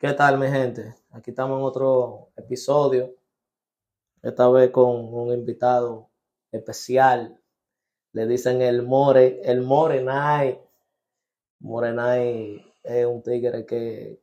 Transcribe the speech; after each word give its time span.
¿Qué 0.00 0.14
tal, 0.14 0.38
mi 0.38 0.46
gente? 0.48 0.94
Aquí 1.10 1.28
estamos 1.28 1.58
en 1.58 1.64
otro 1.66 2.30
episodio. 2.34 3.14
Esta 4.22 4.48
vez 4.48 4.70
con 4.70 5.12
un 5.12 5.30
invitado 5.30 6.08
especial. 6.50 7.38
Le 8.12 8.26
dicen 8.26 8.62
el 8.62 8.82
More, 8.82 9.42
el 9.44 9.60
Morenay. 9.60 10.58
Morenay 11.58 12.64
es 12.82 13.04
un 13.04 13.22
tigre 13.22 13.66
que, 13.66 14.22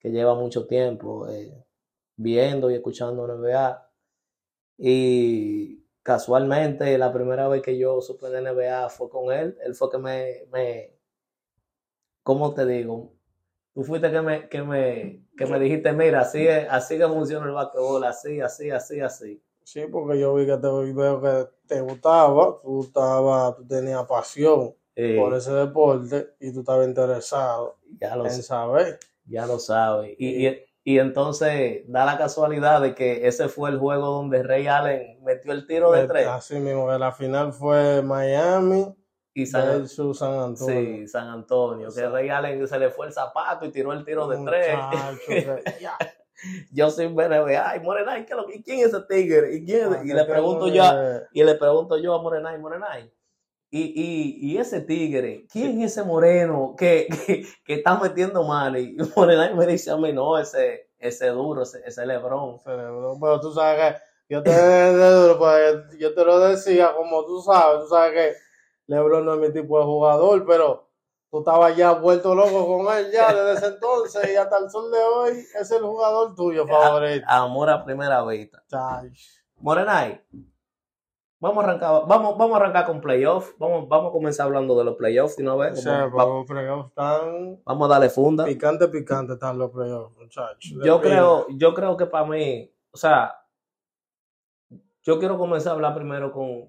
que 0.00 0.10
lleva 0.10 0.34
mucho 0.34 0.66
tiempo 0.66 1.28
eh, 1.28 1.64
viendo 2.16 2.68
y 2.68 2.74
escuchando 2.74 3.28
NBA. 3.28 3.88
Y 4.78 5.84
casualmente, 6.02 6.98
la 6.98 7.12
primera 7.12 7.46
vez 7.46 7.62
que 7.62 7.78
yo 7.78 8.00
supe 8.00 8.30
de 8.30 8.40
NBA 8.40 8.88
fue 8.90 9.08
con 9.08 9.32
él. 9.32 9.56
Él 9.62 9.76
fue 9.76 9.92
que 9.92 9.98
me, 9.98 10.46
me 10.50 10.98
¿cómo 12.24 12.52
te 12.52 12.66
digo? 12.66 13.13
Tú 13.74 13.82
fuiste 13.82 14.10
que 14.10 14.22
me, 14.22 14.48
que 14.48 14.62
me, 14.62 15.24
que 15.36 15.46
me 15.46 15.58
dijiste, 15.58 15.92
mira, 15.92 16.20
así, 16.20 16.46
es, 16.46 16.66
así 16.70 16.96
que 16.96 17.08
funciona 17.08 17.44
el 17.46 17.52
basquetbol, 17.52 18.04
así, 18.04 18.40
así, 18.40 18.70
así, 18.70 19.00
así. 19.00 19.42
Sí, 19.64 19.82
porque 19.90 20.18
yo 20.20 20.34
vi 20.34 20.46
que 20.46 20.56
te 20.58 20.68
veo 20.68 21.20
que 21.20 21.48
te 21.66 21.80
gustaba, 21.80 22.60
tú 22.62 22.82
estaba, 22.82 23.56
tú 23.56 23.66
tenías 23.66 24.04
pasión 24.06 24.74
por 25.18 25.34
ese 25.34 25.52
deporte 25.52 26.34
y 26.38 26.52
tú 26.52 26.60
estabas 26.60 26.86
interesado 26.86 27.76
ya 27.98 28.14
lo 28.14 28.26
en 28.26 28.30
sé. 28.30 28.42
saber. 28.42 28.98
Ya 29.26 29.46
lo 29.46 29.58
sabes. 29.58 30.14
Y, 30.18 30.46
y, 30.46 30.60
y 30.84 30.98
entonces 30.98 31.82
da 31.88 32.04
la 32.04 32.18
casualidad 32.18 32.80
de 32.82 32.94
que 32.94 33.26
ese 33.26 33.48
fue 33.48 33.70
el 33.70 33.78
juego 33.78 34.06
donde 34.08 34.42
Ray 34.42 34.66
Allen 34.66 35.24
metió 35.24 35.52
el 35.52 35.66
tiro 35.66 35.90
de 35.92 36.06
tres 36.06 36.26
Así 36.28 36.60
mismo, 36.60 36.86
que 36.86 36.98
la 36.98 37.10
final 37.10 37.52
fue 37.52 38.02
Miami 38.02 38.94
y 39.34 39.46
San, 39.46 39.86
San 39.88 40.32
Antonio. 40.38 40.56
sí, 40.56 41.08
San 41.08 41.28
Antonio. 41.28 41.88
Que 41.92 42.04
Allen 42.30 42.66
se 42.68 42.78
le 42.78 42.90
fue 42.90 43.06
el 43.06 43.12
zapato 43.12 43.66
y 43.66 43.70
tiró 43.72 43.92
el 43.92 44.04
tiro 44.04 44.28
de 44.28 44.38
tres. 44.44 44.76
Yo 46.72 46.88
ver 47.14 47.30
NBA, 47.30 47.70
ay, 47.70 47.80
Morenay, 47.80 48.26
¿qué 48.26 48.32
es 48.32 48.36
lo 48.36 48.46
que- 48.46 48.62
¿quién 48.62 48.80
es 48.80 48.86
ese 48.86 49.00
tigre? 49.08 49.54
¿Y, 49.54 49.64
quién 49.64 49.92
es? 49.94 50.04
Y 50.04 50.12
le 50.12 50.24
pregunto 50.24 50.68
yo, 50.68 50.82
a- 50.84 51.22
y 51.32 51.42
le 51.42 51.54
pregunto 51.54 51.96
yo 51.98 52.14
a 52.14 52.22
Morenay, 52.22 52.58
Morenay. 52.58 53.10
Y, 53.70 53.80
y, 53.80 54.52
y 54.52 54.58
ese 54.58 54.80
tigre, 54.82 55.46
¿quién 55.50 55.80
es 55.82 55.92
ese 55.92 56.04
moreno 56.04 56.74
que, 56.78 57.08
que, 57.26 57.44
que 57.64 57.74
está 57.74 57.98
metiendo 57.98 58.44
mal? 58.44 58.76
Y 58.76 58.96
Morenay 59.16 59.54
me 59.54 59.66
dice 59.66 59.90
a 59.90 59.96
mí, 59.96 60.12
no, 60.12 60.38
ese, 60.38 60.90
ese 60.98 61.28
duro, 61.28 61.62
ese, 61.62 61.78
ese 61.80 62.02
cerebro. 62.02 62.60
Pero 62.64 63.40
tú 63.40 63.52
sabes 63.52 63.94
que 63.94 64.00
yo 64.34 64.42
te, 64.42 64.50
pues, 65.38 65.98
yo 65.98 66.14
te 66.14 66.24
lo 66.24 66.38
decía 66.40 66.92
como 66.96 67.24
tú 67.24 67.40
sabes, 67.42 67.82
tú 67.82 67.88
sabes 67.88 68.12
que 68.12 68.43
LeBron 68.86 69.24
no 69.24 69.34
es 69.34 69.40
mi 69.40 69.52
tipo 69.52 69.78
de 69.78 69.84
jugador, 69.84 70.44
pero 70.46 70.88
tú 71.30 71.38
estabas 71.38 71.76
ya 71.76 71.92
vuelto 71.92 72.34
loco 72.34 72.66
con 72.66 72.96
él 72.96 73.10
ya 73.12 73.32
desde 73.34 73.52
ese 73.54 73.66
entonces 73.74 74.32
y 74.32 74.36
hasta 74.36 74.58
el 74.58 74.70
sol 74.70 74.90
de 74.90 74.98
hoy 75.02 75.30
es 75.60 75.70
el 75.70 75.82
jugador 75.82 76.34
tuyo 76.34 76.66
favorito. 76.66 77.24
Amor 77.28 77.70
a 77.70 77.84
primera 77.84 78.24
vista. 78.24 78.62
Morenay, 79.58 80.20
vamos 81.40 81.64
a 81.64 81.68
arrancar, 81.68 82.02
vamos, 82.06 82.36
vamos 82.36 82.52
a 82.54 82.56
arrancar 82.56 82.86
con 82.86 83.00
playoffs. 83.00 83.54
Vamos, 83.58 83.88
vamos 83.88 84.10
a 84.10 84.12
comenzar 84.12 84.46
hablando 84.46 84.76
de 84.76 84.84
los 84.84 84.96
playoffs, 84.96 85.38
¿no 85.38 85.56
ves? 85.56 85.78
O 85.78 85.82
sea, 85.82 86.06
Vamos, 86.06 86.36
los 86.40 86.46
playoffs 86.46 86.92
vamos 86.94 87.90
a 87.90 87.92
darle 87.92 88.10
funda. 88.10 88.44
picante, 88.44 88.88
picante 88.88 89.32
están 89.34 89.58
los 89.58 89.70
playoffs, 89.70 90.16
muchachos. 90.18 90.72
Yo 90.84 90.98
De 90.98 91.08
creo, 91.08 91.46
yo 91.50 91.72
creo 91.74 91.96
que 91.96 92.06
para 92.06 92.26
mí, 92.26 92.70
o 92.92 92.96
sea, 92.96 93.40
yo 95.02 95.18
quiero 95.18 95.36
comenzar 95.38 95.72
a 95.72 95.74
hablar 95.74 95.94
primero 95.94 96.32
con 96.32 96.68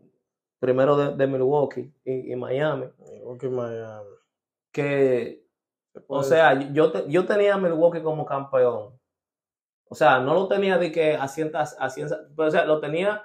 primero 0.65 0.97
de, 0.97 1.15
de 1.15 1.27
Milwaukee 1.27 1.93
y, 2.03 2.31
y 2.33 2.35
Miami. 2.35 2.87
Milwaukee, 3.11 3.47
Miami. 3.49 4.09
que, 4.71 5.45
o 6.07 6.23
sea, 6.23 6.53
yo, 6.73 6.91
te- 6.91 7.05
yo 7.07 7.25
tenía 7.25 7.53
a 7.53 7.57
Milwaukee 7.57 8.01
como 8.01 8.25
campeón. 8.25 8.99
O 9.87 9.95
sea, 9.95 10.19
no 10.19 10.33
lo 10.33 10.47
tenía 10.47 10.77
de 10.79 10.91
que 10.91 11.15
a 11.15 11.27
cientas, 11.27 11.77
pero, 12.35 12.47
o 12.47 12.51
sea, 12.51 12.65
lo 12.65 12.79
tenía 12.79 13.23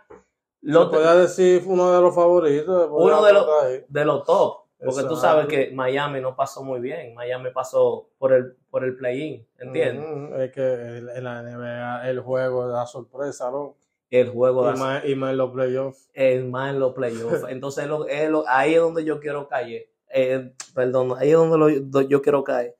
lo 0.62 0.84
Se 0.84 0.90
podía 0.96 1.14
decir 1.14 1.62
uno 1.66 1.90
de 1.90 2.00
los 2.02 2.14
favoritos. 2.14 2.88
Uno 2.90 3.24
de 3.24 3.32
los- 3.32 3.46
de 3.88 4.04
los 4.04 4.24
top, 4.24 4.64
porque 4.78 5.02
tú 5.04 5.14
Exacto. 5.14 5.16
sabes 5.16 5.46
que 5.46 5.70
Miami 5.74 6.20
no 6.20 6.36
pasó 6.36 6.62
muy 6.62 6.80
bien, 6.80 7.14
Miami 7.14 7.50
pasó 7.50 8.10
por 8.18 8.32
el 8.34 8.56
por 8.70 8.84
el 8.84 8.94
play-in, 8.96 9.44
¿entiendes? 9.58 10.40
Es 10.40 10.52
que 10.52 10.98
en 11.16 11.24
la 11.24 11.42
NBA 11.42 12.08
el 12.10 12.20
juego 12.20 12.66
la 12.66 12.86
sorpresa, 12.86 13.50
¿no? 13.50 13.74
El 14.10 14.28
juego 14.30 14.66
de 14.66 14.74
Y 14.76 14.78
más, 14.78 15.04
y 15.04 15.14
más 15.14 15.30
en 15.30 15.36
los 15.38 15.50
playoffs. 15.52 16.10
es 16.12 16.44
más 16.44 16.70
en 16.74 16.80
los 16.80 16.92
playoffs. 16.94 17.44
Entonces, 17.48 17.86
lo, 17.86 18.06
es 18.08 18.28
lo- 18.28 18.44
ahí 18.48 18.74
es 18.74 18.80
donde 18.80 19.04
yo 19.04 19.20
quiero 19.20 19.48
caer. 19.48 19.88
Eh, 20.12 20.52
perdón, 20.74 21.14
ahí 21.16 21.30
es 21.30 21.36
donde 21.36 21.56
lo- 21.58 22.00
yo 22.02 22.20
quiero 22.20 22.42
caer. 22.42 22.74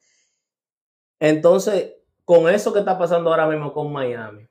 Entonces, 1.21 1.95
con 2.25 2.49
eso 2.49 2.73
que 2.73 2.81
está 2.81 2.99
pasando 2.99 3.31
ahora 3.31 3.47
mismo 3.47 3.73
con 3.73 3.93
Miami 3.93 4.49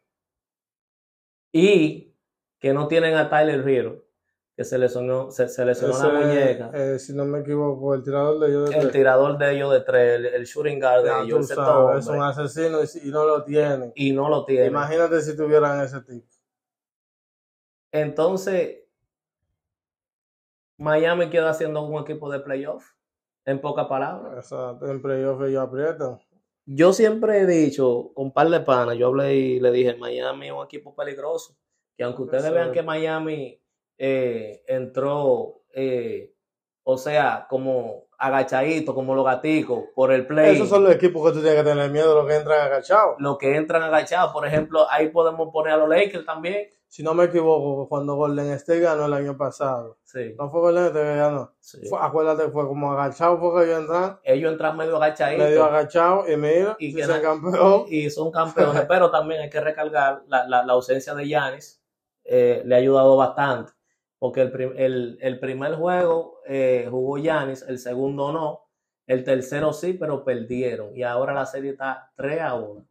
y 1.52 2.14
que 2.60 2.74
no 2.74 2.88
tienen 2.88 3.16
a 3.16 3.30
Tyler 3.30 3.68
Hero, 3.68 4.06
que 4.56 4.64
se 4.66 4.78
lesionó, 4.78 5.32
se, 5.32 5.48
se 5.48 5.66
lesionó 5.66 5.98
la 5.98 6.20
Ese, 6.20 6.28
muñeca, 6.28 6.72
eh, 6.74 7.00
si 7.00 7.14
no 7.14 7.26
me 7.26 7.40
equivoco, 7.40 7.94
el 7.96 8.04
tirador 8.04 8.40
de 8.40 8.48
ellos 8.50 8.70
de 8.70 8.76
el 8.76 8.82
tres. 8.82 8.92
tirador 8.94 9.38
de 9.38 9.52
ellos 9.56 9.72
de 9.72 9.80
tres, 9.82 10.16
el, 10.20 10.26
el 10.28 10.46
shooting 10.46 10.80
guard 10.80 11.04
de 11.04 11.24
ellos, 11.24 11.50
es 11.52 12.08
un 12.08 12.22
asesino 12.22 12.80
y, 12.84 13.08
y 13.08 13.12
no 13.12 13.26
lo 13.26 13.44
tienen. 13.44 13.92
y 13.96 14.12
no 14.12 14.28
lo 14.30 14.44
tiene. 14.46 14.68
Imagínate 14.68 15.22
si 15.22 15.36
tuvieran 15.36 15.82
ese 15.82 16.02
tipo. 16.02 16.28
Entonces, 17.92 18.84
Miami 20.78 21.30
queda 21.30 21.54
siendo 21.54 21.84
un 21.84 22.02
equipo 22.02 22.30
de 22.32 22.40
playoff, 22.40 22.94
en 23.46 23.60
pocas 23.60 23.88
palabras. 23.88 24.34
Exacto, 24.38 24.90
en 24.90 25.02
playoffs 25.02 25.48
ellos 25.48 25.64
aprietan. 25.64 26.20
Yo 26.66 26.94
siempre 26.94 27.40
he 27.40 27.46
dicho, 27.48 28.12
con 28.14 28.28
un 28.28 28.32
par 28.32 28.50
de 28.50 28.60
panas, 28.60 28.96
yo 28.96 29.08
hablé 29.08 29.36
y 29.36 29.60
le 29.60 29.72
dije, 29.72 29.96
Miami 29.96 30.48
es 30.48 30.54
un 30.54 30.64
equipo 30.64 30.96
peligroso, 30.96 31.58
que 31.98 32.04
aunque 32.04 32.22
ustedes 32.24 32.52
vean 32.54 32.72
que 32.72 32.84
Miami 32.84 33.60
eh, 33.98 34.64
entró, 34.68 35.64
eh, 35.74 36.36
o 36.84 36.98
sea, 36.98 37.48
como 37.50 38.10
agachadito, 38.20 38.94
como 38.94 39.16
los 39.16 39.26
gaticos, 39.26 39.86
por 39.96 40.12
el 40.12 40.28
play. 40.28 40.56
Esos 40.56 40.70
son 40.70 40.84
los 40.84 40.94
equipos 40.94 41.26
que 41.26 41.38
tú 41.38 41.42
tienes 41.42 41.64
que 41.64 41.70
tener 41.70 41.90
miedo, 41.90 42.14
los 42.14 42.28
que 42.28 42.36
entran 42.36 42.62
agachados. 42.62 43.16
Los 43.18 43.38
que 43.38 43.56
entran 43.56 43.82
agachados, 43.82 44.32
por 44.32 44.46
ejemplo, 44.46 44.88
ahí 44.92 45.10
podemos 45.10 45.50
poner 45.52 45.74
a 45.74 45.78
los 45.78 45.90
Lakers 45.90 46.26
también. 46.26 46.70
Si 46.92 47.04
no 47.04 47.14
me 47.14 47.26
equivoco, 47.26 47.88
cuando 47.88 48.16
Golden 48.16 48.48
State 48.54 48.80
ganó 48.80 49.06
el 49.06 49.14
año 49.14 49.38
pasado. 49.38 50.00
Sí, 50.04 50.34
No 50.40 50.50
fue 50.50 50.60
Golden 50.62 50.86
State 50.86 51.06
que 51.06 51.16
ganó. 51.18 51.54
sí. 51.60 51.86
Fue- 51.88 52.00
acuérdate, 52.02 52.50
fue 52.50 52.66
como 52.68 52.92
agachado 52.94 53.40
porque 53.40 53.66
ellos 53.68 53.82
entran, 53.82 54.20
Ellos 54.24 54.52
entran 54.52 54.76
medio 54.76 54.96
agachaditos. 54.96 55.46
medio 55.48 55.64
agachados 55.66 56.28
y 56.28 56.36
mira, 56.36 56.76
Y 56.80 56.96
que 56.96 57.06
se 57.06 57.22
campeón. 57.22 57.86
y 57.90 58.10
son 58.10 58.32
campeones, 58.32 58.86
pero 58.88 59.12
también 59.12 59.42
hay 59.42 59.50
que 59.52 59.62
recargar 59.62 60.24
la, 60.28 60.48
la, 60.48 60.66
la 60.66 60.74
ausencia 60.74 61.14
de 61.14 61.28
Yanis, 61.28 61.80
eh, 62.24 62.64
le 62.66 62.74
ha 62.76 62.78
ayudado 62.80 63.16
bastante, 63.18 63.72
porque 64.18 64.42
el, 64.42 64.52
prim- 64.52 64.74
el, 64.76 65.20
el 65.22 65.40
primer 65.40 65.76
juego 65.76 66.40
eh, 66.48 66.88
jugó 66.90 67.20
Yanis, 67.20 67.62
el 67.68 67.78
segundo 67.78 68.32
no, 68.32 68.62
el 69.06 69.24
tercero 69.24 69.74
sí, 69.74 69.94
pero 69.94 70.24
perdieron, 70.24 70.98
y 70.98 71.04
ahora 71.04 71.34
la 71.36 71.46
serie 71.46 71.70
está 71.72 72.12
3 72.16 72.42
a 72.42 72.56
1. 72.56 72.84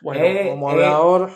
Bueno, 0.00 0.24
Eh, 0.24 0.48
como 0.50 0.72
eh, 0.72 0.76
de 0.78 0.86
ahora, 0.86 1.30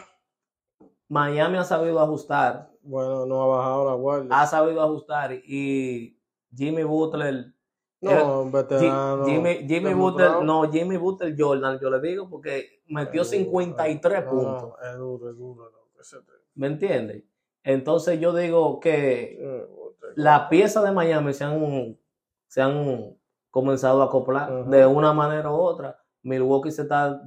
Miami 1.10 1.58
ha 1.58 1.64
sabido 1.64 1.98
ajustar, 2.00 2.70
bueno, 2.82 3.26
no 3.26 3.42
ha 3.42 3.46
bajado 3.46 3.84
la 3.84 3.94
guardia. 3.94 4.40
ha 4.40 4.46
sabido 4.46 4.80
ajustar, 4.80 5.32
y 5.32 6.16
Jimmy 6.54 6.84
Butler, 6.84 7.52
no, 8.00 8.48
veterano. 8.50 9.26
Jimmy, 9.26 9.66
Jimmy. 9.66 9.92
Butler, 9.92 10.42
no, 10.42 10.70
Jimmy 10.70 10.96
Butler 10.96 11.34
Jordan, 11.36 11.80
yo 11.80 11.90
le 11.90 12.00
digo, 12.00 12.30
porque 12.30 12.80
metió 12.86 13.22
Es 13.22 13.30
duro, 13.32 13.40
53 13.42 14.24
no, 14.24 14.30
puntos. 14.30 14.74
Es 14.88 14.96
duro, 14.96 15.30
es 15.30 15.36
duro. 15.36 15.70
te- 15.98 16.16
¿Me 16.54 16.68
entiendes? 16.68 17.24
Entonces 17.64 18.18
yo 18.20 18.32
digo 18.32 18.78
que 18.78 19.66
las 20.14 20.48
piezas 20.48 20.84
de 20.84 20.92
Miami 20.92 21.34
se 21.34 21.42
han, 21.44 21.98
se 22.46 22.62
han 22.62 23.16
comenzado 23.50 24.00
a 24.00 24.06
acoplar 24.06 24.64
de 24.66 24.86
una 24.86 25.12
manera 25.12 25.50
u 25.50 25.56
otra. 25.56 26.00
Milwaukee 26.22 26.70
se 26.70 26.82
está 26.82 27.20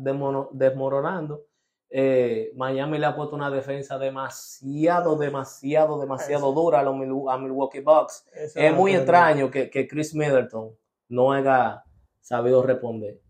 desmoronando. 0.51 1.45
Eh, 1.95 2.51
Miami 2.55 2.97
le 2.97 3.05
ha 3.05 3.15
puesto 3.15 3.35
una 3.35 3.51
defensa 3.51 3.99
demasiado, 3.99 5.15
demasiado, 5.15 5.99
demasiado 5.99 6.49
Eso. 6.49 6.53
dura 6.59 6.79
a, 6.79 6.83
los 6.83 6.95
Milwaukee 6.95 7.81
Bucks. 7.81 8.25
Es 8.33 8.73
muy 8.73 8.95
extraño 8.95 9.51
que, 9.51 9.69
que 9.69 9.87
Chris 9.87 10.15
Middleton 10.15 10.75
no 11.09 11.31
haya 11.31 11.83
sabido 12.19 12.63
responder 12.63 13.21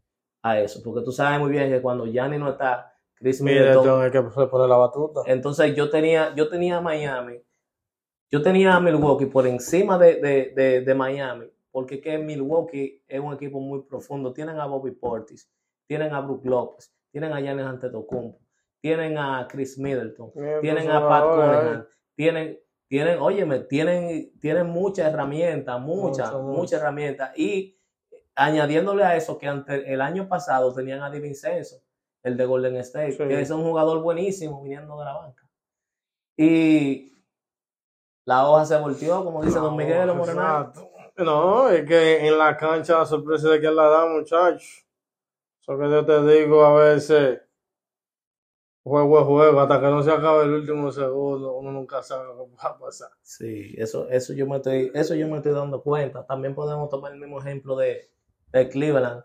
a 0.42 0.62
eso, 0.62 0.82
porque 0.82 1.04
tú 1.04 1.12
sabes 1.12 1.42
muy 1.42 1.52
bien 1.52 1.70
que 1.70 1.82
cuando 1.82 2.06
Gianni 2.06 2.38
no 2.38 2.52
está, 2.52 2.96
Chris 3.16 3.42
Middleton 3.42 4.10
que 4.10 4.22
se 4.32 4.48
pone 4.48 4.68
la 4.70 4.78
batuta. 4.78 5.24
entonces 5.26 5.76
yo 5.76 5.90
tenía, 5.90 6.34
yo 6.34 6.48
tenía 6.48 6.78
a 6.78 6.82
Miami, 6.82 7.42
yo 8.32 8.42
tenía 8.42 8.76
a 8.76 8.80
Milwaukee 8.80 9.26
por 9.26 9.46
encima 9.46 9.98
de, 9.98 10.22
de, 10.22 10.54
de, 10.56 10.82
de 10.82 10.96
Miami, 10.96 11.52
porque 11.70 12.00
que 12.00 12.18
Milwaukee 12.18 13.04
es 13.10 13.20
un 13.20 13.34
equipo 13.34 13.60
muy 13.60 13.82
profundo. 13.82 14.32
Tienen 14.32 14.58
a 14.58 14.68
Bobby 14.68 14.92
Portis, 14.92 15.52
tienen 15.86 16.14
a 16.14 16.22
Brook 16.22 16.46
López, 16.46 16.94
tienen 17.12 17.34
a 17.34 17.42
Giannis 17.42 17.66
Antetokounmpo, 17.66 18.40
tienen 18.84 19.18
a 19.18 19.48
Chris 19.50 19.78
Middleton, 19.78 20.34
tienen 20.60 20.92
a 20.92 21.08
Pat 21.08 21.24
Connaughton, 21.24 21.88
tienen, 22.16 22.60
tienen, 22.90 23.18
óyeme, 23.20 23.60
tienen, 23.60 24.38
tienen 24.42 24.68
muchas 24.68 25.08
herramientas, 25.08 25.80
muchas, 25.80 26.34
muchas 26.34 26.82
herramientas. 26.82 27.32
Y 27.38 27.80
añadiéndole 28.36 29.06
a 29.06 29.16
eso 29.16 29.38
que 29.38 29.48
ante 29.48 29.94
el 29.94 30.02
año 30.02 30.28
pasado 30.28 30.74
tenían 30.74 31.02
a 31.02 31.10
Di 31.10 31.22
Vincenzo, 31.22 31.78
el 32.24 32.36
de 32.36 32.46
Golden 32.46 32.76
State, 32.76 33.14
Sí. 33.14 33.18
que 33.26 33.40
es 33.40 33.50
un 33.52 33.64
jugador 33.64 34.02
buenísimo 34.02 34.62
viniendo 34.62 35.00
de 35.00 35.06
la 35.06 35.14
banca. 35.14 35.48
Y 36.36 37.14
la 38.26 38.50
hoja 38.50 38.66
se 38.66 38.78
volteó, 38.78 39.24
como 39.24 39.46
dice 39.46 39.60
Don 39.60 39.78
Miguel 39.78 40.10
o 40.10 40.16
Morenal. 40.16 40.68
Exacto. 40.68 40.90
No, 41.24 41.70
es 41.70 41.86
que 41.88 42.28
en 42.28 42.38
la 42.38 42.58
cancha 42.58 43.00
la 43.00 43.06
sorpresa 43.06 43.48
de 43.48 43.62
quién 43.62 43.78
la 43.78 43.88
da, 43.88 44.08
muchachos. 44.08 44.86
Eso 45.62 45.80
que 45.80 45.90
yo 45.90 46.06
te 46.06 46.22
digo 46.26 46.66
a 46.66 46.74
veces, 46.74 47.40
juego 48.84 49.20
es 49.20 49.26
juego, 49.26 49.60
hasta 49.62 49.80
que 49.80 49.88
no 49.88 50.04
se 50.04 50.12
acabe 50.12 50.44
el 50.44 50.54
último 50.54 50.92
segundo, 50.92 51.54
uno 51.54 51.72
nunca 51.72 52.02
sabe 52.04 52.26
lo 52.26 52.36
que 52.46 52.52
va 52.56 52.70
a 52.70 52.78
pasar. 52.78 53.10
Sí, 53.22 53.74
eso, 53.78 54.08
eso 54.10 54.34
yo 54.34 54.46
me 54.48 54.58
estoy, 54.58 54.92
eso 54.94 55.16
yo 55.16 55.28
me 55.28 55.38
estoy 55.38 55.54
dando 55.54 55.82
cuenta. 55.82 56.26
También 56.26 56.54
podemos 56.54 56.90
tomar 56.90 57.14
el 57.14 57.20
mismo 57.20 57.40
ejemplo 57.40 57.76
de, 57.78 58.10
de 58.52 58.70
Cleveland. 58.70 59.24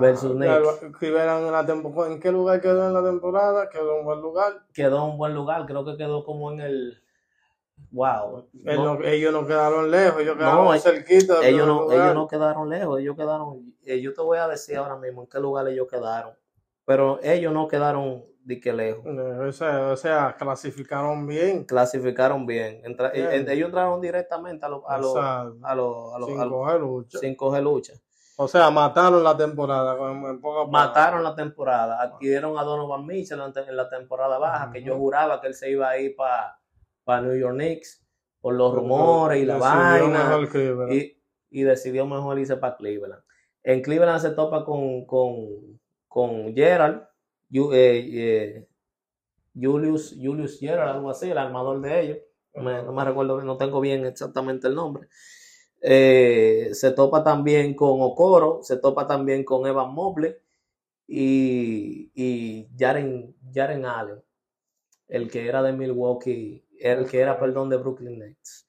Versus 0.00 0.38
ya, 0.38 0.60
Knicks. 0.60 0.98
Cleveland 0.98 1.46
en 1.46 1.52
la 1.52 1.66
tempo- 1.66 2.06
¿En 2.06 2.20
qué 2.20 2.30
lugar 2.30 2.60
quedó 2.60 2.86
en 2.86 2.94
la 2.94 3.02
temporada? 3.02 3.68
Quedó 3.68 3.98
en 3.98 4.04
buen 4.04 4.20
lugar. 4.20 4.64
Quedó 4.72 4.98
en 4.98 5.02
un 5.12 5.18
buen 5.18 5.34
lugar, 5.34 5.66
creo 5.66 5.84
que 5.84 5.96
quedó 5.96 6.22
como 6.24 6.52
en 6.52 6.60
el 6.60 7.02
wow. 7.90 8.48
No- 8.52 9.02
ellos 9.02 9.32
no 9.32 9.46
quedaron 9.46 9.90
lejos, 9.90 10.20
ellos 10.20 10.36
quedaron 10.36 10.64
No, 10.66 10.78
cerquita. 10.78 11.44
ellos 11.44 11.66
no, 11.66 11.90
ellos 11.90 12.14
no 12.14 12.28
quedaron 12.28 12.68
lejos, 12.68 13.00
ellos 13.00 13.16
quedaron, 13.16 13.74
eh, 13.84 14.00
yo 14.00 14.14
te 14.14 14.20
voy 14.22 14.38
a 14.38 14.46
decir 14.46 14.76
ahora 14.76 14.96
mismo 14.96 15.22
en 15.22 15.28
qué 15.28 15.40
lugar 15.40 15.66
ellos 15.66 15.88
quedaron, 15.90 16.34
pero 16.84 17.18
ellos 17.22 17.52
no 17.52 17.66
quedaron 17.66 18.24
de 18.42 18.58
que 18.60 18.72
lejos, 18.72 19.04
Eh, 19.06 19.48
O 19.92 19.96
sea, 19.96 20.34
clasificaron 20.38 21.26
bien. 21.26 21.64
clasificaron 21.64 22.46
bien, 22.46 22.80
Entra- 22.84 23.10
Bien. 23.12 23.26
eh, 23.30 23.44
ellos 23.52 23.66
entraron 23.66 24.00
directamente 24.00 24.64
a 24.64 24.68
los 24.68 24.82
a 24.88 24.98
los 24.98 25.16
a 25.16 25.74
los 25.74 26.14
a 26.14 26.18
los- 26.18 26.28
sin 26.28 26.48
coger 26.48 26.80
lucha. 26.80 27.18
sin 27.18 27.34
coger 27.36 27.62
lucha, 27.62 27.92
O 28.36 28.48
sea, 28.48 28.70
mataron 28.70 29.22
la 29.22 29.36
temporada 29.36 29.94
en, 30.10 30.40
mataron 30.70 31.22
la 31.22 31.34
temporada, 31.34 32.00
adquirieron 32.00 32.58
a 32.58 32.62
Donovan 32.62 33.04
Mitchell 33.06 33.40
en 33.68 33.76
la 33.76 33.88
temporada 33.90 34.38
baja, 34.38 34.70
que 34.72 34.82
yo 34.82 34.96
juraba 34.96 35.40
que 35.40 35.48
él 35.48 35.54
se 35.54 35.70
iba 35.70 35.88
a 35.90 35.98
ir 35.98 36.16
para 36.16 37.20
New 37.20 37.34
York 37.38 37.54
Knicks 37.54 38.02
por 38.40 38.54
los 38.54 38.74
rumores 38.74 39.42
y 39.42 39.44
la 39.44 39.58
vaina. 39.58 40.38
y, 40.90 41.20
y 41.50 41.62
decidió 41.62 42.06
mejor 42.06 42.38
irse 42.38 42.56
para 42.56 42.76
Cleveland. 42.76 43.22
En 43.62 43.82
Cleveland 43.82 44.20
se 44.20 44.30
topa 44.30 44.64
con, 44.64 45.04
con, 45.04 45.78
con 46.08 46.54
Gerald, 46.54 47.02
eh, 47.52 47.66
eh, 47.72 48.68
Julius, 49.54 50.16
Julius 50.20 50.58
Gerald, 50.58 50.96
algo 50.96 51.10
así, 51.10 51.30
el 51.30 51.38
armador 51.38 51.80
de 51.80 52.00
ellos. 52.00 52.18
No 52.54 52.92
me, 52.92 53.04
recuerdo, 53.04 53.40
no 53.42 53.56
tengo 53.56 53.80
bien 53.80 54.04
exactamente 54.06 54.68
el 54.68 54.74
nombre. 54.74 55.08
Eh, 55.80 56.70
se 56.72 56.92
topa 56.92 57.22
también 57.24 57.74
con 57.74 58.00
Okoro, 58.00 58.60
se 58.62 58.76
topa 58.76 59.06
también 59.06 59.44
con 59.44 59.66
Evan 59.66 59.94
Mobley 59.94 60.34
y, 61.06 62.10
y 62.14 62.68
Jaren, 62.78 63.34
Jaren 63.52 63.84
Allen, 63.86 64.22
el 65.08 65.30
que 65.30 65.46
era 65.46 65.62
de 65.62 65.72
Milwaukee, 65.72 66.64
el 66.80 67.08
que 67.08 67.20
era, 67.20 67.38
perdón, 67.38 67.70
de 67.70 67.76
Brooklyn 67.76 68.18
Nets. 68.18 68.68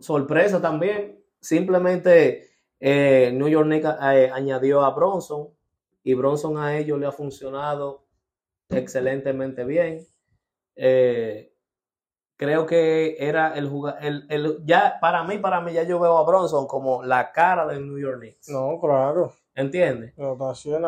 Sorpresa 0.00 0.60
también, 0.60 1.22
simplemente 1.40 2.47
eh, 2.80 3.30
New 3.34 3.48
York 3.48 3.66
Knicks 3.66 3.88
eh, 4.12 4.30
añadió 4.32 4.82
a 4.82 4.90
Bronson 4.90 5.48
y 6.02 6.14
Bronson 6.14 6.58
a 6.58 6.76
ellos 6.76 6.98
le 6.98 7.06
ha 7.06 7.12
funcionado 7.12 8.04
excelentemente 8.70 9.64
bien. 9.64 10.06
Eh, 10.76 11.52
creo 12.36 12.66
que 12.66 13.16
era 13.18 13.56
el 13.56 13.68
jugador, 13.68 14.04
el, 14.04 14.26
el- 14.30 14.58
ya 14.64 14.98
para 15.00 15.24
mí, 15.24 15.38
para 15.38 15.60
mí 15.60 15.72
ya 15.72 15.82
yo 15.82 15.98
veo 15.98 16.18
a 16.18 16.24
Bronson 16.24 16.66
como 16.66 17.02
la 17.02 17.32
cara 17.32 17.66
del 17.66 17.86
New 17.86 17.98
York 17.98 18.20
Knicks. 18.20 18.48
No, 18.48 18.78
claro. 18.80 19.32
¿Entiendes? 19.54 20.14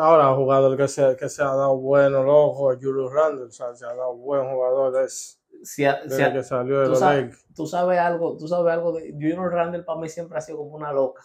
Ahora, 0.01 0.33
jugador 0.33 0.77
que 0.77 0.87
se, 0.87 1.17
que 1.17 1.27
se 1.27 1.41
ha 1.43 1.47
dado 1.47 1.75
bueno, 1.75 2.23
loco, 2.23 2.73
Julius 2.81 3.11
Randle, 3.11 3.45
o 3.47 3.51
sea, 3.51 3.75
se 3.75 3.85
ha 3.85 3.93
dado 3.93 4.15
buen 4.15 4.49
jugador 4.49 5.03
es, 5.03 5.41
Si 5.63 5.83
a- 5.83 6.01
desde 6.03 6.15
si 6.15 6.21
a- 6.23 6.31
que 6.33 6.43
salió 6.43 6.79
de 6.79 6.85
tú 6.85 6.89
los 6.91 6.99
sabes- 6.99 7.23
Lakers. 7.25 7.45
tú 7.53 7.67
sabes 7.67 7.99
algo, 7.99 8.37
tú 8.37 8.47
sabes 8.47 8.71
algo 8.71 8.93
de 8.93 9.11
Junior 9.11 9.51
Randle 9.51 9.83
para 9.83 9.99
mí 9.99 10.07
siempre 10.07 10.37
ha 10.37 10.41
sido 10.41 10.59
como 10.59 10.75
una 10.77 10.93
loca. 10.93 11.21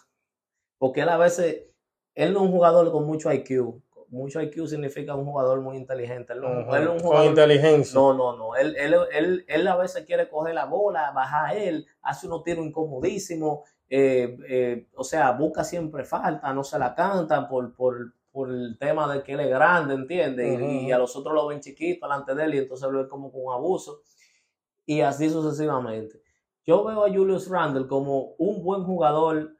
Porque 0.78 1.00
él 1.02 1.08
a 1.08 1.16
veces, 1.16 1.64
él 2.14 2.32
no 2.32 2.40
es 2.40 2.46
un 2.46 2.52
jugador 2.52 2.90
con 2.92 3.06
mucho 3.06 3.32
IQ. 3.32 3.80
Mucho 4.08 4.40
IQ 4.40 4.66
significa 4.68 5.14
un 5.16 5.24
jugador 5.24 5.60
muy 5.60 5.76
inteligente. 5.76 6.32
Él 6.32 6.40
no, 6.40 6.60
Ujú. 6.60 6.74
él 6.74 6.82
es 6.84 7.02
un 7.02 7.08
Con 7.08 7.24
inteligencia. 7.24 7.98
No, 7.98 8.14
no, 8.14 8.36
no. 8.36 8.54
Él, 8.56 8.76
él, 8.76 8.94
él, 9.12 9.44
él 9.48 9.68
a 9.68 9.76
veces 9.76 10.04
quiere 10.06 10.28
coger 10.28 10.54
la 10.54 10.66
bola, 10.66 11.10
bajar 11.12 11.56
él, 11.56 11.86
hace 12.02 12.26
unos 12.26 12.44
tiros 12.44 12.64
incomodísimos. 12.64 13.60
eh, 13.88 14.36
eh, 14.48 14.86
o 14.96 15.04
sea, 15.04 15.32
busca 15.32 15.62
siempre 15.64 16.04
falta, 16.04 16.52
no 16.52 16.64
se 16.64 16.76
la 16.78 16.94
cantan 16.94 17.48
por, 17.48 17.72
por, 17.74 18.14
por 18.32 18.50
el 18.50 18.76
tema 18.78 19.12
de 19.12 19.22
que 19.22 19.32
él 19.32 19.40
es 19.40 19.48
grande, 19.48 19.94
¿entiendes? 19.94 20.60
Y- 20.60 20.90
a 20.92 20.98
los 20.98 21.14
otros 21.16 21.32
lo 21.34 21.46
ven 21.46 21.60
chiquito 21.60 22.06
delante 22.06 22.34
de 22.34 22.44
él 22.44 22.54
y 22.54 22.58
entonces 22.58 22.88
lo 22.90 22.98
ven 22.98 23.08
como 23.08 23.30
con 23.32 23.42
un 23.44 23.52
abuso. 23.52 24.00
Y 24.86 25.00
así 25.00 25.28
sucesivamente. 25.30 26.20
Yo 26.64 26.84
veo 26.84 27.04
a 27.04 27.08
Julius 27.08 27.48
Randle 27.48 27.86
como 27.86 28.34
un 28.38 28.62
buen 28.62 28.84
jugador, 28.84 29.55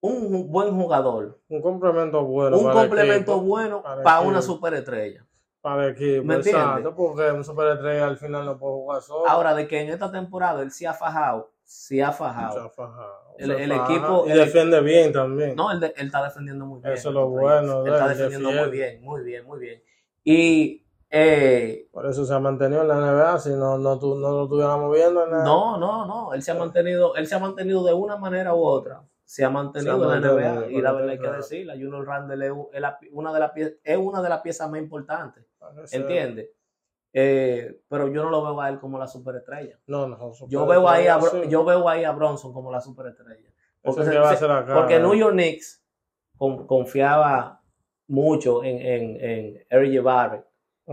un 0.00 0.50
buen 0.50 0.74
jugador, 0.74 1.38
Un 1.48 1.60
complemento 1.62 2.24
bueno. 2.24 2.58
un 2.58 2.64
para 2.64 2.80
complemento 2.80 3.32
equipo, 3.32 3.40
bueno 3.46 3.82
para 3.82 4.02
para 4.02 4.20
una 4.20 4.42
superestrella. 4.42 5.24
Para 5.60 5.86
el 5.86 5.90
equipo, 5.92 6.24
¿Me 6.24 6.36
entiendes? 6.36 6.62
exacto, 6.62 6.94
porque 6.94 7.32
un 7.32 7.42
superestrella 7.44 8.06
al 8.06 8.16
final 8.16 8.44
no 8.46 8.58
puede 8.58 8.74
jugar 8.74 9.02
solo. 9.02 9.28
Ahora, 9.28 9.54
de 9.54 9.66
que 9.66 9.80
en 9.80 9.88
esta 9.88 10.10
temporada 10.10 10.62
él 10.62 10.70
sí 10.70 10.86
ha 10.86 10.94
fajado, 10.94 11.50
sí 11.64 12.00
ha 12.00 12.12
Se 12.12 12.18
fajado. 12.18 12.60
ha 12.60 12.70
fajado, 12.70 13.34
El- 13.38 13.56
se 13.56 13.64
el 13.64 13.70
faja 13.72 13.84
equipo- 13.92 14.24
Y 14.26 14.30
el- 14.30 14.38
defiende 14.38 14.80
bien 14.80 15.12
también. 15.12 15.56
No, 15.56 15.72
él, 15.72 15.82
él 15.82 16.06
está 16.06 16.22
defendiendo 16.22 16.64
muy 16.64 16.80
bien. 16.80 16.92
Eso 16.94 17.08
es 17.08 17.14
lo 17.14 17.28
bueno 17.28 17.84
Él 17.84 17.92
está 17.92 18.08
defendiendo 18.08 18.52
muy 18.52 18.70
bien, 18.70 19.02
muy 19.02 19.22
bien, 19.24 19.44
muy 19.46 19.58
bien. 19.58 19.82
Y 20.22 20.84
eh, 21.10 21.88
Por 21.90 22.06
eso 22.06 22.24
se 22.24 22.34
ha 22.34 22.38
mantenido 22.38 22.82
en 22.82 22.88
la 22.88 22.96
NBA. 22.96 23.38
Si 23.40 23.50
no, 23.50 23.78
no, 23.78 23.98
tu- 23.98 24.14
no 24.14 24.30
lo 24.30 24.42
estuviéramos 24.44 24.94
viendo 24.94 25.24
en 25.24 25.30
la 25.32 25.42
no, 25.42 25.76
no, 25.78 26.06
no. 26.06 26.34
Él 26.34 26.42
se 26.42 26.52
ha 26.52 26.54
mantenido, 26.54 27.16
él 27.16 27.26
se 27.26 27.34
ha 27.34 27.38
mantenido 27.40 27.82
de 27.84 27.94
una 27.94 28.16
manera 28.16 28.54
u 28.54 28.62
otra. 28.62 29.02
Se 29.28 29.44
ha 29.44 29.50
mantenido 29.50 30.14
en 30.14 30.22
la 30.22 30.28
NBA. 30.32 30.70
Y 30.70 30.80
la 30.80 30.92
verdad 30.92 31.10
hay 31.10 31.18
que 31.18 31.30
decirla, 31.30 31.74
Junior 31.74 32.06
Randle 32.06 32.46
es, 32.46 32.52
una 33.12 33.30
de 33.34 33.40
las 33.40 33.52
pie- 33.52 33.78
es 33.84 33.98
una 33.98 34.22
de 34.22 34.28
las 34.30 34.40
piezas 34.40 34.70
más 34.70 34.80
importantes. 34.80 35.44
Parece- 35.58 35.96
¿Entiendes? 35.98 36.48
Eh, 37.12 37.82
pero 37.88 38.08
yo 38.08 38.22
no 38.24 38.30
lo 38.30 38.42
veo 38.42 38.58
a 38.60 38.70
él 38.70 38.78
como 38.78 38.98
la 38.98 39.06
superestrella. 39.06 39.78
No, 39.86 40.06
no. 40.06 40.32
Yo 40.48 40.66
veo 40.66 40.88
ahí 40.88 41.08
a, 41.08 41.20
sí. 41.20 41.42
yo 41.48 41.62
veo 41.62 41.86
ahí 41.90 42.04
a 42.04 42.12
Bronson 42.12 42.54
como 42.54 42.72
la 42.72 42.80
superestrella. 42.80 43.50
Porque, 43.82 44.04
se- 44.04 44.18
va 44.18 44.30
a 44.30 44.58
acá. 44.60 44.74
porque 44.74 44.98
New 44.98 45.14
York 45.14 45.32
Knicks 45.34 45.84
con- 46.38 46.66
confiaba 46.66 47.60
mucho 48.06 48.64
en, 48.64 48.78
en, 48.78 49.24
en 49.24 49.66
R.J. 49.68 50.02
Barrett. 50.02 50.46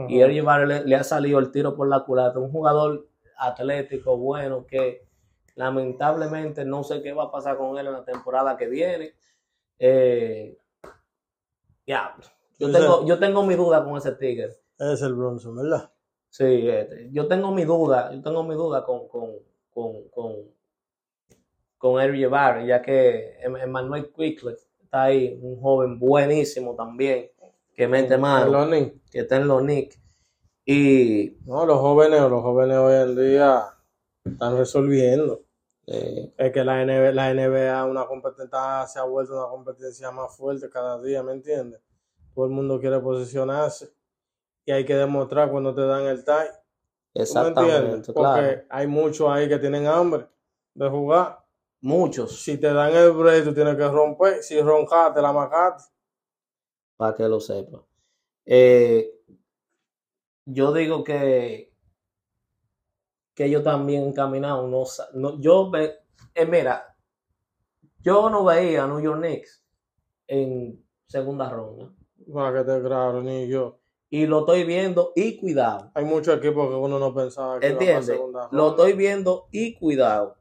Y 0.09 0.19
R.J. 0.19 0.43
Barrett 0.43 0.67
le, 0.83 0.89
le 0.89 0.95
ha 0.97 1.03
salido 1.05 1.39
el 1.39 1.51
tiro 1.51 1.73
por 1.73 1.87
la 1.87 2.01
culata. 2.01 2.37
Un 2.39 2.51
jugador 2.51 3.07
atlético, 3.37 4.17
bueno, 4.17 4.65
que 4.65 5.07
lamentablemente 5.55 6.65
no 6.65 6.83
sé 6.83 7.01
qué 7.01 7.13
va 7.13 7.25
a 7.25 7.31
pasar 7.31 7.57
con 7.57 7.77
él 7.77 7.87
en 7.87 7.93
la 7.93 8.05
temporada 8.05 8.55
que 8.57 8.67
viene. 8.67 9.13
Eh, 9.79 10.57
ya, 11.87 12.15
yo, 12.59 12.71
tengo, 12.71 13.05
yo 13.05 13.19
tengo 13.19 13.43
mi 13.43 13.55
duda 13.55 13.83
con 13.83 13.97
ese 13.97 14.13
Tigre. 14.13 14.55
Es 14.77 15.01
el 15.01 15.13
Bronson, 15.13 15.55
¿verdad? 15.55 15.91
Sí, 16.29 16.67
este, 16.67 17.09
yo 17.11 17.27
tengo 17.27 17.51
mi 17.51 17.63
duda, 17.63 18.11
yo 18.13 18.21
tengo 18.21 18.43
mi 18.43 18.55
duda 18.55 18.83
con, 18.83 19.07
con, 19.07 19.31
con, 19.73 20.09
con, 20.09 20.35
con 21.77 22.01
R.J. 22.01 22.27
Barrett, 22.27 22.67
ya 22.67 22.81
que 22.81 23.37
Em- 23.39 23.55
Emmanuel 23.55 24.11
Quickly 24.11 24.55
está 24.83 25.03
ahí, 25.03 25.39
un 25.41 25.61
joven 25.61 25.97
buenísimo 25.97 26.75
también, 26.75 27.29
que 27.73 27.87
mete 27.87 28.17
mano, 28.17 28.67
que 29.11 29.19
está 29.19 29.37
en 29.37 29.47
los 29.47 29.61
Knicks. 29.61 29.99
Y 30.65 31.37
No, 31.45 31.65
los 31.65 31.79
jóvenes, 31.79 32.19
los 32.21 32.41
jóvenes 32.41 32.77
hoy 32.77 32.95
en 32.95 33.15
día 33.15 33.63
están 34.25 34.57
resolviendo. 34.57 35.44
Eh, 35.87 36.33
Es 36.37 36.51
que 36.51 36.63
la 36.63 36.83
NBA, 36.83 37.11
la 37.11 37.33
NBA 37.33 37.85
una 37.85 38.05
competencia, 38.05 38.85
se 38.87 38.99
ha 38.99 39.03
vuelto 39.03 39.33
una 39.37 39.49
competencia 39.49 40.11
más 40.11 40.35
fuerte 40.35 40.69
cada 40.69 41.01
día, 41.01 41.21
¿me 41.23 41.33
entiendes? 41.33 41.81
Todo 42.33 42.45
el 42.45 42.51
mundo 42.51 42.79
quiere 42.79 42.99
posicionarse 42.99 43.93
y 44.65 44.71
hay 44.71 44.85
que 44.85 44.95
demostrar 44.95 45.51
cuando 45.51 45.73
te 45.73 45.81
dan 45.85 46.05
el 46.05 46.25
tie. 46.25 46.33
¿Tú 46.33 47.19
me 47.19 47.21
exactamente, 47.21 47.75
entiendes? 47.75 48.07
Porque 48.07 48.41
claro. 48.41 48.63
hay 48.69 48.87
muchos 48.87 49.29
ahí 49.29 49.47
que 49.47 49.59
tienen 49.59 49.87
hambre 49.87 50.27
de 50.73 50.89
jugar. 50.89 51.39
Muchos, 51.81 52.41
Si 52.41 52.57
te 52.57 52.73
dan 52.73 52.95
el 52.95 53.11
break, 53.11 53.43
tú 53.43 53.53
tienes 53.53 53.75
que 53.75 53.87
romper. 53.87 54.41
Si 54.41 54.59
roncaste, 54.59 55.21
la 55.21 55.31
macaste. 55.31 55.93
para 56.97 57.15
que 57.15 57.27
lo 57.27 57.39
sepa. 57.39 57.85
Eh, 58.43 59.21
yo 60.45 60.73
digo 60.73 61.03
que 61.03 61.74
que 63.35 63.45
ellos 63.45 63.63
también 63.63 64.03
encaminados. 64.05 64.67
No, 64.69 64.83
no, 65.19 65.39
yo 65.39 65.69
ve, 65.69 65.93
eh, 66.33 66.45
mira, 66.47 66.95
yo 68.01 68.29
no 68.29 68.43
veía 68.43 68.83
a 68.83 68.87
New 68.87 69.01
York 69.01 69.19
Knicks 69.19 69.63
en 70.27 70.83
segunda 71.07 71.49
ronda. 71.49 71.91
Para 72.33 72.57
que 72.63 72.71
te 72.71 72.81
claro, 72.81 73.21
ni 73.21 73.47
yo. 73.47 73.77
Y 74.09 74.25
lo 74.25 74.39
estoy 74.39 74.63
viendo 74.63 75.11
y 75.15 75.37
cuidado. 75.37 75.91
Hay 75.93 76.05
muchos 76.05 76.37
equipos 76.37 76.69
que 76.69 76.75
uno 76.75 76.97
no 76.97 77.13
pensaba 77.13 77.59
que 77.59 77.67
iba 77.67 77.77
para 77.77 77.97
¿Entiendes? 77.97 78.05
segunda 78.05 78.47
Lo 78.51 78.69
ronda. 78.69 78.69
estoy 78.69 78.93
viendo 78.93 79.47
y 79.51 79.75
cuidado. 79.75 80.37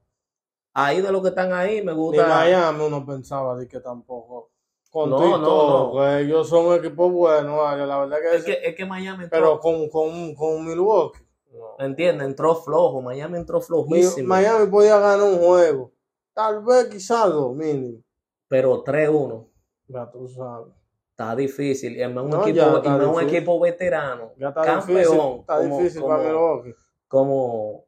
Ahí 0.72 1.00
de 1.00 1.10
los 1.12 1.22
que 1.22 1.28
están 1.28 1.52
ahí 1.52 1.82
me 1.82 1.92
Ni 1.92 1.98
gusta. 1.98 2.26
Miami 2.28 2.84
uno 2.84 3.04
pensaba 3.04 3.56
de 3.56 3.66
que 3.68 3.80
tampoco. 3.80 4.50
Con 4.90 5.10
No, 5.10 5.16
todo 5.16 5.26
y 5.26 5.30
no, 5.32 5.44
todo, 5.44 5.94
no. 5.94 6.00
que 6.00 6.20
ellos 6.20 6.48
son 6.48 6.66
un 6.66 6.74
equipo 6.74 7.10
bueno, 7.10 7.56
vale, 7.56 7.84
la 7.86 7.98
verdad 7.98 8.18
que, 8.20 8.36
Es 8.36 8.44
que, 8.44 8.52
es 8.62 8.76
que 8.76 8.84
Miami 8.86 9.24
pero 9.28 9.58
con, 9.58 9.88
con, 9.88 10.34
con 10.36 10.64
Milwaukee. 10.64 11.20
No. 11.54 11.76
¿entiendes? 11.84 12.26
Entró 12.26 12.54
flojo, 12.56 13.00
Miami 13.02 13.38
entró 13.38 13.60
flojísimo. 13.60 14.28
Miami 14.28 14.66
podía 14.66 14.98
ganar 14.98 15.22
un 15.26 15.38
juego. 15.38 15.92
Tal 16.32 16.64
vez 16.64 16.86
quizás 16.86 17.30
dos 17.32 17.54
mínimo. 17.54 18.02
Pero 18.48 18.82
3-1. 18.84 19.48
Ya 19.88 20.10
tú 20.10 20.28
sabes. 20.28 20.72
Está 21.10 21.34
difícil. 21.36 21.96
Y 21.96 22.02
es 22.02 22.08
un, 22.08 22.14
No, 22.28 22.46
equipo, 22.46 22.82
y 22.84 22.88
un 22.88 23.20
equipo 23.22 23.60
veterano. 23.60 24.32
Ya 24.36 24.48
está 24.48 24.62
campeón. 24.62 24.98
difícil. 24.98 25.20
Está 25.40 25.56
como- 25.58 25.78
difícil 25.78 26.00
como- 26.02 26.14
para 26.16 26.28
Milwaukee. 26.28 26.74
Como, 27.08 27.86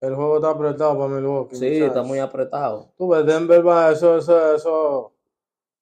El 0.00 0.14
juego 0.16 0.36
está 0.36 0.50
apretado 0.50 0.96
para 0.98 1.08
Milwaukee. 1.14 1.56
sí, 1.56 1.64
muchachos. 1.66 1.86
está 1.88 2.02
muy 2.02 2.18
apretado. 2.18 2.92
Tú 2.96 3.08
ves, 3.08 3.24
Denver 3.26 3.66
va, 3.66 3.92
eso, 3.92 4.16
eso, 4.16 4.54
eso. 4.54 5.12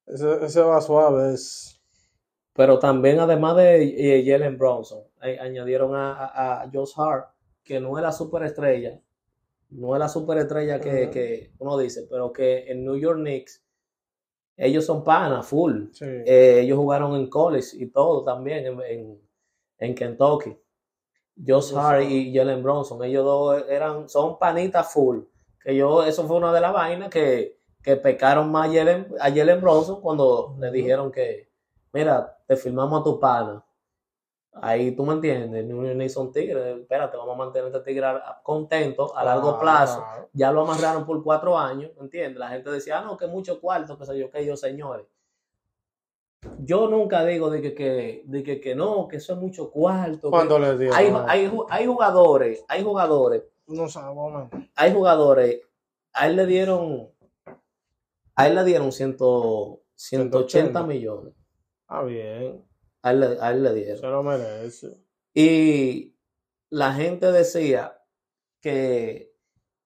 Ese, 0.07 0.45
ese 0.45 0.61
va 0.63 0.81
suave. 0.81 1.33
Es, 1.35 1.81
Pero 2.53 2.79
también, 2.81 3.21
además 3.21 3.57
de 3.57 4.25
Jalen 4.27 4.59
Bronson, 4.59 5.05
eh, 5.23 5.39
añadieron 5.41 5.95
a, 5.95 6.13
a, 6.27 6.63
a 6.63 6.71
Josh 6.73 6.93
Hart, 6.97 7.31
que 7.63 7.81
no 7.81 7.97
es 7.99 8.03
la 8.03 8.13
superestrella, 8.13 9.01
no 9.71 9.95
es 9.95 10.01
la 10.01 10.09
superestrella 10.09 10.81
que, 10.81 11.11
que 11.11 11.53
uno 11.59 11.79
dice, 11.79 12.07
pero 12.11 12.33
que 12.33 12.71
en 12.71 12.85
New 12.85 12.97
York 12.97 13.19
Knicks, 13.19 13.63
ellos 14.57 14.85
son 14.85 15.05
panas, 15.05 15.47
full. 15.47 15.87
sí. 15.93 16.05
Eh, 16.05 16.61
ellos 16.63 16.77
jugaron 16.79 17.15
en 17.17 17.29
college 17.29 17.77
y 17.79 17.87
todo 17.87 18.25
también 18.25 18.67
en, 18.67 18.81
en, 18.83 19.21
en 19.79 19.95
Kentucky. 19.95 20.57
Josh 21.47 21.73
Hart 21.75 22.03
y 22.03 22.35
Jalen 22.35 22.63
Bronson, 22.63 23.03
ellos 23.03 23.25
dos 23.25 23.65
eran, 23.69 24.09
son 24.09 24.39
panitas 24.39 24.93
full. 24.93 25.21
Que 25.63 25.75
yo, 25.75 26.03
eso 26.03 26.27
fue 26.27 26.37
una 26.37 26.53
de 26.53 26.61
las 26.61 26.73
vainas 26.73 27.09
que, 27.09 27.59
que 27.83 27.97
pecaron 27.97 28.51
más 28.51 28.69
a 28.69 28.73
Jalen, 28.75 29.07
a 29.19 29.31
Jalen 29.31 29.61
Bronson 29.61 30.01
cuando 30.03 30.55
le 30.59 30.71
dijeron 30.71 31.11
que, 31.11 31.49
mira, 31.93 32.39
te 32.47 32.57
firmamos 32.57 33.01
a 33.01 33.05
tu 33.05 33.19
pana. 33.19 33.65
Ahí 34.53 34.97
tú 34.97 35.05
me 35.05 35.15
entiendes, 35.15 35.65
Knicks 35.65 36.13
son 36.13 36.33
tigres, 36.33 36.79
espérate, 36.81 37.17
vamos 37.17 37.35
a 37.35 37.39
mantener 37.39 37.67
a 37.67 37.79
este 37.79 37.81
tigre 37.93 38.07
contento 38.43 39.17
a 39.17 39.25
largo 39.25 39.59
plazo 39.59 40.05
ya 40.33 40.53
lo 40.53 40.63
amarraron 40.63 41.07
por 41.07 41.23
cuatro 41.23 41.59
años, 41.59 41.91
¿entiendes? 42.01 42.39
La 42.39 42.49
gente 42.49 42.71
decía, 42.71 42.99
ah, 42.99 43.03
no, 43.03 43.17
que 43.17 43.27
mucho 43.27 43.61
cuarto, 43.61 43.99
que 43.99 44.07
sé 44.07 44.19
yo, 44.19 44.31
que 44.31 44.45
yo, 44.45 44.57
señores. 44.57 45.07
Yo 46.59 46.89
nunca 46.89 47.25
digo 47.25 47.51
de 47.51 47.61
que, 47.61 47.75
que, 47.75 48.23
de 48.25 48.43
que, 48.43 48.61
que 48.61 48.75
no, 48.75 49.09
que 49.09 49.17
eso 49.17 49.35
es 49.35 49.39
mucho 49.39 49.71
cuarto. 49.71 50.31
¿Cuánto 50.31 50.59
les 50.59 50.79
dio? 50.79 50.95
Hay, 50.95 51.11
No, 51.11 51.25
hay, 51.29 51.51
hay 51.69 51.87
jugadores, 51.87 52.65
hay 52.69 52.83
jugadores, 52.83 53.43
no 53.67 53.89
sabemos. 53.89 54.49
hay 54.75 54.93
jugadores, 54.93 55.61
a 56.13 56.27
él 56.29 56.37
le 56.37 56.47
dieron, 56.47 57.11
a 58.37 58.47
él 58.47 58.55
le 58.55 58.65
dieron 58.65 58.93
ciento, 58.93 59.83
180 59.97 60.49
180. 60.49 60.83
millones. 60.85 61.35
Ah, 61.89 62.03
bien. 62.05 62.65
A 63.03 63.11
él, 63.13 63.21
le- 63.21 63.39
a 63.41 63.51
él 63.51 63.63
le 63.63 63.75
dieron. 63.75 63.99
Se 63.99 64.07
lo 64.07 64.23
merece. 64.23 64.97
Y 65.35 66.15
la 66.71 66.93
gente 66.93 67.31
decía 67.33 67.99
que 68.61 69.33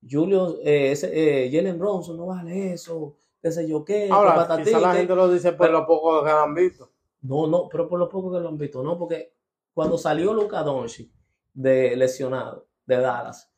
Julio, 0.08 0.58
eh, 0.62 0.92
ese, 0.92 1.10
eh, 1.46 1.50
Jalen 1.50 1.78
Bronson 1.78 2.16
no 2.16 2.26
vale 2.26 2.72
eso, 2.74 3.16
qué 3.40 3.50
sé 3.52 3.66
yo 3.68 3.84
qué, 3.84 4.08
Ahora, 4.10 4.46
quizá 4.62 4.78
la 4.80 4.94
gente 4.94 5.14
lo 5.14 5.28
dice 5.32 5.52
por 5.52 5.66
pero- 5.66 5.80
lo 5.80 5.86
poco 5.86 6.22
que 6.24 6.30
han 6.30 6.54
visto. 6.54 6.90
No, 7.22 7.46
no, 7.46 7.68
pero 7.70 7.88
por 7.88 7.98
lo 7.98 8.08
poco 8.08 8.30
que 8.32 8.40
lo 8.40 8.48
han 8.48 8.58
visto, 8.58 8.82
no, 8.82 8.98
porque 8.98 9.32
cuando 9.72 9.96
salió 9.96 10.34
Luka 10.34 10.62
Doncic 10.62 11.10
de 11.54 11.96
lesionado 11.96 12.66
de 12.84 12.98
Dallas, 12.98 13.50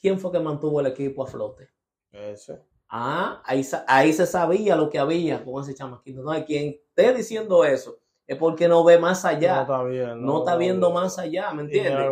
¿quién 0.00 0.18
fue 0.18 0.30
que 0.32 0.40
mantuvo 0.40 0.80
el 0.80 0.86
equipo 0.86 1.22
a 1.22 1.26
flote? 1.26 1.68
Ese. 2.12 2.60
Ah, 2.90 3.42
ahí, 3.44 3.66
ahí 3.86 4.12
se 4.12 4.26
sabía 4.26 4.74
lo 4.76 4.88
que 4.90 4.98
había 4.98 5.44
con 5.44 5.62
ese 5.62 5.74
chamaquito. 5.74 6.22
No 6.22 6.30
hay 6.30 6.44
quien 6.44 6.78
esté 6.96 7.12
diciendo 7.14 7.64
eso, 7.64 7.98
es 8.28 8.36
porque 8.36 8.68
no 8.68 8.84
ve 8.84 8.98
más 8.98 9.24
No 9.24 9.30
allá, 9.30 9.62
está 9.62 9.82
no, 10.16 10.38
está 10.40 10.56
viendo 10.56 10.92
más 10.92 11.18
allá, 11.18 11.50
¿me 11.54 11.62
entiendes? 11.62 12.10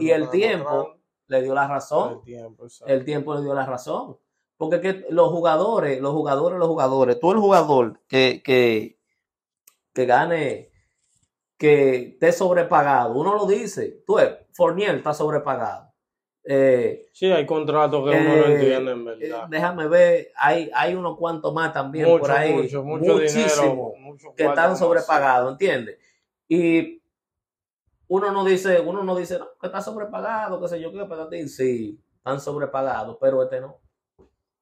Y 0.00 0.10
el 0.10 0.28
tiempo 0.28 0.96
le 1.28 1.42
dio 1.42 1.54
la 1.54 1.66
razón. 1.66 2.18
El 2.18 2.20
tiempo, 2.20 2.64
exacto. 2.64 2.92
el 2.92 3.04
tiempo 3.06 3.34
le 3.34 3.40
dio 3.40 3.54
la 3.54 3.64
razón. 3.64 4.18
Porque 4.58 4.82
que 4.82 5.06
los 5.08 5.30
jugadores, 5.30 6.00
los 6.00 6.12
jugadores, 6.12 6.58
los 6.58 6.68
jugadores, 6.68 7.18
tú 7.18 7.32
el 7.32 7.38
jugador 7.38 8.02
que, 8.06 8.42
que, 8.44 8.98
que 9.94 10.06
gane, 10.06 10.70
que 11.56 12.08
esté 12.08 12.32
sobrepagado, 12.32 13.14
uno 13.14 13.34
lo 13.34 13.46
dice, 13.46 14.02
tú 14.06 14.18
Fournier 14.52 14.96
está 14.96 15.14
sobrepagado. 15.14 15.90
Eh, 16.48 17.08
Sí, 17.12 17.26
hay 17.26 17.44
contratos 17.44 18.08
que 18.08 18.16
uno 18.16 18.28
no 18.28 18.34
eh, 18.34 18.54
entiende, 18.54 18.92
en 18.92 19.00
eh, 19.00 19.04
verdad. 19.04 19.48
déjame 19.48 19.88
ver, 19.88 20.28
hay, 20.36 20.70
hay 20.74 20.94
unos 20.94 21.16
cuantos 21.16 21.52
más 21.52 21.72
también 21.72 22.06
mucho, 22.06 22.20
por 22.20 22.30
ahí, 22.30 22.52
mucho, 22.52 22.84
mucho 22.84 23.14
muchísimo, 23.14 23.62
dinero. 23.62 23.92
Mucho 23.98 24.34
que 24.36 24.44
están 24.44 24.76
sobrepagados, 24.76 25.52
¿entiendes? 25.52 25.98
Y 26.46 27.02
uno 28.08 28.30
no 28.30 28.44
dice, 28.44 28.78
uno 28.80 29.02
no 29.02 29.16
dice, 29.16 29.38
no, 29.38 29.48
que 29.60 29.66
está 29.66 29.80
sobrepagado, 29.80 30.60
qué 30.60 30.68
sé 30.68 30.80
yo, 30.80 30.92
qué, 30.92 31.04
patatín, 31.04 31.48
sí, 31.48 32.00
están 32.18 32.38
sobrepagados, 32.38 33.16
pero 33.20 33.42
este 33.42 33.60
no. 33.60 33.80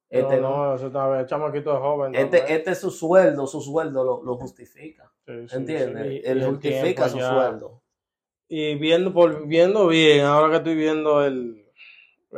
Este 0.09 0.37
no. 0.41 0.69
no, 0.69 0.75
eso 0.77 0.87
está 0.87 1.09
bien. 1.09 1.21
El 1.21 1.27
chamaquito 1.27 1.75
es 1.75 1.81
joven. 1.81 2.15
Este, 2.15 2.55
este 2.55 2.71
es 2.71 2.79
su 2.79 2.91
sueldo, 2.91 3.47
su 3.47 3.61
sueldo 3.61 4.05
lo, 4.05 4.23
lo 4.23 4.37
justifica. 4.37 5.13
Sí, 5.27 5.49
sí, 5.49 5.57
¿Entiendes? 5.57 6.09
sí. 6.09 6.23
Él 6.25 6.45
justifica 6.47 7.09
su 7.09 7.19
sueldo. 7.19 7.83
Y 8.49 8.77
viendo, 8.77 9.13
por, 9.13 9.47
viendo 9.47 9.89
bien, 9.89 10.25
ahora 10.25 10.51
que 10.51 10.57
estoy 10.59 10.77
viendo 10.77 11.25
el, 11.25 11.64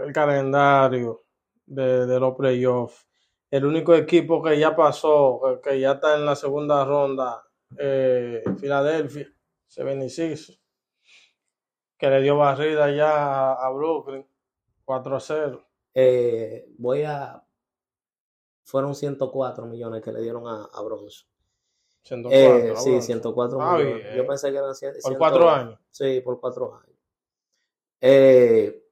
el 0.05 0.12
calendario 0.12 1.25
de, 1.65 2.07
de 2.07 2.21
los 2.21 2.35
playoffs, 2.37 3.07
el 3.50 3.65
único 3.65 3.95
equipo 3.95 4.43
que 4.43 4.59
ya 4.59 4.75
pasó, 4.76 5.61
que, 5.62 5.79
ya 5.81 5.93
está 5.93 6.17
en 6.17 6.26
la 6.26 6.37
segunda 6.37 6.85
ronda, 6.85 7.43
eh, 7.79 8.43
Filadelfia, 8.59 9.29
76, 9.67 10.61
que 11.99 12.11
le 12.11 12.21
dio 12.23 12.37
barrida 12.37 12.91
ya 12.91 13.53
a, 13.53 13.67
a 13.67 13.71
Brooklyn, 13.71 14.26
4 14.85 15.17
a 15.17 15.21
0. 15.21 15.67
Eh, 15.95 16.67
voy 16.79 17.03
a. 17.05 17.43
Fueron 18.65 18.95
104 18.95 19.65
millones 19.67 20.03
que 20.03 20.12
le 20.12 20.21
dieron 20.21 20.47
a, 20.47 20.65
a 20.73 20.83
Bronson. 20.83 21.29
104, 22.03 22.37
Eh, 22.37 22.76
sí, 22.76 23.00
104 23.00 23.59
Ah, 23.61 23.76
millones. 23.79 24.03
bien. 24.05 24.17
Yo 24.17 24.26
pensé 24.26 24.50
que 24.53 24.59
eran 24.59 24.75
100. 24.75 24.93
Por 25.03 25.19
4 25.19 25.50
años. 25.50 25.81
Sí, 25.91 26.21
por 26.21 26.38
4 26.41 26.75
años. 26.75 26.99
Eh, 28.00 28.86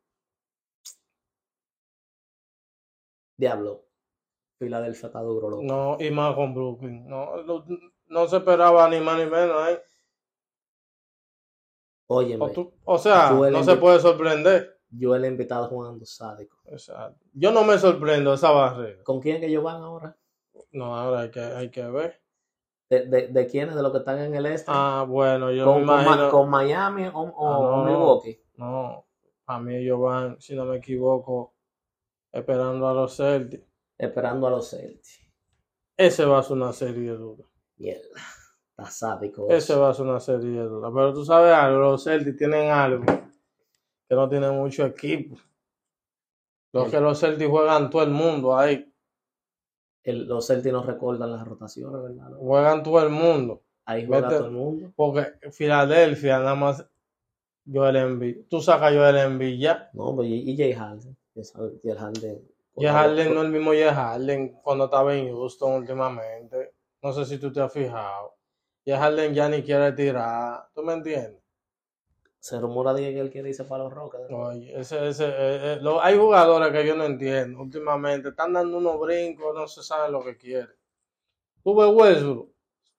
Diablo. 3.36 3.84
Filadelfia 4.58 5.06
está 5.08 5.20
duro, 5.20 5.50
loco. 5.50 5.62
No, 5.62 5.96
y 6.00 6.10
más 6.10 6.34
con 6.34 6.54
Brooklyn. 6.54 7.06
No, 7.08 7.42
no, 7.42 7.64
no 8.06 8.28
se 8.28 8.36
esperaba 8.36 8.88
ni 8.88 9.00
más 9.00 9.18
ni 9.18 9.26
menos. 9.26 9.68
¿eh? 9.68 9.82
Óyeme, 12.06 12.44
O, 12.44 12.50
tú- 12.50 12.72
o 12.84 12.98
sea, 12.98 13.30
no 13.30 13.64
se 13.64 13.76
puede 13.76 13.98
sorprender. 14.00 14.78
yo 14.90 15.14
el 15.16 15.24
invitado 15.24 15.68
jugando 15.68 16.04
sádico. 16.04 16.58
Exacto. 16.66 17.24
Yo 17.32 17.50
no 17.50 17.64
me 17.64 17.78
sorprendo 17.78 18.34
esa 18.34 18.50
barrera. 18.50 19.02
¿Con 19.02 19.20
quién 19.20 19.40
que 19.40 19.46
ellos 19.46 19.64
van 19.64 19.82
ahora? 19.82 20.16
No, 20.70 20.96
ahora 20.96 21.20
hay 21.22 21.30
que, 21.30 21.40
hay 21.40 21.70
que 21.70 21.82
ver. 21.84 22.20
¿De, 22.88 23.06
de, 23.06 23.28
de 23.28 23.46
quiénes? 23.46 23.74
¿De 23.74 23.82
los 23.82 23.90
que 23.90 23.98
están 23.98 24.18
en 24.20 24.34
el 24.34 24.46
este? 24.46 24.66
Ah, 24.72 25.04
bueno, 25.08 25.50
yo 25.50 25.64
¿Con, 25.64 25.80
me 25.80 25.86
con 25.86 25.96
Ma- 25.96 26.02
imagino. 26.02 26.30
con 26.30 26.50
Miami 26.50 27.06
o, 27.08 27.20
o 27.22 27.80
Ah, 27.80 27.84
no. 27.84 27.84
Milwaukee? 27.90 28.40
No, 28.56 29.06
a 29.46 29.58
mí 29.58 29.74
ellos 29.76 29.98
van, 30.00 30.40
si 30.40 30.54
no 30.54 30.64
me 30.66 30.76
equivoco, 30.76 31.53
esperando 32.34 32.88
a 32.88 32.94
los 32.94 33.16
Celtics. 33.16 33.64
Esperando 33.96 34.46
a 34.46 34.50
los 34.50 34.68
Celtics. 34.70 35.20
Ese 35.96 36.24
va 36.24 36.38
a 36.40 36.42
ser 36.42 36.56
una 36.56 36.72
serie 36.72 37.12
dura. 37.12 37.44
Mierda. 37.76 38.20
Está 38.76 38.90
sádico. 38.90 39.46
Ese 39.48 39.74
va 39.76 39.90
a 39.90 39.94
ser 39.94 40.04
una 40.06 40.18
serie 40.20 40.60
dura. 40.62 40.90
Pero 40.92 41.14
tú 41.14 41.24
sabes 41.24 41.52
algo, 41.54 41.78
los 41.78 42.02
Celtics 42.04 42.36
tienen 42.36 42.70
algo 42.70 43.04
que 43.06 44.14
no 44.14 44.28
tienen 44.28 44.54
mucho 44.56 44.84
equipo. 44.84 45.36
Los 46.72 46.86
El- 46.86 46.90
que 46.90 47.00
los 47.00 47.20
Celtics 47.20 47.48
juegan 47.50 47.88
todo 47.88 48.02
el 48.02 48.10
mundo 48.10 48.56
ahí. 48.58 48.92
El- 50.02 50.26
los 50.26 50.46
Celtics 50.46 50.72
nos 50.72 50.86
recordan 50.86 51.30
las 51.30 51.46
rotaciones, 51.46 52.02
¿verdad? 52.02 52.30
no? 52.30 52.38
Juegan 52.38 52.82
todo 52.82 53.00
el 53.02 53.10
mundo. 53.10 53.62
Ahí 53.86 54.06
juega 54.06 54.28
Vete- 54.28 54.38
todo 54.38 54.46
el 54.48 54.52
mundo. 54.52 54.92
Porque 54.96 55.26
Filadelfia 55.52 56.38
nada 56.40 56.54
más 56.56 56.84
Joel 57.72 57.96
Embiid. 57.96 58.46
Tú 58.48 58.60
sacas 58.60 58.92
Joel 58.92 59.16
Embiid 59.18 59.60
ya. 59.60 59.90
No, 59.92 60.16
pero 60.16 60.24
y, 60.28 60.50
y 60.50 60.56
Jay 60.56 60.72
Harden. 60.72 61.16
Sabes, 61.42 61.72
Jay 61.82 61.94
Harden. 61.96 62.48
Jay 62.76 62.86
Harden 62.90 63.34
no 63.34 63.40
es 63.40 63.46
el 63.46 63.52
mismo 63.52 63.70
Jay 63.72 63.84
Harden 63.92 64.48
cuando 64.62 64.84
estaba 64.86 65.14
en 65.14 65.28
Houston 65.34 65.72
últimamente. 65.74 66.74
No 67.02 67.12
sé 67.12 67.24
si 67.24 67.38
tú 67.38 67.52
te 67.52 67.60
has 67.60 67.72
fijado. 67.72 68.34
Jay 68.86 68.96
Harden 68.96 69.34
ya 69.34 69.48
ni 69.48 69.62
quiere 69.62 69.92
tirar. 69.92 70.68
¿Tú 70.74 70.82
me 70.82 70.92
entiendes? 70.94 71.40
Se 72.38 72.60
rumora 72.60 72.92
de 72.92 73.02
que 73.14 73.20
él 73.20 73.30
quiere 73.30 73.48
irse 73.48 73.64
para 73.64 73.84
los 73.84 73.92
Rockets. 73.94 74.24
Oye, 74.30 74.78
ese, 74.78 75.08
ese, 75.08 75.24
eh, 75.24 75.32
eh, 75.72 75.78
lo- 75.80 76.02
hay 76.02 76.16
jugadores 76.18 76.70
que 76.72 76.86
yo 76.86 76.94
no 76.94 77.04
entiendo 77.04 77.60
últimamente. 77.62 78.28
Están 78.28 78.52
dando 78.52 78.76
unos 78.76 79.00
brincos, 79.00 79.54
no 79.54 79.66
se 79.66 79.82
sabe 79.82 80.10
lo 80.12 80.22
que 80.22 80.36
quieren. 80.36 80.76
Tú 81.62 81.74
ves 81.74 81.88
Westbrook, 81.90 82.50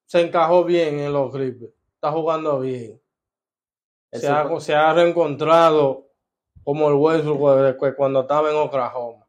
se 0.05 0.21
encajó 0.21 0.63
bien 0.63 0.99
en 0.99 1.13
los 1.13 1.31
Clippers. 1.31 1.71
Está 1.93 2.11
jugando 2.11 2.59
bien. 2.59 2.99
Se, 4.11 4.27
ha, 4.27 4.59
se 4.59 4.73
ha 4.73 4.93
reencontrado 4.93 6.09
como 6.65 6.89
el 6.89 6.95
Westbrook 6.95 7.95
cuando 7.95 8.21
estaba 8.21 8.49
en 8.49 8.57
Oklahoma. 8.57 9.25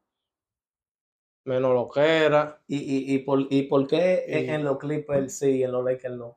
menos 1.44 1.72
lo 1.74 1.88
que 1.88 2.00
era. 2.24 2.60
¿Y, 2.66 2.76
y, 2.78 3.14
y, 3.14 3.18
por, 3.20 3.46
y 3.50 3.62
por 3.68 3.86
qué 3.86 4.24
en, 4.26 4.44
Y- 4.46 4.48
en 4.50 4.64
los 4.64 4.78
Clippers 4.78 5.38
sí 5.38 5.58
y 5.58 5.62
en 5.62 5.70
los 5.70 5.84
Lakers 5.84 6.16
no? 6.16 6.36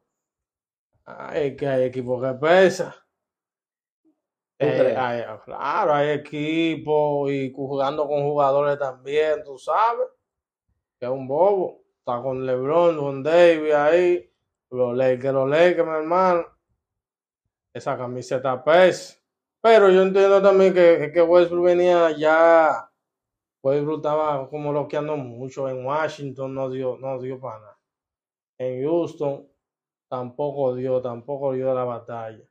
Hay 1.05 1.55
que 1.55 1.67
hay 1.67 1.85
equipos 1.85 2.21
que 2.23 2.37
pesan. 2.37 2.91
¿Tú 4.59 4.65
Eh, 4.67 4.95
hay- 4.95 5.23
claro, 5.45 5.93
hay 5.95 6.09
equipos 6.09 7.31
y 7.31 7.51
jugando 7.51 8.07
con 8.07 8.21
jugadores 8.21 8.77
también, 8.77 9.43
tú 9.43 9.57
sabes. 9.57 10.07
Que 10.99 11.05
es 11.07 11.11
un 11.11 11.27
bobo. 11.27 11.81
Está 11.97 12.21
con 12.21 12.45
LeBron, 12.45 12.97
con 12.97 13.23
Davis 13.23 13.73
ahí. 13.73 14.31
Los 14.69 14.95
Lakers, 14.95 15.33
los 15.33 15.49
Lakers, 15.49 15.87
mi 15.87 15.93
hermano. 15.95 16.45
Esa 17.73 17.97
camiseta 17.97 18.63
pesa. 18.63 19.18
Pero 19.61 19.89
yo 19.89 20.01
entiendo 20.03 20.41
también 20.41 20.73
que, 20.73 21.11
que 21.13 21.21
Westbrook 21.21 21.65
venía 21.65 22.11
ya. 22.11 22.89
Westbrook 23.61 23.97
estaba 23.97 24.49
como 24.49 24.71
bloqueando 24.71 25.17
mucho. 25.17 25.67
En 25.67 25.85
Washington 25.85 26.53
no 26.55 26.69
dio, 26.69 26.97
no 26.99 27.19
dio 27.19 27.39
para 27.39 27.59
nada. 27.59 27.79
En 28.57 28.83
Houston 28.83 29.47
tampoco 30.09 30.75
dio, 30.75 31.01
tampoco 31.01 31.53
dio 31.53 31.73
la 31.73 31.83
batalla. 31.83 32.43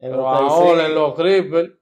En 0.00 0.10
Pero 0.10 0.16
los 0.16 0.26
ahora 0.26 0.86
en 0.86 0.94
los 0.94 1.14
Clippers 1.14 1.72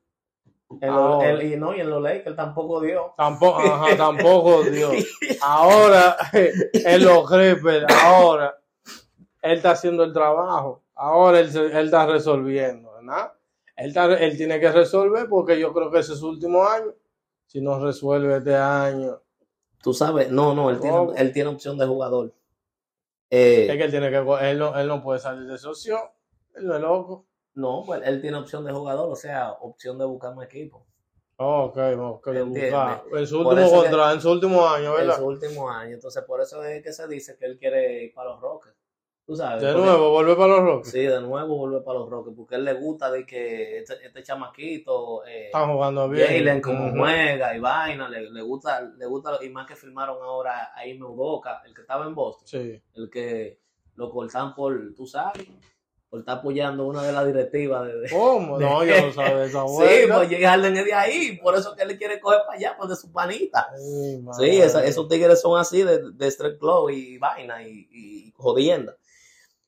en 0.80 0.94
los- 0.94 0.98
ahora. 1.14 1.30
el- 1.30 1.52
y 1.52 1.56
no, 1.56 1.74
y 1.74 1.80
en 1.80 1.90
los 1.90 2.02
Lakers 2.02 2.36
tampoco 2.36 2.80
dio. 2.80 3.14
tampoco, 3.16 3.58
ajá, 3.58 3.96
tampoco 3.96 4.62
dio. 4.64 4.90
Ahora 5.42 6.16
en 6.32 7.04
los 7.04 7.28
Clippers, 7.28 7.86
ahora 8.04 8.58
él 9.42 9.52
está 9.56 9.72
haciendo 9.72 10.04
el 10.04 10.12
trabajo. 10.12 10.82
Ahora 10.94 11.40
él, 11.40 11.48
él 11.56 11.86
está 11.86 12.06
resolviendo, 12.06 12.92
¿verdad? 12.92 13.32
Él, 13.84 14.36
tiene 14.36 14.60
que 14.60 14.70
resolver 14.70 15.28
porque 15.28 15.58
yo 15.58 15.72
creo 15.72 15.90
que 15.90 15.98
ese 15.98 16.12
es 16.12 16.18
su 16.18 16.28
último 16.28 16.64
año. 16.64 16.94
Si 17.46 17.60
no 17.60 17.78
resuelve 17.78 18.36
este 18.36 18.54
año, 18.54 19.20
Tú 19.82 19.92
sabes, 19.92 20.30
no, 20.30 20.54
no, 20.54 20.70
él 20.70 20.78
tiene, 20.78 21.08
él 21.16 21.32
tiene 21.32 21.50
opción 21.50 21.76
de 21.76 21.86
jugador. 21.86 22.32
Eh, 23.30 23.66
es 23.68 23.76
que 23.76 23.82
él 23.82 23.90
tiene 23.90 24.10
que, 24.10 24.16
él 24.16 24.58
no, 24.58 24.78
él 24.78 24.86
no 24.86 25.02
puede 25.02 25.18
salir 25.18 25.50
de 25.50 25.58
socio. 25.58 25.98
Él 26.54 26.66
no 26.66 26.76
es 26.76 26.80
loco. 26.80 27.26
no, 27.54 27.82
pues 27.84 28.00
él 28.04 28.20
tiene 28.20 28.36
opción 28.36 28.64
de 28.64 28.72
jugador, 28.72 29.10
o 29.10 29.16
sea, 29.16 29.52
opción 29.52 29.98
de 29.98 30.04
buscar 30.04 30.32
un 30.34 30.44
equipo. 30.44 30.86
Ok, 31.36 31.76
ok, 31.98 32.28
buscar. 32.46 33.02
En 33.12 33.26
su 33.26 33.40
último 33.40 33.70
contrato, 33.70 34.14
en 34.14 34.20
su 34.20 34.30
último 34.30 34.68
año, 34.68 34.90
En 34.90 35.06
¿verdad? 35.06 35.16
su 35.16 35.26
último 35.26 35.68
año. 35.68 35.94
Entonces, 35.94 36.22
por 36.22 36.40
eso 36.40 36.62
es 36.62 36.80
que 36.80 36.92
se 36.92 37.08
dice 37.08 37.36
que 37.36 37.46
él 37.46 37.58
quiere 37.58 38.04
ir 38.04 38.14
para 38.14 38.30
los 38.30 38.40
Rockets. 38.40 38.76
Tú 39.24 39.36
sabes. 39.36 39.62
De 39.62 39.72
nuevo, 39.72 40.10
volver 40.10 40.36
para 40.36 40.48
los 40.56 40.64
Rockets. 40.64 40.90
Sí, 40.90 40.98
de 41.00 41.20
nuevo 41.20 41.56
volver 41.56 41.84
para 41.84 42.00
los 42.00 42.10
Rockets, 42.10 42.36
porque 42.36 42.56
a 42.56 42.58
él 42.58 42.64
le 42.64 42.72
gusta 42.74 43.10
de 43.10 43.24
que 43.24 43.78
este, 43.78 44.04
este 44.04 44.22
chamaquito, 44.22 45.24
eh, 45.24 45.46
Están 45.46 45.72
jugando 45.72 46.08
bien. 46.08 46.26
Jalen, 46.26 46.60
como 46.60 46.88
Ujú. 46.88 46.98
juega 46.98 47.56
y 47.56 47.60
vaina, 47.60 48.08
le, 48.08 48.30
le 48.30 48.42
gusta, 48.42 48.80
le 48.82 49.06
gusta, 49.06 49.38
y 49.42 49.48
más 49.48 49.66
que 49.66 49.76
firmaron 49.76 50.16
ahora 50.22 50.72
a 50.74 50.86
Ime 50.86 51.06
Udoka, 51.06 51.62
el 51.66 51.72
que 51.74 51.82
estaba 51.82 52.04
en 52.06 52.14
Boston, 52.14 52.46
Sí. 52.48 52.82
el 52.94 53.10
que 53.10 53.58
lo 53.94 54.10
cortan 54.10 54.54
por, 54.56 54.92
tú 54.96 55.06
sabes, 55.06 55.46
por 56.10 56.18
estar 56.20 56.38
apoyando 56.38 56.84
una 56.86 57.02
de 57.04 57.12
las 57.12 57.24
directivas 57.26 57.86
de, 57.86 58.00
de- 58.00 58.10
¿Cómo? 58.10 58.58
No, 58.58 58.84
yo 58.84 59.00
no 59.06 59.12
sabía 59.12 59.44
esa 59.44 59.64
Sí, 59.68 60.08
pues 60.12 60.40
Harden 60.42 60.76
es 60.76 60.84
de 60.84 60.92
ahí, 60.94 61.38
por 61.42 61.54
eso 61.54 61.74
que 61.76 61.84
él 61.84 61.96
quiere 61.96 62.18
coger 62.20 62.40
para 62.44 62.58
allá, 62.58 62.74
pues 62.76 62.90
de 62.90 62.96
su 62.96 63.10
panita. 63.12 63.68
Ay, 63.72 64.20
Sí, 64.36 64.60
esa- 64.60 64.84
esos 64.84 65.08
tigres 65.08 65.40
son 65.40 65.58
así 65.60 65.82
de, 65.84 66.10
de 66.12 66.26
Straight 66.26 66.58
Club 66.58 66.90
y 66.90 67.16
vaina 67.18 67.62
y, 67.66 67.88
y 67.92 68.32
jodienda. 68.36 68.96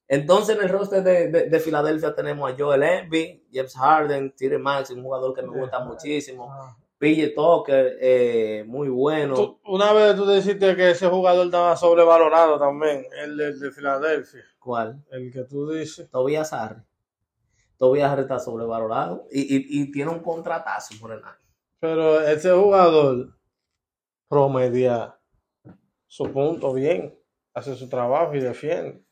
Entonces 0.07 0.57
en 0.57 0.63
el 0.63 0.69
roster 0.69 1.03
de, 1.03 1.29
de, 1.29 1.49
de 1.49 1.61
Filadelfia 1.61 2.15
tenemos 2.15 2.51
a 2.51 2.55
Joel 2.59 2.83
Embiid, 2.83 3.41
James 3.53 3.75
Harden, 3.75 4.35
Tyrese 4.37 4.59
Maxey, 4.59 4.97
un 4.97 5.03
jugador 5.03 5.35
que 5.35 5.43
me 5.43 5.59
gusta 5.61 5.81
muchísimo. 5.81 6.49
Ah. 6.53 6.77
PJ 6.99 7.33
Tucker, 7.35 7.97
eh, 8.01 8.65
muy 8.67 8.89
bueno. 8.89 9.35
Tú- 9.35 9.61
una 9.67 9.93
vez 9.93 10.15
tú 10.17 10.27
dijiste 10.31 10.77
que 10.77 10.91
ese 10.91 11.09
jugador 11.09 11.47
estaba 11.47 11.77
sobrevalorado 11.77 12.59
también, 12.59 13.05
el 13.23 13.37
de, 13.37 13.53
de 13.59 13.71
Filadelfia, 13.73 14.43
¿Cuál? 14.59 15.03
el 15.11 15.33
que 15.33 15.45
tú 15.45 15.71
dices. 15.71 16.09
Tobias 16.11 16.53
Harris. 16.53 16.85
Tobias 17.77 18.11
Harris 18.11 18.23
está 18.25 18.39
sobrevalorado 18.39 19.27
y, 19.31 19.41
y, 19.57 19.83
y 19.83 19.91
tiene 19.91 20.11
un 20.13 20.21
contratazo 20.21 20.95
por 21.01 21.13
el 21.13 21.19
año. 21.25 21.37
Pero 21.81 22.21
ese 22.21 22.53
jugador 22.53 23.35
promedia 24.29 25.19
su 26.07 26.31
punto 26.33 26.73
bien, 26.73 27.19
hace 27.53 27.75
su 27.75 27.89
trabajo 27.89 28.35
y 28.35 28.41
defiende. 28.41 29.04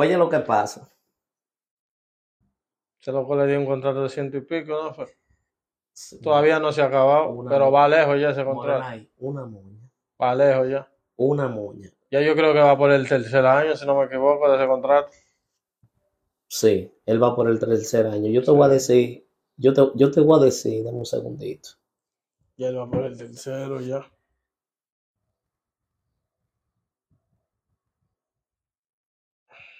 Oye 0.00 0.16
lo 0.16 0.30
que 0.30 0.38
pasa. 0.40 0.90
Se 3.00 3.12
loco 3.12 3.36
le 3.36 3.46
dio 3.46 3.58
un 3.60 3.66
contrato 3.66 4.02
de 4.02 4.08
ciento 4.08 4.38
y 4.38 4.40
pico, 4.40 4.72
¿no? 4.82 4.94
Fue- 4.94 5.14
Todavía 6.22 6.58
no 6.58 6.72
se 6.72 6.80
ha 6.80 6.86
acabado, 6.86 7.28
Una- 7.30 7.50
pero 7.50 7.70
va 7.70 7.86
lejos 7.86 8.18
ya 8.18 8.30
ese 8.30 8.42
contrato. 8.44 8.80
Morenay, 8.82 9.10
una 9.18 9.44
moña. 9.44 9.90
Va 10.20 10.34
lejos 10.34 10.68
ya. 10.70 10.90
Una 11.16 11.48
moña. 11.48 11.90
Ya 12.10 12.22
yo 12.22 12.34
creo 12.34 12.54
que 12.54 12.60
va 12.60 12.78
por 12.78 12.90
el 12.92 13.06
tercer 13.06 13.44
año, 13.44 13.76
si 13.76 13.84
no 13.84 13.94
me 13.98 14.06
equivoco, 14.06 14.48
de 14.50 14.56
ese 14.56 14.66
contrato. 14.66 15.10
Sí, 16.48 16.90
él 17.04 17.22
va 17.22 17.36
por 17.36 17.50
el 17.50 17.58
tercer 17.58 18.06
año. 18.06 18.30
Yo 18.30 18.42
te 18.42 18.50
voy 18.52 18.64
a 18.64 18.68
decir, 18.68 19.28
yo 19.58 19.74
te, 19.74 19.82
yo 19.96 20.10
te 20.10 20.20
voy 20.22 20.40
a 20.40 20.44
decir, 20.46 20.82
dame 20.82 20.96
un 20.98 21.04
segundito. 21.06 21.68
Ya 22.56 22.68
él 22.68 22.78
va 22.78 22.88
por 22.90 23.04
el 23.04 23.18
tercero 23.18 23.80
ya. 23.80 24.10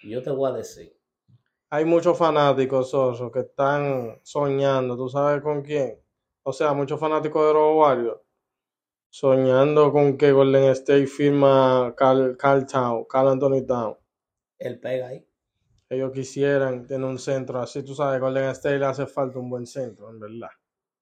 Yo 0.03 0.23
te 0.23 0.31
voy 0.31 0.51
a 0.51 0.55
decir. 0.55 0.97
Hay 1.71 1.85
muchos 1.85 2.17
fanáticos, 2.19 2.91
Soso, 2.91 3.31
que 3.31 3.41
están 3.41 4.19
soñando, 4.23 4.97
¿tú 4.97 5.09
sabes 5.09 5.41
con 5.43 5.63
quién? 5.63 6.01
O 6.43 6.53
sea, 6.53 6.73
muchos 6.73 6.99
fanáticos 6.99 7.47
de 7.47 7.53
los 7.55 7.77
Warriors 7.77 8.21
soñando 9.13 9.91
con 9.93 10.17
que 10.17 10.31
Golden 10.33 10.71
State 10.71 11.07
firma 11.07 11.93
Carl, 11.97 12.37
Carl 12.37 12.65
Town, 12.67 13.05
Carl 13.09 13.29
Anthony 13.29 13.67
Town. 13.67 13.97
Él 14.59 14.79
pega 14.79 15.09
ahí. 15.09 15.27
Ellos 15.89 16.13
quisieran 16.13 16.87
tener 16.87 17.09
un 17.09 17.19
centro 17.19 17.61
así, 17.61 17.83
tú 17.83 17.95
sabes, 17.95 18.21
Golden 18.21 18.45
State 18.51 18.79
le 18.79 18.87
hace 18.87 19.07
falta 19.07 19.39
un 19.39 19.51
buen 19.51 19.67
centro, 19.67 20.09
en 20.11 20.21
verdad. 20.21 20.51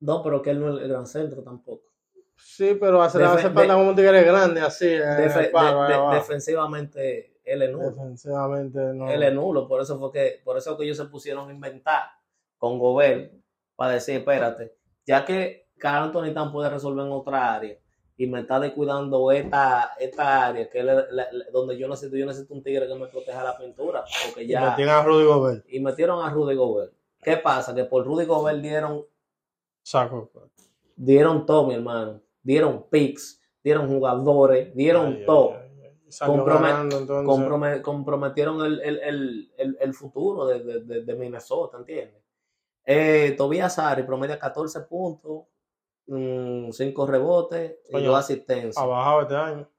No, 0.01 0.23
pero 0.23 0.41
que 0.41 0.51
él 0.51 0.61
no 0.61 0.75
es 0.77 0.83
el 0.83 0.89
gran 0.89 1.07
centro 1.07 1.43
tampoco. 1.43 1.93
Sí, 2.37 2.77
pero 2.81 3.03
hace, 3.03 3.19
le 3.19 3.25
hace 3.25 3.51
falta 3.51 3.75
de- 3.77 3.83
un 3.89 3.95
tigre 3.97 4.23
grande 4.23 4.61
así, 4.61 4.87
en 4.87 5.01
Defe- 5.03 5.47
el 5.47 5.51
palo, 5.51 5.79
de- 5.79 5.83
ahí 5.83 5.89
de- 5.89 5.95
abajo. 5.95 6.15
defensivamente, 6.15 7.38
él 7.53 7.63
es 7.63 7.71
nulo. 7.71 7.91
Defensivamente 7.91 8.79
no. 8.95 9.09
Él 9.11 9.23
es 9.23 9.33
nulo. 9.35 9.67
Por 9.69 9.81
eso 9.81 9.99
fue 9.99 10.13
que, 10.13 10.41
por 10.45 10.57
eso 10.57 10.77
que 10.77 10.85
ellos 10.85 10.97
se 10.97 11.07
pusieron 11.07 11.49
a 11.49 11.53
inventar 11.53 12.05
con 12.59 12.79
Gobert 12.79 13.33
para 13.77 13.93
decir, 13.95 14.17
espérate, 14.17 14.75
ya 15.07 15.25
que 15.25 15.69
Carl 15.79 16.05
Anthony 16.07 16.35
Town 16.35 16.51
puede 16.53 16.69
resolver 16.71 17.07
en 17.07 17.13
otra 17.13 17.55
área 17.55 17.77
y 18.17 18.27
me 18.27 18.41
está 18.41 18.59
descuidando 18.59 19.31
esta, 19.31 19.93
esta 20.01 20.47
área 20.49 20.69
que 20.69 20.81
es 20.81 20.85
la- 20.85 20.95
la- 21.11 21.29
la- 21.31 21.45
donde 21.53 21.79
yo 21.79 21.87
necesito, 21.89 22.17
yo 22.17 22.27
necesito 22.27 22.53
un 22.53 22.63
tigre 22.65 22.89
que 22.89 22.95
me 22.97 23.07
proteja 23.07 23.45
la 23.45 23.57
pintura, 23.57 24.03
porque 24.27 24.43
Y 24.43 24.49
ya 24.49 24.71
metían 24.71 24.89
a 24.89 25.03
Rudy 25.05 25.25
Gobert. 25.25 25.65
y 25.69 25.79
metieron 25.79 26.25
a 26.25 26.31
Rudy 26.31 26.57
Gobert. 26.57 26.93
¿Qué 27.23 27.37
pasa? 27.37 27.75
Que 27.75 27.85
por 27.85 28.05
Rudy 28.05 28.25
Gobert 28.25 28.59
dieron, 28.61 29.05
Saco. 29.83 30.31
dieron 30.97 31.47
todo, 31.47 31.67
mi 31.69 31.75
hermano. 31.75 32.21
Dieron 32.43 32.87
picks, 32.91 33.41
dieron 33.63 33.89
jugadores, 33.89 34.75
dieron 34.75 35.07
ay, 35.19 35.25
todo. 35.27 35.51
ay, 35.53 35.61
ay. 35.63 35.68
Salió 36.11 36.45
Comprome- 36.45 36.69
ganando, 36.69 36.99
entonces. 36.99 37.27
Comprome- 37.29 37.83
comprometieron 37.83 38.65
el, 38.65 38.81
el, 38.81 38.99
el, 39.01 39.53
el, 39.59 39.79
el 39.81 39.95
futuro 39.95 40.47
de, 40.47 40.61
de, 40.83 41.03
de, 41.05 41.15
Minnesota, 41.15 41.79
¿entiendes? 41.79 42.23
Eh, 42.85 43.35
Tobias 43.37 43.79
Harris 43.79 44.07
promedia 44.07 44.39
14 44.39 44.81
puntos, 44.83 45.45
5 46.07 47.07
rebotes 47.07 47.77
y 47.89 47.93
Coño, 47.93 48.09
2 48.11 48.19
asistencias. 48.19 48.79
Ha 48.79 48.87
bajado 48.87 49.23
este 49.23 49.37
año. 49.37 49.71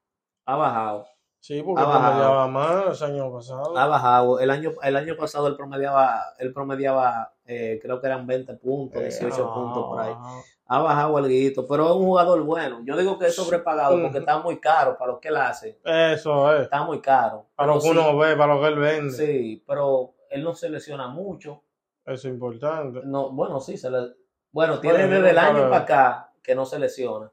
Ha 0.46 0.56
bajado. 0.56 1.06
Sí, 1.40 1.62
porque 1.62 1.80
Ha 1.82 1.86
bajado. 1.86 2.04
promediaba 2.12 2.48
más 2.48 3.00
el 3.02 3.12
año 3.14 3.32
pasado. 3.32 3.76
Ha 3.76 3.86
bajado. 3.86 4.40
El 4.40 4.50
año, 4.50 4.72
el 4.82 4.96
año 4.96 5.16
pasado 5.16 5.46
él 5.48 5.56
promediaba, 5.56 6.22
él 6.38 6.52
promediaba 6.52 7.32
eh, 7.46 7.78
creo 7.82 8.00
que 8.00 8.06
eran 8.06 8.26
20 8.26 8.54
puntos, 8.54 9.02
18 9.02 9.42
Eh, 9.42 9.50
puntos 9.54 9.84
por 9.86 10.00
ahí. 10.00 10.12
ah, 10.16 10.40
Ha 10.66 10.78
bajado 10.80 11.16
algo, 11.16 11.66
pero 11.68 11.86
es 11.88 11.96
un 11.96 12.04
jugador 12.04 12.42
bueno. 12.42 12.80
Yo 12.84 12.96
digo 12.96 13.18
que 13.18 13.26
es 13.26 13.34
sobrepagado 13.34 13.92
porque 13.94 14.08
Ujú. 14.08 14.18
está 14.18 14.38
muy 14.38 14.60
caro 14.60 14.96
para 14.96 15.12
lo 15.12 15.18
que 15.18 15.28
él 15.28 15.36
hace. 15.36 15.80
Eso 15.84 16.54
es. 16.54 16.62
Está 16.62 16.84
muy 16.84 17.00
caro. 17.00 17.46
Para 17.56 17.68
lo 17.68 17.80
que 17.80 17.80
sí- 17.80 17.90
uno 17.90 18.16
ve, 18.18 18.36
para 18.36 18.54
lo 18.54 18.60
que 18.60 18.68
él 18.68 18.78
vende. 18.78 19.10
Sí, 19.12 19.64
pero 19.66 20.14
él 20.28 20.44
no 20.44 20.54
se 20.54 20.68
lesiona 20.68 21.08
mucho. 21.08 21.62
Eso 22.04 22.28
es 22.28 22.34
importante. 22.34 23.00
No, 23.04 23.30
bueno, 23.30 23.58
sí, 23.60 23.76
se 23.76 23.90
le... 23.90 24.14
Bueno, 24.52 24.78
tiene 24.78 25.06
desde 25.08 25.30
el 25.30 25.38
año 25.38 25.62
para 25.70 25.78
acá 25.78 26.32
que 26.42 26.54
no 26.54 26.64
se 26.66 26.78
lesiona. 26.78 27.32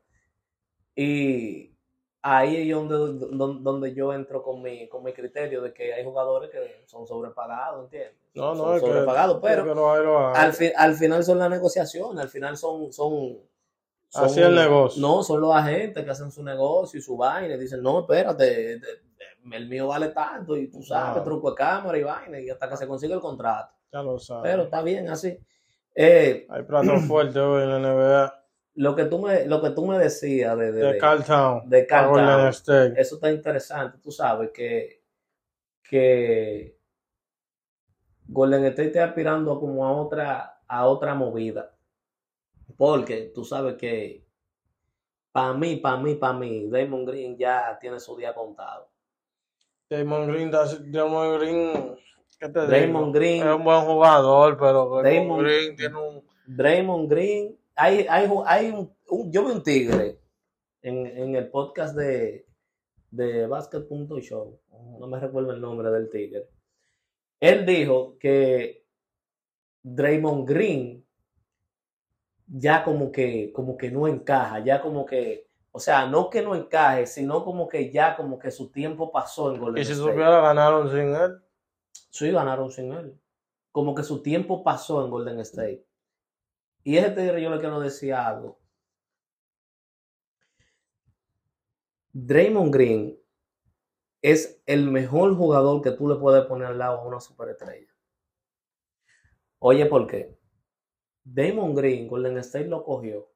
Y 0.96 1.76
ahí 2.22 2.70
es 2.70 2.76
donde, 2.76 2.96
donde, 3.36 3.64
donde 3.64 3.94
yo 3.94 4.14
entro 4.14 4.44
con 4.44 4.62
mi, 4.62 4.88
con 4.90 5.04
mi 5.04 5.14
criterio 5.14 5.62
de 5.62 5.74
que 5.74 5.94
hay 5.94 6.04
jugadores 6.04 6.50
que 6.50 6.84
son 6.86 7.06
sobrepagados, 7.08 7.86
¿entiendes? 7.86 8.14
No, 8.34 8.54
no, 8.54 8.64
son 8.64 8.76
es 8.76 8.82
que- 8.82 8.88
sobrepagados, 8.90 9.40
pero 9.42 9.62
es 9.62 9.64
que 9.66 9.70
hay, 9.72 9.76
lo 10.06 10.28
hay. 10.28 10.34
al, 10.36 10.54
fi- 10.54 10.74
al 10.76 10.94
final 10.96 11.24
son 11.24 11.40
las 11.40 11.50
negociaciones, 11.50 12.22
al 12.24 12.30
final 12.30 12.58
son... 12.58 12.92
son, 12.92 13.40
son- 14.10 14.26
Así 14.26 14.42
el 14.42 14.56
negocio. 14.56 15.02
No, 15.02 15.22
son 15.24 15.42
los 15.42 15.54
agentes 15.56 16.04
que 16.04 16.12
hacen 16.12 16.32
su 16.32 16.44
negocio 16.44 16.98
y 17.00 17.02
su 17.02 17.18
vaina 17.18 17.56
y 17.56 17.60
dicen, 17.60 17.82
no, 17.84 18.02
espérate, 18.02 18.80
el 19.52 19.68
mío 19.70 19.88
vale 19.88 20.10
tanto 20.10 20.56
y 20.58 20.68
tú 20.70 20.82
sabes, 20.84 21.24
truco 21.24 21.52
de 21.52 21.56
cámara 21.56 21.98
y 21.98 22.04
vaina 22.04 22.40
y 22.40 22.50
hasta 22.50 22.70
que 22.70 22.78
se 22.78 22.88
consigue 22.88 23.14
el 23.14 23.20
contrato. 23.22 23.74
Ya 23.92 24.02
lo 24.04 24.18
sabes. 24.20 24.44
Pero 24.52 24.64
está 24.64 24.82
bien 24.82 25.10
así. 25.10 25.38
Eh, 25.96 26.46
Hay 26.50 26.64
platos 26.64 27.02
fuertes 27.08 27.38
hoy 27.38 27.64
en 27.64 27.70
la 27.70 27.80
NBA. 27.80 28.37
Lo 28.78 28.96
que 28.96 29.06
tú 29.06 29.20
me, 29.20 29.46
lo 29.46 29.62
que 29.62 29.72
tú 29.72 29.86
me 29.86 29.98
decías 29.98 30.58
de, 30.58 30.72
de, 30.72 30.80
De 30.84 30.94
de- 30.94 30.98
Carl 31.00 31.24
Town. 31.24 31.70
de 31.70 31.86
Carl 31.88 32.06
a 32.06 32.10
Golden 32.10 32.26
Town, 32.28 32.48
State. 32.50 33.02
eso 33.02 33.16
está 33.16 33.32
interesante. 33.32 33.98
Tú 34.00 34.12
sabes 34.12 34.52
que, 34.52 35.04
que 35.84 36.78
Golden 38.28 38.66
State 38.66 38.88
está 38.88 39.06
aspirando 39.06 39.60
como 39.60 39.86
a 39.86 39.92
otra, 39.94 40.62
a 40.68 40.88
otra 40.88 41.14
movida. 41.16 41.74
Porque 42.76 43.32
tú 43.34 43.44
sabes 43.44 43.76
que 43.76 44.26
para 45.32 45.54
mí, 45.54 45.78
para 45.78 45.98
mí, 45.98 46.16
para 46.16 46.34
mí, 46.34 46.68
Damon 46.70 47.06
Green 47.06 47.38
ya 47.38 47.78
tiene 47.80 48.00
su 48.00 48.16
día 48.16 48.34
contado. 48.34 48.90
Damon 49.90 50.28
Green, 50.28 50.52
Damon 50.52 51.40
Green, 51.40 51.98
¿qué 52.40 52.50
te 52.50 52.60
digo? 52.60 52.68
Draymond 52.68 53.16
Green, 53.16 53.48
Es 53.48 53.56
un 53.56 53.64
buen 53.64 53.82
jugador, 53.82 54.58
pero 54.58 55.02
Damon 55.02 55.04
Damon- 55.04 55.40
Green 55.44 55.76
tiene 55.78 55.96
un... 55.96 56.28
Draymond 56.46 57.10
Green, 57.10 57.57
hay, 57.78 58.06
hay, 58.10 58.30
hay 58.46 58.70
un, 58.72 58.94
un- 59.10 59.32
yo 59.32 59.46
vi 59.46 59.52
un 59.54 59.64
tigre 59.64 60.20
en, 60.82 61.06
en 61.08 61.36
el 61.36 61.50
podcast 61.50 61.96
de, 61.96 62.46
de 63.12 63.48
Basket.show, 63.48 64.60
no 65.00 65.08
me 65.08 65.20
recuerdo 65.20 65.52
el 65.52 65.62
nombre 65.62 65.90
del 65.92 66.10
tigre. 66.10 66.50
Él 67.40 67.66
dijo 67.66 68.18
que 68.20 68.86
Draymond 69.84 70.48
Green 70.48 71.06
ya 72.48 72.84
como 72.84 73.12
que, 73.12 73.52
como 73.54 73.78
que 73.78 73.92
no 73.92 74.08
encaja, 74.08 74.60
ya 74.64 74.82
como 74.82 75.06
que, 75.06 75.48
o 75.72 75.80
sea, 75.80 76.08
no 76.08 76.30
que 76.30 76.42
no 76.42 76.56
encaje, 76.56 77.06
sino 77.06 77.44
como 77.44 77.68
que 77.68 77.92
ya 77.92 78.16
como 78.16 78.40
que 78.40 78.52
su 78.52 78.72
tiempo 78.72 79.12
pasó 79.12 79.54
en 79.54 79.60
Golden 79.60 79.82
Y 79.82 79.86
si 79.86 79.92
State. 79.92 80.10
supiera 80.12 80.42
ganaron 80.42 80.90
sin 80.90 81.14
él. 81.16 81.40
Sí, 82.10 82.32
ganaron 82.32 82.72
sin 82.72 82.92
él. 82.94 83.20
Como 83.72 83.94
que 83.94 84.04
su 84.04 84.22
tiempo 84.24 84.64
pasó 84.64 85.04
en 85.04 85.12
Golden 85.12 85.40
State. 85.42 85.86
Y 86.84 86.98
ese 86.98 87.12
tigre 87.12 87.42
yo 87.42 87.50
le 87.50 87.60
quiero 87.60 87.80
decir 87.80 88.14
algo. 88.14 88.60
Draymond 92.14 92.74
Green 92.74 93.20
es 94.22 94.62
el 94.66 94.90
mejor 94.90 95.36
jugador 95.36 95.82
que 95.82 95.92
tú 95.92 96.08
le 96.08 96.16
puedes 96.16 96.46
poner 96.46 96.70
al 96.70 96.80
lado 96.80 97.00
a 97.00 97.06
una 97.06 97.20
superestrella. 97.20 97.94
Oye, 99.60 99.86
¿por 99.86 100.08
qué? 100.08 100.38
Draymond 101.24 101.78
Green, 101.78 102.08
Golden 102.08 102.38
State 102.40 102.68
lo 102.68 102.84
cogió. 102.84 103.30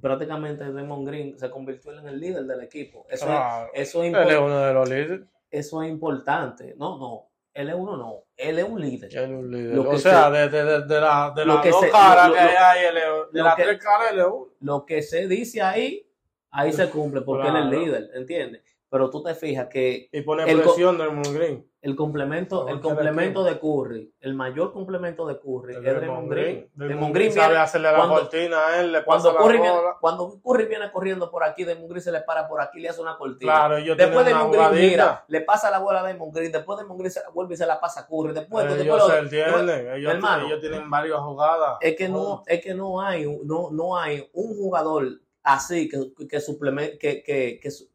Prácticamente 0.00 0.64
Draymond 0.64 1.06
Green 1.06 1.38
se 1.38 1.50
convirtió 1.50 1.92
en 1.96 2.08
el 2.08 2.18
líder 2.18 2.44
del 2.44 2.62
equipo. 2.62 3.06
Eso, 3.08 3.26
es, 3.26 3.88
eso, 3.88 4.02
es 4.02 4.10
uno 4.12 4.58
de 4.58 4.74
los 4.74 4.88
líderes. 4.88 5.28
eso 5.50 5.82
es 5.82 5.90
importante. 5.90 6.74
No, 6.76 6.98
no. 6.98 7.30
Él 7.54 7.68
es 7.68 7.74
uno, 7.76 7.96
no. 7.96 8.24
Él 8.36 8.58
es 8.58 8.64
un 8.68 8.80
líder. 8.80 9.16
Él 9.16 9.24
es 9.24 9.30
un 9.30 9.50
líder. 9.50 9.74
Lo 9.76 9.84
que 9.88 9.96
o 9.96 9.98
sea, 9.98 10.24
se- 10.26 10.30
de, 10.32 10.48
de, 10.48 10.64
de, 10.64 10.80
de 10.86 11.00
la, 11.00 11.32
de 11.34 11.46
las 11.46 11.64
dos 11.64 11.86
caras 11.86 12.32
que 12.32 12.38
hay, 12.38 12.84
es- 12.86 13.32
de 13.32 13.42
las 13.42 13.56
tres 13.56 13.78
caras, 13.78 14.10
él 14.12 14.18
es 14.20 14.26
uno. 14.26 14.48
lo 14.60 14.84
que 14.84 15.02
se 15.02 15.28
dice 15.28 15.62
ahí, 15.62 16.04
ahí 16.50 16.72
se 16.72 16.90
cumple 16.90 17.20
porque 17.22 17.48
él 17.48 17.54
es 17.56 17.62
Claro. 17.62 17.78
líder, 17.78 18.10
¿entiendes? 18.14 18.62
Pero 18.94 19.10
tú 19.10 19.24
te 19.24 19.34
fijas 19.34 19.66
que 19.66 20.08
Y 20.12 20.20
pone 20.20 20.48
El 20.48 20.60
presión 20.62 20.96
Draymond 20.96 21.34
Green. 21.34 21.68
el 21.82 21.96
complemento, 21.96 22.68
el 22.68 22.76
que 22.76 22.80
complemento 22.82 23.42
de 23.42 23.58
Curry, 23.58 24.14
el 24.20 24.34
mayor 24.34 24.72
complemento 24.72 25.26
de 25.26 25.40
Curry 25.40 25.74
El 25.74 25.84
es 25.84 25.96
Draymond 25.96 26.30
Green. 26.30 26.70
Draymond 26.74 26.76
Draymond 26.76 27.14
Green 27.16 27.32
sabe 27.32 27.56
hacerle 27.58 27.90
la 27.90 27.96
cuando- 27.96 28.14
cortina 28.20 28.56
a 28.68 28.80
él, 28.80 28.92
le 28.92 29.02
pasa 29.02 29.04
Cuando 29.04 29.32
la 29.32 29.38
Curry, 29.44 29.58
viene, 29.60 29.78
cuando 30.00 30.40
Curry 30.40 30.66
viene 30.66 30.92
corriendo 30.92 31.28
por 31.28 31.42
aquí, 31.42 31.64
Draymond 31.64 31.90
Green 31.90 32.02
se 32.02 32.12
le 32.12 32.20
para 32.20 32.46
por 32.46 32.60
aquí, 32.60 32.78
le 32.78 32.88
hace 32.88 33.00
una 33.00 33.18
cortina. 33.18 33.52
Claro, 33.52 33.76
ellos 33.78 33.96
Después 33.96 34.26
una 34.32 34.46
Green 34.70 34.90
mira, 34.90 35.24
le 35.26 35.40
pasa 35.40 35.72
la 35.72 35.80
bola 35.80 35.98
a 35.98 36.02
Draymond 36.04 36.32
Green, 36.32 36.52
después 36.52 36.78
de 36.78 36.84
Green 36.88 37.10
se 37.10 37.20
la 37.20 37.30
vuelve 37.30 37.54
y 37.54 37.56
se 37.56 37.66
la 37.66 37.80
pasa 37.80 38.02
a 38.02 38.06
Curry, 38.06 38.32
después, 38.32 38.64
después 38.64 38.80
ellos 38.80 38.96
lo- 38.96 39.08
se 39.10 39.18
entienden, 39.18 39.92
ellos, 39.96 40.12
hermano, 40.14 40.46
ellos 40.46 40.60
tienen 40.60 40.88
varias 40.88 41.18
jugadas. 41.18 41.78
es 41.80 41.96
que 41.96 42.08
no, 42.08 42.44
es 42.46 42.60
que 42.62 42.74
no 42.74 43.00
hay, 43.00 43.26
un- 43.26 43.44
no, 43.44 43.70
no 43.72 43.98
hay 43.98 44.30
un 44.34 44.54
jugador 44.56 45.08
así 45.42 45.88
que, 45.90 45.98
que 46.26 46.40
suplemente, 46.40 46.96
que, 46.96 47.22
que, 47.24 47.58
que, 47.60 47.70
su- 47.72 47.88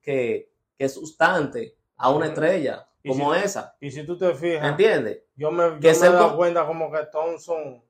que, 0.79 0.83
que 0.85 0.89
sustante 0.89 1.75
a 1.97 2.09
una 2.09 2.27
estrella 2.27 2.87
como 3.05 3.33
si- 3.33 3.41
esa. 3.41 3.75
Y 3.79 3.91
si 3.91 4.05
tú 4.05 4.17
te 4.17 4.33
fijas, 4.33 4.65
¿Entiendes? 4.69 5.23
yo 5.35 5.51
me, 5.51 5.63
yo 5.63 5.79
Que 5.79 5.87
me 5.87 5.89
he 5.91 5.95
se 5.95 6.09
dado 6.09 6.29
con- 6.29 6.37
cuenta 6.37 6.65
como 6.65 6.91
que 6.91 7.05
Thompson 7.11 7.83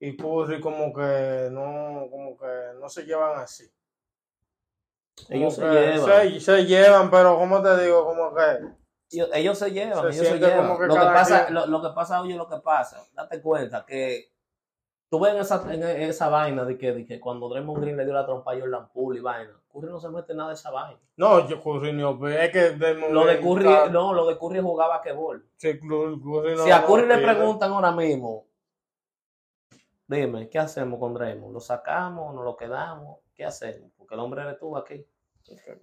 y 0.00 0.16
Curry 0.16 0.60
como 0.60 0.92
que 0.92 1.48
no, 1.52 2.08
como 2.10 2.36
que 2.36 2.46
no 2.80 2.88
se 2.88 3.04
llevan 3.04 3.38
así. 3.38 3.70
Como 5.26 5.38
Ellos 5.38 5.54
se 5.54 5.62
llevan. 5.62 6.30
Se, 6.32 6.40
se 6.40 6.64
llevan, 6.66 7.10
pero 7.10 7.36
como 7.36 7.62
te 7.62 7.84
digo, 7.84 8.04
como 8.04 8.34
que 8.34 8.42
Ellos, 9.10 9.28
ellos 9.34 9.58
se 9.58 9.70
llevan, 9.70 10.12
Se 10.12 10.18
ellos 10.20 10.28
se 10.28 10.38
llevan. 10.38 10.76
que 10.78 10.86
lo, 10.86 10.94
que 10.94 11.00
pasa, 11.00 11.50
lo, 11.50 11.66
lo 11.66 11.82
que 11.82 11.88
pasa, 11.94 12.20
oye, 12.22 12.34
lo 12.34 12.48
que 12.48 12.56
pasa, 12.58 13.04
date 13.12 13.40
cuenta 13.42 13.84
que 13.86 14.31
tú 15.12 15.20
ves 15.20 15.34
en 15.34 15.40
esa, 15.42 15.74
en 15.74 15.82
esa 15.82 16.30
vaina 16.30 16.64
de 16.64 16.78
que, 16.78 16.90
de 16.90 17.04
que 17.04 17.20
cuando 17.20 17.46
Draymond 17.50 17.82
Green 17.82 17.98
le 17.98 18.04
dio 18.06 18.14
la 18.14 18.24
trompa 18.24 18.52
a 18.54 18.58
Jordan 18.58 18.88
Poole 18.94 19.18
y 19.18 19.22
vaina, 19.22 19.52
Curry 19.70 19.88
no 19.88 20.00
se 20.00 20.08
mete 20.08 20.34
nada 20.34 20.48
de 20.48 20.54
esa 20.54 20.70
vaina. 20.70 20.98
no, 21.18 21.46
yo 21.46 21.62
Curry 21.62 21.92
no, 21.92 22.26
es 22.28 22.50
que 22.50 22.70
Draymond 22.70 23.12
Lo 23.12 23.26
de 23.26 23.38
Curry, 23.38 23.68
está- 23.70 23.90
no, 23.90 24.14
lo 24.14 24.26
de 24.26 24.38
Curry 24.38 24.60
jugaba 24.60 25.02
sí, 25.58 25.78
no- 25.82 26.16
Si 26.64 26.70
a 26.70 26.86
Curry 26.86 27.06
le 27.06 27.18
preguntan 27.18 27.72
ahora 27.72 27.92
mismo, 27.92 28.46
dime, 30.06 30.48
¿qué 30.48 30.58
hacemos 30.58 30.98
con 30.98 31.12
Draymond? 31.12 31.52
¿Lo 31.52 31.60
sacamos? 31.60 32.34
¿Nos 32.34 32.42
lo 32.42 32.56
quedamos? 32.56 33.18
¿Qué 33.34 33.44
hacemos? 33.44 33.90
Porque 33.98 34.14
el 34.14 34.20
hombre 34.20 34.40
eres 34.40 34.58
tú 34.58 34.74
aquí. 34.78 35.06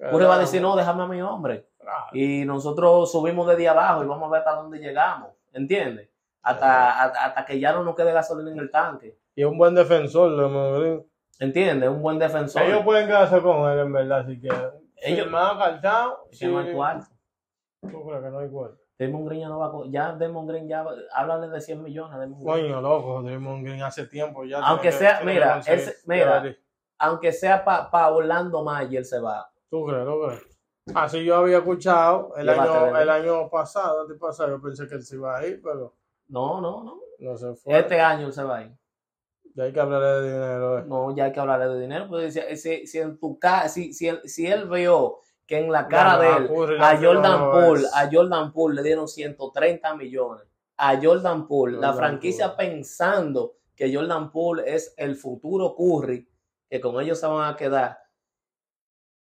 Curry 0.09 0.25
va 0.25 0.37
a 0.37 0.39
decir, 0.39 0.59
no, 0.59 0.75
déjame 0.75 1.03
a 1.03 1.05
mi 1.07 1.21
hombre. 1.21 1.67
Claro. 1.77 2.05
Y 2.13 2.45
nosotros 2.45 3.11
subimos 3.11 3.45
de 3.47 3.57
día 3.57 3.71
abajo 3.73 4.03
y 4.03 4.07
vamos 4.07 4.27
a 4.27 4.31
ver 4.31 4.39
hasta 4.39 4.55
dónde 4.55 4.79
llegamos. 4.79 5.33
¿Entiendes? 5.53 6.09
Hasta, 6.41 7.03
hasta, 7.03 7.25
hasta 7.25 7.45
que 7.45 7.59
ya 7.59 7.73
no 7.73 7.83
nos 7.83 7.95
quede 7.95 8.11
gasolina 8.11 8.49
en 8.49 8.57
el 8.57 8.71
tanque. 8.71 9.18
Y 9.39 9.41
es 9.41 9.47
un 9.47 9.57
buen 9.57 9.73
defensor, 9.73 10.35
Green. 10.81 11.05
¿Entiendes? 11.39 11.87
Un 11.89 12.01
buen 12.01 12.19
defensor. 12.19 12.61
Ellos 12.61 12.83
pueden 12.83 13.07
quedarse 13.07 13.41
con 13.41 13.71
él, 13.71 13.79
en 13.79 13.93
verdad, 13.93 14.27
si 14.27 14.37
quieren. 14.37 14.69
Ellos- 14.97 15.27
Firmado, 15.27 15.57
cartado, 15.57 16.27
que 16.37 16.45
no 16.47 16.59
hay 16.59 16.73
cuarto. 16.73 17.05
¿Tú 17.89 18.05
crees 18.05 18.21
que 18.21 18.29
no 18.31 18.39
hay 18.39 18.49
cuarto? 18.49 18.77
Damon 18.97 19.25
Green 19.25 19.39
ya 19.39 19.47
no 19.47 19.59
va 19.59 19.67
a 19.67 19.71
ya 19.89 20.11
Damon 20.11 20.45
Green 20.45 20.67
ya 20.67 20.85
háblale 21.13 21.47
de 21.47 21.61
100 21.61 21.81
millones 21.81 22.19
Damon 22.19 22.43
Green. 22.43 22.45
Coño, 22.67 22.81
loco, 22.81 23.21
Draymond 23.23 23.63
Green 23.65 23.81
hace 23.81 24.07
tiempo 24.07 24.43
ya. 24.43 24.59
Aunque 24.59 24.89
que- 24.89 24.91
sea- 24.91 25.21
mira, 25.23 25.45
que 25.45 25.71
conseguir- 25.71 25.79
ese- 25.79 25.95
mira. 26.05 26.55
aunque 26.97 27.31
sea 27.31 27.63
para 27.63 28.11
Orlando 28.11 28.61
Mayer 28.61 29.05
se 29.05 29.21
va 29.21 29.49
¿Tú 29.69 29.85
crees? 29.85 30.05
¿Tú 30.05 30.19
crees? 30.21 30.59
Así 30.93 31.23
yo 31.23 31.37
había 31.37 31.59
escuchado 31.59 32.35
el 32.35 32.49
año, 32.49 32.97
el 32.97 33.09
año 33.09 33.49
pasado, 33.49 34.01
antepasado, 34.01 34.49
yo 34.49 34.61
pensé 34.61 34.85
que 34.85 34.95
él 34.95 35.01
se 35.03 35.15
iba 35.15 35.37
a 35.37 35.47
ir, 35.47 35.61
pero 35.63 35.95
no 36.27 36.59
no 36.59 36.83
no 36.83 36.99
no 37.19 37.37
se 37.37 37.55
fue. 37.55 37.79
este 37.79 38.01
año 38.01 38.27
él 38.27 38.33
se 38.33 38.43
va 38.43 38.57
a 38.57 38.61
ir 38.63 38.78
Ya 39.55 39.63
hay 39.63 39.73
que 39.73 39.79
hablar 39.79 40.01
de 40.01 40.31
dinero. 40.31 40.79
eh. 40.79 40.83
no 40.87 41.15
ya 41.15 41.25
hay 41.25 41.31
que 41.31 41.39
hablarle 41.39 41.67
de 41.67 41.81
dinero 41.81 42.07
pues 42.07 42.33
si, 42.33 42.41
si, 42.57 42.87
si 42.87 42.97
en 42.99 43.17
tu 43.19 43.37
ca 43.39 43.67
si, 43.69 43.93
si, 43.93 44.07
él, 44.07 44.21
si 44.25 44.47
él 44.47 44.69
vio 44.69 45.19
que 45.45 45.57
en 45.59 45.71
la 45.71 45.87
cara 45.87 46.17
de 46.17 46.27
él 46.37 46.81
a 46.81 46.97
Jordan 46.97 47.51
Poole 47.51 47.87
a 47.93 48.09
Jordan 48.11 48.53
Poole 48.53 48.75
le 48.75 48.83
dieron 48.83 49.07
130 49.07 49.95
millones 49.95 50.45
a 50.77 50.97
Jordan 51.01 51.47
Poole 51.47 51.77
la 51.77 51.93
franquicia 51.93 52.55
Poole. 52.55 52.69
pensando 52.69 53.55
que 53.75 53.93
Jordan 53.93 54.31
Poole 54.31 54.63
es 54.73 54.93
el 54.97 55.15
futuro 55.15 55.75
Curry 55.75 56.27
que 56.69 56.79
con 56.79 57.01
ellos 57.01 57.19
se 57.19 57.27
van 57.27 57.51
a 57.53 57.57
quedar 57.57 57.98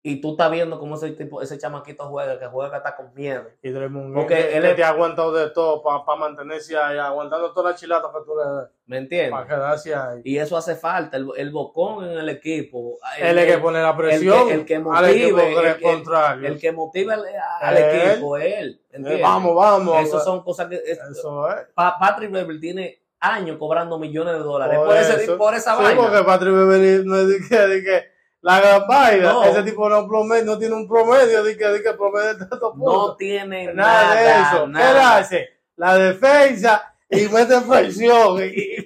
y 0.07 0.21
tú 0.21 0.33
estás 0.33 0.51
viendo 0.51 0.77
cómo 0.77 0.95
ese 0.97 1.09
tipo 1.13 1.41
ese 1.41 1.57
chamaquito 1.57 2.07
juega 2.07 2.37
que 2.37 2.45
juega 2.45 2.69
que 2.69 2.77
está 2.77 2.95
con 2.95 3.11
miedo 3.15 3.45
Y 3.63 3.69
Draymond 3.71 4.13
Porque 4.13 4.35
que, 4.35 4.55
él 4.57 4.61
que 4.61 4.69
es- 4.69 4.75
te 4.75 4.83
ha 4.83 4.89
aguantado 4.89 5.31
de 5.33 5.49
todo 5.49 5.81
para 5.81 6.03
mantenerse 6.19 6.77
ahí, 6.77 6.99
aguantando 6.99 7.51
todas 7.53 7.71
las 7.71 7.81
chilatas 7.81 8.11
que 8.11 8.19
tú 8.23 8.35
le 8.37 8.43
das, 8.43 8.69
¿me 8.85 8.97
entiendes? 8.99 9.31
para 9.31 9.47
quedarse 9.47 9.95
ahí. 9.95 10.21
Y 10.23 10.37
eso 10.37 10.55
hace 10.57 10.75
falta, 10.75 11.17
el, 11.17 11.27
el 11.37 11.49
bocón 11.51 12.05
en 12.05 12.19
el 12.19 12.29
equipo. 12.29 12.99
Él 13.19 13.39
es 13.39 13.51
que 13.51 13.57
pone 13.57 13.81
la 13.81 13.97
presión 13.97 14.47
el 14.51 14.63
que 14.63 14.75
al 14.75 14.83
motive, 14.83 15.11
equipo 15.23 15.39
el 15.39 15.75
que- 15.77 15.81
contrario. 15.81 16.47
el 16.49 16.59
que 16.59 16.71
motiva 16.71 17.13
al, 17.15 17.23
al 17.61 17.77
Él. 17.77 18.09
equipo 18.11 18.37
él. 18.37 18.79
Eh, 18.91 18.95
¿entiendes? 18.97 19.21
vamos, 19.23 19.55
vamos. 19.55 20.01
Eso 20.03 20.19
son 20.19 20.43
cosas 20.43 20.67
que. 20.67 20.75
es- 20.75 20.99
Eso 20.99 21.49
es. 21.49 21.65
Pa- 21.73 21.97
Patrick 21.99 22.29
Beverly 22.31 22.59
tiene 22.61 23.01
años 23.19 23.57
cobrando 23.57 23.97
millones 23.97 24.33
de 24.33 24.39
dólares 24.39 24.77
Por 24.77 24.87
por, 24.87 24.97
ese- 24.97 25.31
por 25.33 25.55
esa 25.55 25.75
Sí, 25.77 25.83
vaina. 25.83 25.99
porque 25.99 26.23
Patrick 26.23 26.53
Beverly 26.53 27.03
no 27.07 27.15
es 27.21 27.27
de 27.27 27.39
que, 27.49 27.55
de 27.67 27.83
que 27.83 28.14
la 28.45 28.59
gran 28.59 28.87
vaina. 28.87 29.33
No. 29.33 29.43
Ese 29.43 29.63
tipo 29.63 29.89
no, 29.89 30.07
promedio, 30.07 30.45
no 30.45 30.57
tiene 30.59 30.75
un 30.75 30.87
promedio 30.87 31.43
de 31.43 31.57
que, 31.57 31.65
de 31.65 31.81
que 31.81 31.93
promedio 31.93 32.35
de 32.35 32.45
tantos 32.45 32.73
puntos. 32.73 32.93
No 32.93 33.15
tiene 33.15 33.73
nada, 33.73 34.13
nada, 34.13 34.15
de 34.15 34.41
eso. 34.41 34.65
¿Qué 34.65 34.71
nada. 34.71 35.17
hace? 35.17 35.49
La 35.77 35.97
defensa 35.97 36.95
y 37.09 37.27
mete 37.27 37.59
presión 37.61 38.43
y, 38.43 38.85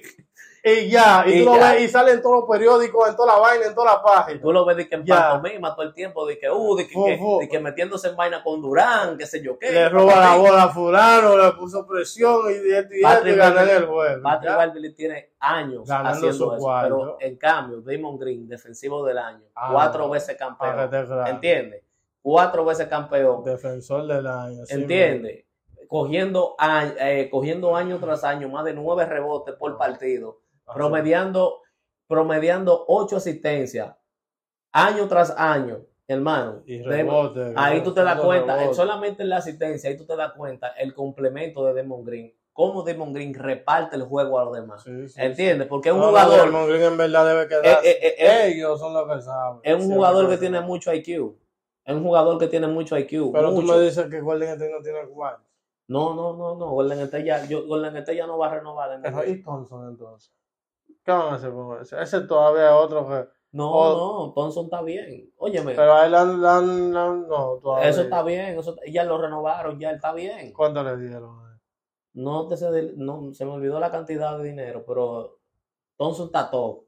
y 0.62 0.88
ya. 0.90 1.24
Y, 1.26 1.30
Y 1.40 1.44
tú 1.44 1.54
lo 1.54 1.58
ves 1.60 1.80
y 1.82 1.88
sale 1.88 2.12
en 2.12 2.20
todos 2.22 2.40
los 2.40 2.48
periódicos, 2.50 3.08
en 3.08 3.16
toda 3.16 3.34
la 3.34 3.40
vaina, 3.40 3.66
en 3.66 3.74
toda 3.74 3.94
la 3.94 4.02
página. 4.02 4.40
Tú 4.40 4.52
lo 4.52 4.64
ves 4.66 4.76
de 4.76 4.88
que 4.88 4.94
en 4.96 5.04
pantomima 5.06 5.74
todo 5.74 5.86
el 5.86 5.94
tiempo, 5.94 6.26
de 6.26 6.38
que, 6.38 6.50
uh, 6.50 6.76
de 6.76 6.86
que, 6.86 6.98
de 7.40 7.48
que 7.48 7.60
metiéndose 7.60 8.08
en 8.08 8.16
vaina 8.16 8.42
con 8.42 8.60
Durán, 8.60 9.16
qué 9.16 9.26
sé 9.26 9.42
yo 9.42 9.58
qué. 9.58 9.72
Le 9.72 9.88
roba 9.88 10.16
la 10.20 10.36
bola 10.36 10.62
a 10.64 10.68
fulano, 10.68 11.36
le 11.36 11.52
puso 11.52 11.86
presión 11.86 12.42
y 12.50 12.54
y 12.96 12.98
y 12.98 13.02
Patrick 13.02 13.36
ganan 13.36 13.66
Beverly- 13.66 13.76
el 13.76 13.86
juego. 13.86 14.22
Patrick. 14.22 14.56
Beverly 14.58 14.94
tiene 14.94 15.30
años 15.40 15.88
Ganando 15.88 16.10
haciendo 16.10 16.32
su 16.36 16.54
eso, 16.56 16.78
pero 16.82 17.16
en 17.20 17.36
cambio, 17.36 17.80
Damon 17.80 18.18
Green, 18.18 18.46
defensivo 18.48 19.04
del 19.04 19.18
año, 19.18 19.44
Ah, 19.54 19.70
cuatro 19.72 20.08
veces 20.10 20.36
campeón, 20.36 20.88
claro. 20.88 21.26
¿entiendes? 21.26 21.82
Cuatro 22.22 22.66
veces 22.66 22.86
campeón, 22.86 23.42
Defensor 23.44 24.06
del 24.06 24.26
año. 24.26 24.62
¿entiendes? 24.68 25.44
Cogiendo, 25.88 26.54
eh, 27.00 27.28
cogiendo 27.30 27.74
año 27.74 27.98
tras 27.98 28.22
año 28.24 28.48
más 28.48 28.64
de 28.64 28.74
nueve 28.74 29.06
rebotes 29.06 29.54
por 29.56 29.76
partido. 29.78 30.38
Promediando 30.74 31.58
promediando 32.06 32.84
ocho 32.88 33.16
asistencias 33.18 33.94
año 34.72 35.06
tras 35.08 35.30
año, 35.36 35.80
hermano. 36.08 36.62
Y 36.66 36.82
rebote. 36.82 37.52
ahí 37.56 37.82
tú 37.82 37.92
te 37.94 38.02
das 38.02 38.20
cuenta, 38.20 38.54
rebote. 38.54 38.68
en 38.70 38.74
solamente 38.74 39.22
en 39.22 39.28
la 39.30 39.36
asistencia, 39.38 39.88
ahí 39.90 39.96
tú 39.96 40.04
te 40.06 40.16
das 40.16 40.32
cuenta 40.32 40.68
el 40.78 40.92
complemento 40.94 41.64
de 41.64 41.74
Demon 41.74 42.04
Green, 42.04 42.34
cómo 42.52 42.82
Demon 42.82 43.12
Green 43.12 43.32
reparte 43.32 43.94
el 43.96 44.02
juego 44.02 44.38
a 44.40 44.44
los 44.44 44.54
demás. 44.54 44.82
Sí, 44.82 45.08
sí, 45.08 45.20
¿Entiendes? 45.20 45.68
Porque 45.68 45.90
es 45.90 45.94
un 45.94 46.00
No, 46.00 46.08
jugador, 46.08 46.40
Draymond 46.40 46.68
Green 46.68 46.82
en 46.82 46.96
verdad 46.96 47.26
debe 47.26 47.46
quedar. 47.48 47.64
Eh, 47.66 47.78
eh, 47.84 47.98
eh, 48.02 48.14
eh. 48.18 48.52
Ellos 48.56 48.78
son 48.80 48.92
los 48.92 49.08
que 49.08 49.22
saben. 49.22 49.60
es 49.62 49.84
un 49.84 49.92
jugador 49.94 50.28
que 50.28 50.36
tiene 50.36 50.60
mucho 50.60 50.92
IQ. 50.92 51.08
Es 51.84 51.94
un 51.94 52.02
jugador 52.04 52.38
que 52.38 52.46
tiene 52.48 52.66
mucho 52.66 52.96
IQ. 52.98 53.32
Pero 53.32 53.50
tú 53.54 53.62
mucho. 53.62 53.76
me 53.76 53.80
dices 53.82 54.06
que 54.10 54.20
Golden 54.20 54.48
State 54.50 54.70
no 54.70 54.82
tiene 54.82 55.00
cuarto. 55.08 55.42
No, 55.88 56.14
no, 56.14 56.36
no, 56.36 56.54
no. 56.56 56.66
Golden 56.70 57.00
State 57.00 57.24
ya, 57.24 57.44
yo, 57.46 57.66
Golden 57.66 57.96
State 57.96 58.16
ya 58.16 58.26
no 58.26 58.36
va 58.38 58.48
a 58.48 58.54
renovar. 58.56 58.92
en 58.92 59.04
el- 59.06 59.28
¿Y 59.30 59.42
Thompson 59.42 59.88
entonces? 59.88 60.32
¿Qué 61.04 61.12
van 61.12 61.32
a 61.32 61.34
hacer 61.34 61.52
con 61.52 61.80
ese? 61.80 62.00
Ese 62.00 62.20
todavía 62.22 62.66
es 62.66 62.72
otro 62.72 63.08
que. 63.08 63.28
No, 63.52 63.70
o- 63.70 64.26
no, 64.28 64.32
Thompson 64.32 64.64
está 64.66 64.80
bien. 64.82 65.32
Óyeme, 65.38 65.74
Pero 65.74 65.94
a 65.94 66.06
él 66.06 66.12
no, 66.12 67.58
todavía. 67.60 67.88
eso 67.88 68.02
está 68.02 68.22
bien. 68.22 68.58
Eso, 68.58 68.76
ya 68.90 69.04
lo 69.04 69.18
renovaron, 69.20 69.78
ya 69.78 69.90
él 69.90 69.96
está 69.96 70.12
bien. 70.12 70.52
¿Cuánto 70.52 70.82
le 70.84 70.96
dieron? 70.96 71.40
No, 72.12 72.46
te 72.46 72.56
sé 72.56 72.70
de- 72.70 72.94
no 72.96 73.32
se 73.32 73.44
me 73.44 73.52
olvidó 73.52 73.80
la 73.80 73.90
cantidad 73.90 74.36
de 74.38 74.44
dinero, 74.44 74.84
pero 74.86 75.38
Thompson 75.96 76.26
está 76.26 76.50
todo. 76.50 76.84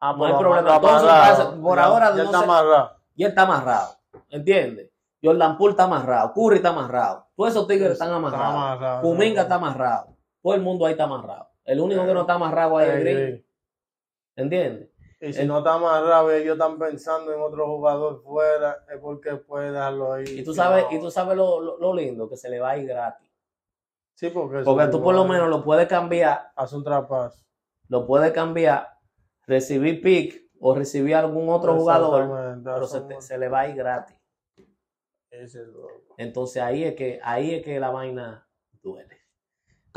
Ah, 0.00 0.14
No 0.16 0.24
hay 0.24 0.32
pero 0.32 0.38
problema. 0.50 0.74
está 0.76 0.80
Thompson 0.80 1.08
está- 1.08 1.60
por 1.62 1.78
Ya- 1.78 1.84
ahora 1.84 2.10
ya 2.10 2.16
no 2.16 2.22
está 2.24 2.38
sé- 2.38 2.44
amarrado. 2.44 2.90
Y 3.14 3.24
él 3.24 3.28
está 3.30 3.42
amarrado. 3.42 3.88
¿Entiendes? 4.30 4.90
Jordan 5.22 5.56
Poole 5.58 5.70
está 5.72 5.84
amarrado. 5.84 6.32
Curry 6.34 6.56
está 6.56 6.70
amarrado. 6.70 7.26
Todos 7.36 7.50
esos 7.50 7.66
tigres 7.68 7.92
están 7.92 8.08
Está 8.08 8.16
amarrados. 8.16 8.54
amarrado. 8.54 9.02
Kuminga 9.02 9.42
está 9.42 9.54
amarrado. 9.56 10.16
Todo 10.42 10.54
el 10.54 10.60
mundo 10.62 10.84
ahí 10.86 10.92
está 10.92 11.04
amarrado. 11.04 11.48
El 11.64 11.80
único 11.80 12.04
que 12.06 12.14
no 12.14 12.20
está 12.22 12.34
amarrado 12.34 12.76
ahí 12.78 12.88
es 12.90 13.00
Green. 13.00 13.46
¿Entiendes? 14.36 14.88
Y 15.20 15.32
si 15.32 15.42
El- 15.42 15.48
no 15.48 15.58
está 15.58 15.74
amarrado 15.74 16.32
y 16.36 16.42
ellos 16.42 16.54
están 16.54 16.78
pensando 16.78 17.32
en 17.32 17.40
otro 17.40 17.66
jugador 17.66 18.22
fuera, 18.22 18.84
es 18.92 18.98
porque 19.00 19.36
puede 19.36 19.70
dejarlo 19.70 20.12
ahí. 20.14 20.24
Y 20.26 20.42
tú 20.44 20.52
sabes, 20.52 20.84
no. 20.90 20.96
y 20.96 21.00
tú 21.00 21.10
sabes 21.12 21.36
lo, 21.36 21.60
lo- 21.60 21.78
lo 21.78 21.94
lindo, 21.94 22.28
que 22.28 22.36
se 22.36 22.48
le 22.50 22.58
va 22.58 22.70
a 22.70 22.78
ir 22.78 22.88
gratis. 22.88 23.30
Sí, 24.14 24.30
porque, 24.30 24.62
Porque 24.64 24.88
tú 24.88 25.02
por 25.02 25.14
lo 25.14 25.24
menos 25.24 25.48
lo 25.48 25.62
puedes 25.64 25.86
cambiar, 25.86 26.50
Hace 26.56 26.76
un 26.76 26.82
trapazo. 26.84 27.44
lo 27.88 28.04
puedes 28.06 28.32
cambiar, 28.32 28.88
recibir 29.46 30.02
pick 30.02 30.50
o 30.60 30.74
recibir 30.74 31.14
algún 31.14 31.48
otro 31.48 31.74
jugador, 31.76 32.60
pero 32.64 32.86
se, 32.86 33.00
te- 33.02 33.20
se 33.22 33.38
le 33.38 33.48
va 33.48 33.60
a 33.60 33.68
ir 33.68 33.76
gratis. 33.76 34.16
ese 35.30 35.62
es 35.62 35.68
Entonces 36.18 36.62
ahí 36.62 36.84
es 36.84 36.94
que, 36.94 37.20
ahí 37.22 37.54
es 37.54 37.64
que 37.64 37.78
la 37.80 37.90
vaina 37.90 38.46
duele. 38.82 39.18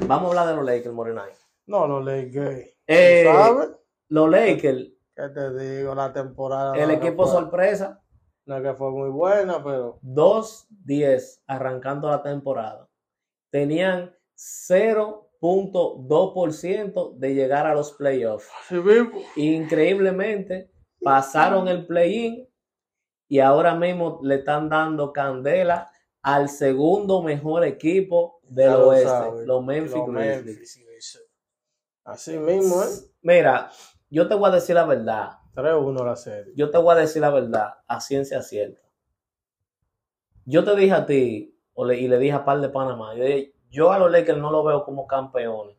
Vamos 0.08 0.26
a 0.28 0.30
hablar 0.30 0.48
de 0.48 0.56
los 0.56 0.66
Lakers, 0.66 0.94
Morenay. 0.94 1.32
No, 1.68 1.88
los 1.88 2.06
Lakers. 2.06 2.68
Eh, 2.88 3.24
¿Tú 3.26 3.32
¿Sabes? 3.32 3.70
Los 4.10 4.30
Lakers, 4.30 4.88
¿Qué 5.16 5.30
te 5.30 5.54
digo? 5.58 5.96
La 5.96 6.12
temporada. 6.14 6.76
el 6.78 6.92
equipo 6.92 7.24
fue- 7.24 7.32
sorpresa, 7.32 8.04
No 8.46 8.62
que 8.62 8.74
fue 8.76 8.92
muy 8.92 9.10
buena, 9.10 9.64
pero. 9.64 9.98
2-10 10.04 11.42
arrancando 11.48 12.08
la 12.10 12.22
temporada. 12.22 12.88
Tenían 13.52 14.14
0.2% 14.36 17.14
de 17.18 17.34
llegar 17.34 17.66
a 17.68 17.74
los 17.74 17.94
playoffs. 17.94 18.48
Sí, 18.68 18.76
mismo. 18.76 19.20
Increíblemente, 19.36 20.70
pasaron 21.02 21.68
el 21.68 21.88
play-in 21.88 22.48
y 23.28 23.40
ahora 23.40 23.74
mismo 23.76 24.20
le 24.24 24.36
están 24.36 24.70
dando 24.70 25.12
candela 25.14 25.90
al 26.22 26.48
segundo 26.50 27.22
mejor 27.24 27.64
equipo 27.66 28.40
del 28.44 28.74
oeste, 28.76 29.46
los 29.46 29.64
Memphis 29.64 29.96
Grizzlies. 30.08 30.82
Así 32.06 32.38
mismo, 32.38 32.82
¿eh? 32.84 32.88
Mira, 33.22 33.70
yo 34.10 34.28
te 34.28 34.36
voy 34.36 34.50
a 34.50 34.54
decir 34.56 34.76
la 34.76 34.86
verdad. 34.86 35.32
3-1 35.54 36.06
la 36.06 36.16
serie. 36.16 36.54
Yo 36.56 36.70
te 36.70 36.78
voy 36.78 36.94
a 36.94 37.00
decir 37.00 37.22
la 37.22 37.30
verdad 37.32 37.76
a 37.88 38.00
ciencia 38.00 38.42
cierta. 38.42 38.82
Yo 40.46 40.64
te 40.64 40.76
dije 40.76 40.94
a 40.94 41.06
ti, 41.06 41.58
o 41.74 41.86
le- 41.86 41.98
y 42.00 42.08
le 42.08 42.18
dije 42.20 42.34
a 42.34 42.46
par 42.46 42.62
de 42.62 42.70
Panamá, 42.70 43.16
yo, 43.16 43.24
dije, 43.24 43.56
yo 43.70 43.92
a 43.92 44.00
los 44.00 44.12
Lakers 44.12 44.38
no 44.38 44.52
lo 44.52 44.64
veo 44.64 44.84
como 44.86 45.08
campeones. 45.08 45.76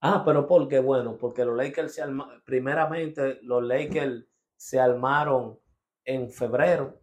Ah, 0.00 0.22
pero 0.24 0.46
¿por 0.48 0.66
qué? 0.68 0.80
Bueno, 0.80 1.16
porque 1.16 1.44
los 1.44 1.56
Lakers 1.56 1.94
se 1.94 2.02
arma- 2.02 2.42
primeramente 2.44 3.38
los 3.42 3.62
Lakers 3.62 4.26
se 4.56 4.80
armaron 4.80 5.58
en 6.04 6.28
febrero, 6.30 6.98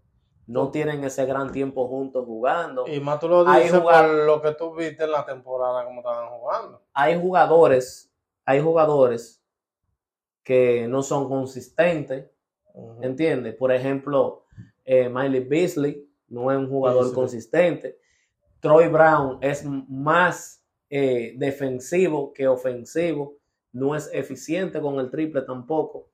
no 0.50 0.72
tienen 0.72 1.04
ese 1.04 1.28
gran 1.28 1.52
tiempo 1.52 1.88
juntos 1.88 2.26
jugando. 2.26 2.88
Y 2.88 3.00
más 3.00 3.20
tú 3.20 3.28
lo 3.28 3.46
dices 3.46 3.80
por 3.80 4.04
lo 4.04 4.42
que 4.42 4.52
tú 4.54 4.74
viste 4.74 5.04
en 5.04 5.12
la 5.12 5.24
temporada, 5.24 5.86
como 5.86 6.00
estaban 6.00 6.28
jugando. 6.28 6.82
Hay 6.92 7.22
jugadores, 7.22 8.12
hay 8.46 8.60
jugadores 8.60 9.44
que 10.44 10.88
no 10.88 11.04
son 11.04 11.30
consistentes, 11.30 12.32
Ujú. 12.74 13.04
¿Entiendes? 13.04 13.56
Por 13.56 13.72
ejemplo, 13.72 14.46
eh, 14.86 15.08
Miley 15.08 15.42
Beasley 15.42 16.10
no 16.30 16.52
es 16.52 16.58
un 16.58 16.68
jugador 16.68 17.14
consistente. 17.14 18.00
Troy 18.60 18.88
Brown 18.88 19.38
es 19.42 19.64
más 19.66 20.66
eh, 20.90 21.34
defensivo 21.38 22.34
que 22.34 22.48
ofensivo. 22.48 23.38
No 23.72 23.96
es 23.96 24.10
eficiente 24.14 24.82
con 24.82 25.00
el 25.00 25.12
triple 25.12 25.44
tampoco. 25.44 26.10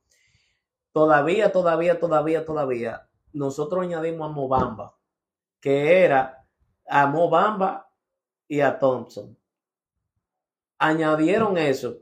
Todavía, 0.91 1.53
todavía, 1.53 1.99
todavía, 1.99 2.45
todavía. 2.45 3.07
Nosotros 3.35 3.83
añadimos 3.83 4.29
a 4.29 4.31
Mobamba, 4.33 4.95
que 5.59 6.03
era 6.03 6.47
a 6.87 7.05
Mobamba 7.07 7.89
y 8.47 8.61
a 8.61 8.79
Thompson. 8.79 9.37
Añadieron 10.77 11.57
eso 11.57 11.97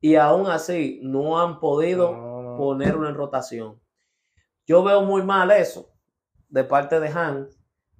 y 0.00 0.16
aún 0.16 0.46
así 0.48 1.00
no 1.02 1.40
han 1.40 1.60
podido 1.60 2.12
No, 2.12 2.56
ponerlo 2.56 3.08
en 3.08 3.14
rotación. 3.14 3.80
Yo 4.66 4.82
veo 4.82 5.02
muy 5.02 5.22
mal 5.22 5.50
eso 5.52 5.90
de 6.48 6.64
parte 6.64 6.98
de 7.00 7.08
Han, 7.08 7.48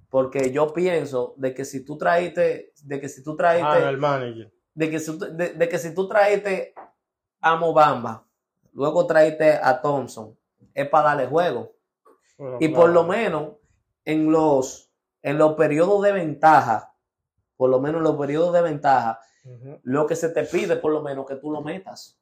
porque 0.09 0.51
yo 0.51 0.73
pienso 0.73 1.33
de 1.37 1.53
que 1.53 1.65
si 1.65 1.85
tú 1.85 1.97
traíste, 1.97 2.73
de 2.83 2.99
que 3.01 3.09
si 3.09 3.23
tú 3.23 3.35
traíste, 3.35 3.67
Ah, 3.67 3.89
el 3.89 3.97
manager. 3.97 4.51
de 4.73 4.89
que 4.89 4.99
si, 4.99 5.17
tú- 5.17 5.25
de, 5.31 5.49
de 5.53 5.69
que 5.69 5.77
si 5.77 5.93
tú 5.93 6.07
traíste 6.07 6.73
a 7.41 7.55
Mobamba, 7.55 8.25
luego 8.73 9.05
traíste 9.07 9.53
a 9.53 9.81
Thompson, 9.81 10.37
es 10.73 10.89
para 10.89 11.09
darle 11.09 11.27
juego. 11.27 11.74
Bueno, 12.37 12.57
Y 12.59 12.67
claro. 12.69 12.81
por 12.81 12.89
lo 12.91 13.03
menos 13.05 13.49
en 14.03 14.31
los, 14.31 14.91
en 15.21 15.37
los 15.37 15.53
periodos 15.53 16.01
de 16.03 16.11
ventaja, 16.11 16.93
por 17.57 17.69
lo 17.69 17.79
menos 17.79 17.99
en 17.99 18.03
los 18.03 18.17
periodos 18.17 18.53
de 18.53 18.61
ventaja, 18.61 19.19
lo 19.83 20.07
que 20.07 20.15
se 20.15 20.29
te 20.29 20.43
pide 20.43 20.75
por 20.75 20.91
lo 20.91 21.01
menos 21.01 21.25
que 21.25 21.35
tú 21.35 21.51
lo 21.51 21.61
metas. 21.61 22.19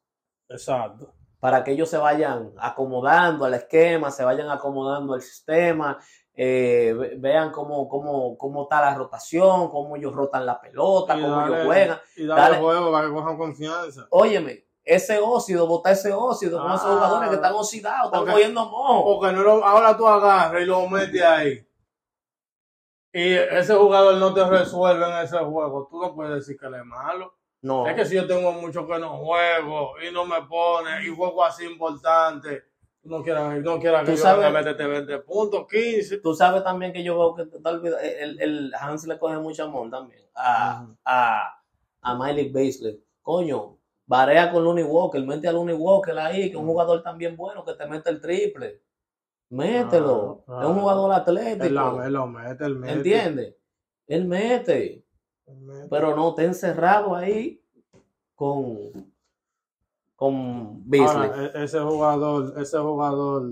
Exacto. 0.48 1.12
para 1.40 1.62
que 1.62 1.72
ellos 1.72 1.90
se 1.90 1.98
vayan 1.98 2.52
acomodando 2.58 3.44
al 3.44 3.52
esquema, 3.54 4.10
se 4.10 4.24
vayan 4.24 4.48
acomodando 4.50 5.12
al 5.12 5.20
sistema, 5.20 5.98
eh, 6.34 6.94
ve- 6.98 7.16
vean 7.18 7.50
cómo, 7.52 7.86
cómo, 7.86 8.38
cómo 8.38 8.62
está 8.62 8.80
la 8.80 8.94
rotación, 8.94 9.68
cómo 9.68 9.94
ellos 9.96 10.14
rotan 10.14 10.46
la 10.46 10.58
pelota, 10.58 11.18
Y 11.18 11.20
cómo 11.22 11.36
dale- 11.36 11.54
ellos 11.54 11.66
juegan. 11.66 11.98
Y 12.16 12.26
darle 12.26 12.42
Dale. 12.42 12.58
juego 12.58 12.90
para 12.92 13.06
que 13.08 13.12
cojan 13.12 13.36
confianza. 13.36 14.06
Óyeme, 14.10 14.64
ese 14.84 15.18
óxido, 15.18 15.66
botar 15.66 15.92
ese 15.94 16.12
óxido 16.12 16.60
con 16.62 16.72
esos 16.72 16.84
Ah. 16.86 16.94
jugadores 16.94 17.28
que 17.30 17.34
están 17.36 17.54
oxidados, 17.54 18.06
están 18.06 18.20
Porque- 18.20 18.32
cogiendo 18.32 18.64
mojo. 18.68 19.18
Porque 19.20 19.34
no 19.34 19.42
lo- 19.42 19.64
ahora 19.64 19.96
tú 19.96 20.06
agarras 20.06 20.62
y 20.62 20.66
lo 20.66 20.86
metes 20.88 21.22
ahí. 21.22 21.66
Y 23.12 23.32
ese 23.34 23.74
jugador 23.74 24.16
no 24.16 24.34
te 24.34 24.44
resuelve 24.44 25.04
en 25.08 25.18
ese 25.24 25.38
juego. 25.38 25.86
Tú 25.90 26.00
no 26.00 26.14
puedes 26.14 26.34
decir 26.34 26.58
que 26.58 26.66
él 26.66 26.74
es 26.74 26.84
malo. 26.84 27.32
No, 27.62 27.86
Es 27.86 27.94
que 27.94 28.04
si 28.04 28.14
yo 28.16 28.26
tengo 28.26 28.52
mucho 28.52 28.86
que 28.86 28.98
no 28.98 29.16
juego 29.18 29.94
y 30.06 30.12
no 30.12 30.26
me 30.26 30.42
pone 30.42 31.02
y 31.06 31.08
juego 31.14 31.42
así 31.44 31.64
importante, 31.64 32.64
no 33.04 33.22
quieras, 33.22 33.58
no 33.62 33.78
quieras 33.78 34.00
que 34.04 34.10
Tú 34.12 34.16
yo 34.18 34.22
sabes- 34.22 34.52
me 34.52 34.62
mete 34.62 34.86
20 34.86 35.18
puntos, 35.20 35.66
15. 35.70 36.18
tú 36.18 36.34
sabes 36.34 36.62
también 36.62 36.92
que 36.92 37.02
yo 37.02 37.16
veo 37.16 37.34
que 37.34 37.58
tal 37.60 37.80
vez 37.80 37.94
el, 38.02 38.38
el 38.40 38.74
Hans 38.78 39.06
le 39.06 39.18
coge 39.18 39.38
mucho 39.38 39.64
amor 39.64 39.88
también 39.90 40.20
a, 40.34 40.86
a, 41.06 41.62
a 42.02 42.14
Miley 42.16 42.50
Beasley. 42.50 43.02
Coño, 43.22 43.78
barea 44.06 44.50
con 44.52 44.62
Looney 44.64 44.84
Walker, 44.84 45.22
mete 45.24 45.48
a 45.48 45.52
Looney 45.52 45.74
Walker 45.74 46.18
ahí, 46.18 46.42
que 46.50 46.56
es 46.56 46.62
un 46.62 46.66
jugador 46.66 47.02
también 47.02 47.36
bueno 47.36 47.64
que 47.64 47.74
te 47.74 47.86
mete 47.86 48.10
el 48.10 48.20
triple. 48.20 48.82
Mételo. 49.50 50.42
Claro, 50.46 50.60
Es 50.62 50.66
un 50.68 50.74
claro. 50.74 50.74
jugador 50.80 51.10
Él 51.10 51.16
atlético. 51.20 51.74
lo, 51.74 52.02
él 52.02 52.12
lo 52.12 52.26
mete, 52.26 52.64
él 52.64 52.74
mete. 52.76 52.92
¿Entiendes? 52.94 53.54
Él 54.06 54.24
mete. 54.26 55.04
Él 55.46 55.56
mete. 55.60 55.88
Pero 55.88 56.16
no, 56.16 56.30
está 56.30 56.42
encerrado 56.44 57.14
ahí 57.14 57.62
con, 58.34 58.90
con 60.16 60.88
Beasley. 60.88 61.28
Ahora, 61.30 61.50
e- 61.54 61.64
ese 61.64 61.80
jugador, 61.80 62.54
ese 62.58 62.78
jugador 62.78 63.50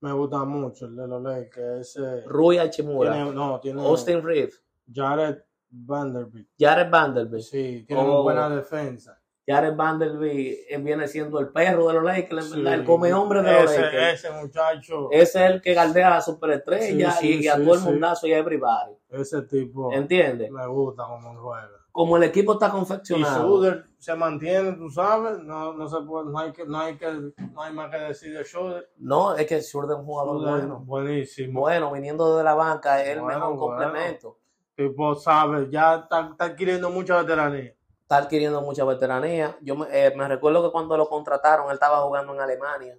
me 0.00 0.12
gusta 0.12 0.44
mucho, 0.44 0.86
el 0.86 0.96
de 0.96 1.08
los 1.08 1.22
Lakers. 1.22 1.96
Ese 1.96 2.22
Rui 2.26 2.58
Hachimura. 2.58 3.12
tiene, 3.12 3.32
no, 3.32 3.60
tiene 3.60 3.82
Austin 3.82 4.22
Reeves. 4.22 4.62
Jared 4.92 5.38
Vanderbilt. 5.70 6.48
Jared 6.58 6.90
Vanderbilt. 6.90 7.44
Sí, 7.44 7.84
tiene 7.86 8.02
Oh. 8.02 8.06
muy 8.06 8.22
buena 8.22 8.48
defensa. 8.50 9.18
Jared 9.46 9.74
Vanderbilt 9.74 10.60
eh, 10.68 10.78
viene 10.78 11.08
siendo 11.08 11.40
el 11.40 11.48
perro 11.48 11.88
de 11.88 11.94
los 11.94 12.04
Lakers, 12.04 12.50
Sí. 12.50 12.64
el 12.66 12.84
come 12.84 13.12
hombre 13.12 13.42
de 13.42 13.52
los 13.52 13.70
ese, 13.72 13.80
Lakers. 13.82 14.24
ese 14.24 14.30
muchacho, 14.40 15.08
Ese 15.10 15.44
es 15.44 15.50
el 15.50 15.60
que 15.60 15.74
galdea 15.74 16.06
a 16.06 16.10
la 16.10 16.20
superestrella 16.20 17.10
Sí, 17.12 17.26
sí, 17.26 17.38
y, 17.40 17.44
y 17.44 17.48
a 17.48 17.56
todo 17.56 17.74
el 17.74 17.80
mundazo 17.80 18.26
y 18.28 18.32
a 18.34 18.38
everybody. 18.38 18.94
ese 19.10 19.42
tipo 19.42 19.92
¿Entiendes? 19.92 20.50
me 20.50 20.66
gusta 20.68 21.02
como 21.04 21.34
juega. 21.40 21.68
como 21.90 22.16
el 22.16 22.22
equipo 22.22 22.52
está 22.52 22.68
Y 22.68 22.70
confeccionado, 22.70 23.34
Schroeder 23.42 23.84
se 23.98 24.14
mantiene, 24.14 24.72
tú 24.72 24.88
sabes, 24.90 25.38
no, 25.40 25.72
no 25.74 25.88
se 25.88 26.00
puede, 26.06 26.30
no 26.30 26.38
hay 26.38 26.52
que, 26.52 26.64
no 26.64 26.78
hay 26.78 26.96
que, 26.96 27.06
no 27.52 27.62
hay 27.62 27.72
más 27.74 27.90
que 27.90 27.98
decir 27.98 28.36
de 28.38 28.44
Schroeder. 28.44 28.90
no, 28.98 29.34
es 29.36 29.46
que 29.46 29.60
Schroeder 29.60 29.92
es 29.96 29.98
un 30.00 30.06
jugador 30.06 30.38
Schroeder, 30.40 30.60
bueno. 30.66 30.80
buenísimo. 30.84 31.60
Bueno, 31.60 31.92
viniendo 31.92 32.36
de 32.38 32.44
la 32.44 32.54
banca, 32.54 33.02
es 33.02 33.08
el 33.08 33.20
Bueno, 33.20 33.38
mejor 33.38 33.56
bueno. 33.56 33.76
complemento. 33.90 34.38
Tipo, 34.76 35.14
sabes, 35.16 35.68
ya 35.68 35.96
está, 35.96 36.28
está 36.30 36.44
adquiriendo 36.46 36.88
mucha 36.90 37.20
veteranía. 37.20 37.74
Está 38.12 38.24
adquiriendo 38.24 38.60
mucha 38.60 38.84
veteranía. 38.84 39.56
Yo 39.62 39.74
me, 39.74 39.86
eh, 39.90 40.12
me 40.14 40.28
recuerdo 40.28 40.62
que 40.62 40.70
cuando 40.70 40.98
lo 40.98 41.08
contrataron, 41.08 41.68
él 41.68 41.74
estaba 41.74 42.02
jugando 42.02 42.34
en 42.34 42.40
Alemania. 42.40 42.94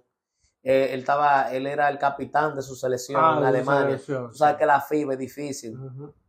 Eh, 0.60 0.88
él 0.92 1.00
estaba, 1.00 1.52
él 1.52 1.68
era 1.68 1.88
el 1.88 1.98
capitán 1.98 2.56
de 2.56 2.62
su 2.62 2.74
selección 2.74 3.20
Ah, 3.22 3.36
en 3.38 3.44
Alemania. 3.44 3.84
selección, 3.90 4.30
Tú 4.30 4.36
sabes 4.36 4.54
sí. 4.54 4.58
que 4.58 4.66
la 4.66 4.80
FIBA 4.80 5.12
es 5.12 5.18
difícil. 5.20 5.78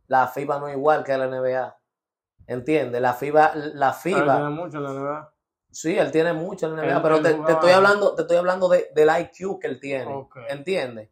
La 0.06 0.28
FIBA 0.28 0.60
no 0.60 0.68
es 0.68 0.76
igual 0.76 1.02
que 1.02 1.16
la 1.18 1.26
NBA. 1.26 1.76
¿Entiendes? 2.46 3.00
La 3.00 3.12
FIBA, 3.14 3.52
la 3.56 3.90
Pero 3.90 4.18
FIBA, 4.18 4.34
tiene 4.36 4.50
mucho, 4.50 4.78
la 4.78 4.92
verdad. 4.92 5.28
sí, 5.68 5.98
él 5.98 6.12
tiene 6.12 6.32
mucho 6.32 6.66
en 6.68 6.76
la 6.76 6.82
NBA, 6.84 6.96
Él- 6.96 7.02
pero 7.02 7.16
él 7.16 7.22
te, 7.44 7.52
estoy 7.52 7.70
hablando, 7.72 8.14
te 8.14 8.22
estoy 8.22 8.36
hablando 8.36 8.68
de, 8.68 8.88
del 8.94 9.08
IQ 9.20 9.58
que 9.58 9.66
él 9.66 9.80
tiene. 9.80 10.14
Ok. 10.14 10.36
¿Entiendes? 10.48 11.10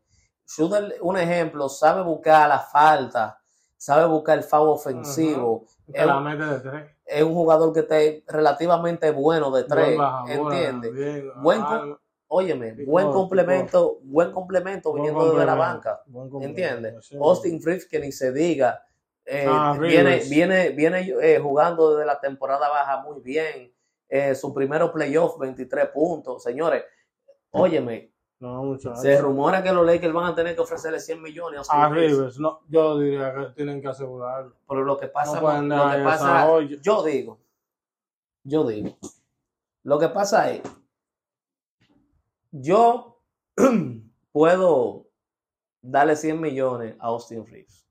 Un 1.00 1.16
ejemplo, 1.16 1.68
sabe 1.68 2.02
buscar 2.02 2.48
la 2.48 2.60
falta, 2.60 3.40
sabe 3.76 4.06
buscar 4.06 4.38
el 4.38 4.44
foul 4.44 4.68
ofensivo. 4.68 5.66
Es 5.92 6.06
la 6.06 6.20
mete 6.20 6.44
de 6.44 6.60
tres. 6.60 6.93
Es 7.06 7.22
un 7.22 7.34
jugador 7.34 7.72
que 7.72 7.80
está 7.80 7.96
relativamente 8.32 9.10
bueno 9.10 9.50
de 9.50 9.64
tres, 9.64 9.98
Buen 9.98 10.52
¿entiendes? 10.52 11.24
Buen 11.36 11.60
ah, 11.62 11.98
Óyeme, 12.26 12.72
buen 12.86 13.12
complemento, 13.12 14.00
buen 14.02 14.32
complemento 14.32 14.90
buen 14.90 15.02
viniendo 15.02 15.30
desde 15.30 15.46
la 15.46 15.54
banca, 15.54 16.02
buen 16.06 16.42
¿entiendes? 16.42 17.06
sí. 17.06 17.16
Austin 17.16 17.62
Reeves, 17.62 17.86
que 17.86 18.00
ni 18.00 18.10
se 18.10 18.32
diga, 18.32 18.82
eh, 19.24 19.46
Ah, 19.48 19.76
viene, 19.78 20.20
viene, 20.28 20.70
viene 20.70 21.14
eh, 21.22 21.38
jugando 21.38 21.94
desde 21.94 22.06
la 22.06 22.20
temporada 22.20 22.68
baja 22.68 23.02
muy 23.02 23.20
bien, 23.20 23.72
eh, 24.08 24.34
su 24.34 24.52
primero 24.52 24.92
playoff, 24.92 25.38
23 25.38 25.88
puntos, 25.90 26.42
señores, 26.42 26.82
óyeme, 27.50 28.13
No, 28.40 28.76
se 28.78 29.20
rumora 29.22 29.62
que 29.62 29.72
los 29.72 29.86
Lakers 29.86 30.12
van 30.12 30.26
a 30.26 30.34
tener 30.34 30.54
que 30.54 30.60
ofrecerle 30.60 31.00
100 31.00 31.22
millones 31.22 31.56
a 31.56 31.60
Austin 31.60 31.80
A 31.80 31.88
Reeves, 31.88 32.12
Rivers, 32.18 32.38
no, 32.40 32.60
yo 32.68 32.98
diría 32.98 33.34
que 33.34 33.46
tienen 33.54 33.80
que 33.80 33.88
asegurarlo. 33.88 34.54
pero 34.68 34.84
lo 34.84 34.98
que 34.98 35.06
pasa, 35.08 35.40
No 35.40 35.86
lo 35.86 35.90
que 35.96 36.02
pasa, 36.04 36.60
yo 36.82 37.02
digo, 37.04 37.38
yo 38.42 38.66
digo, 38.66 38.98
lo 39.84 39.98
que 39.98 40.08
pasa 40.08 40.50
es, 40.50 40.62
yo 42.50 43.20
puedo 44.32 45.06
darle 45.80 46.16
100 46.16 46.40
millones 46.40 46.96
a 46.98 47.06
Austin 47.06 47.46
Reeves. 47.46 47.86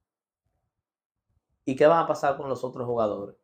¿Y 1.65 1.75
qué 1.75 1.88
va 1.88 2.01
a 2.01 2.08
pasar 2.08 2.36
con 2.38 2.49
los 2.49 2.63
otros 2.63 2.86
jugadores? 2.86 3.38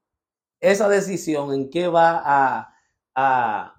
Esa 0.59 0.89
decisión 0.89 1.53
en 1.53 1.69
qué 1.69 1.87
va 1.87 2.21
a, 2.23 2.73
a- 3.15 3.78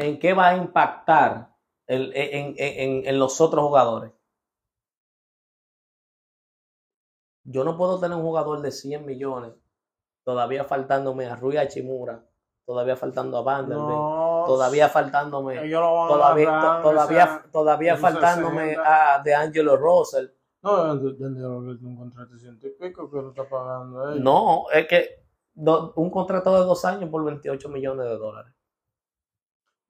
en 0.00 0.18
qué 0.18 0.32
va 0.32 0.48
a 0.48 0.56
impactar 0.56 1.54
el- 1.86 2.12
en, 2.14 2.54
en- 2.56 2.56
en- 2.58 3.06
en 3.06 3.18
los 3.18 3.40
otros 3.40 3.64
jugadores. 3.66 4.12
Yo 7.44 7.64
no 7.64 7.76
puedo 7.76 7.98
tener 7.98 8.16
un 8.16 8.22
jugador 8.22 8.60
de 8.62 8.70
100 8.70 9.04
millones, 9.06 9.52
todavía 10.24 10.64
faltándome 10.64 11.26
a 11.26 11.36
Rui 11.36 11.56
Hachimura, 11.56 12.24
todavía 12.64 12.96
faltando 12.96 13.38
a 13.38 13.42
Vanderbilt, 13.42 13.88
No, 13.88 14.44
todavía 14.46 14.88
faltándome, 14.88 15.56
todavía, 16.08 16.48
agarrar, 16.48 16.82
todavía, 16.82 17.24
o 17.24 17.26
sea, 17.28 17.50
todavía 17.50 17.96
faltándome 17.96 18.68
60. 18.68 19.14
a 19.14 19.22
DeAngelo 19.22 19.76
Russell. 19.76 20.26
No, 20.62 21.00
que 21.00 21.24
un 21.84 21.96
contrato 21.96 22.34
de 22.34 22.38
ciento 22.38 22.66
y 22.66 22.70
pico 22.70 23.10
que 23.10 23.16
lo 23.16 23.30
está 23.30 23.48
pagando. 23.48 24.14
No, 24.16 24.64
es 24.72 24.86
que 24.86 25.24
do- 25.54 25.92
un 25.96 26.10
contrato 26.10 26.52
de 26.52 26.64
dos 26.66 26.84
años 26.84 27.08
por 27.10 27.24
28 27.24 27.68
millones 27.70 28.06
de 28.06 28.16
dólares. 28.18 28.52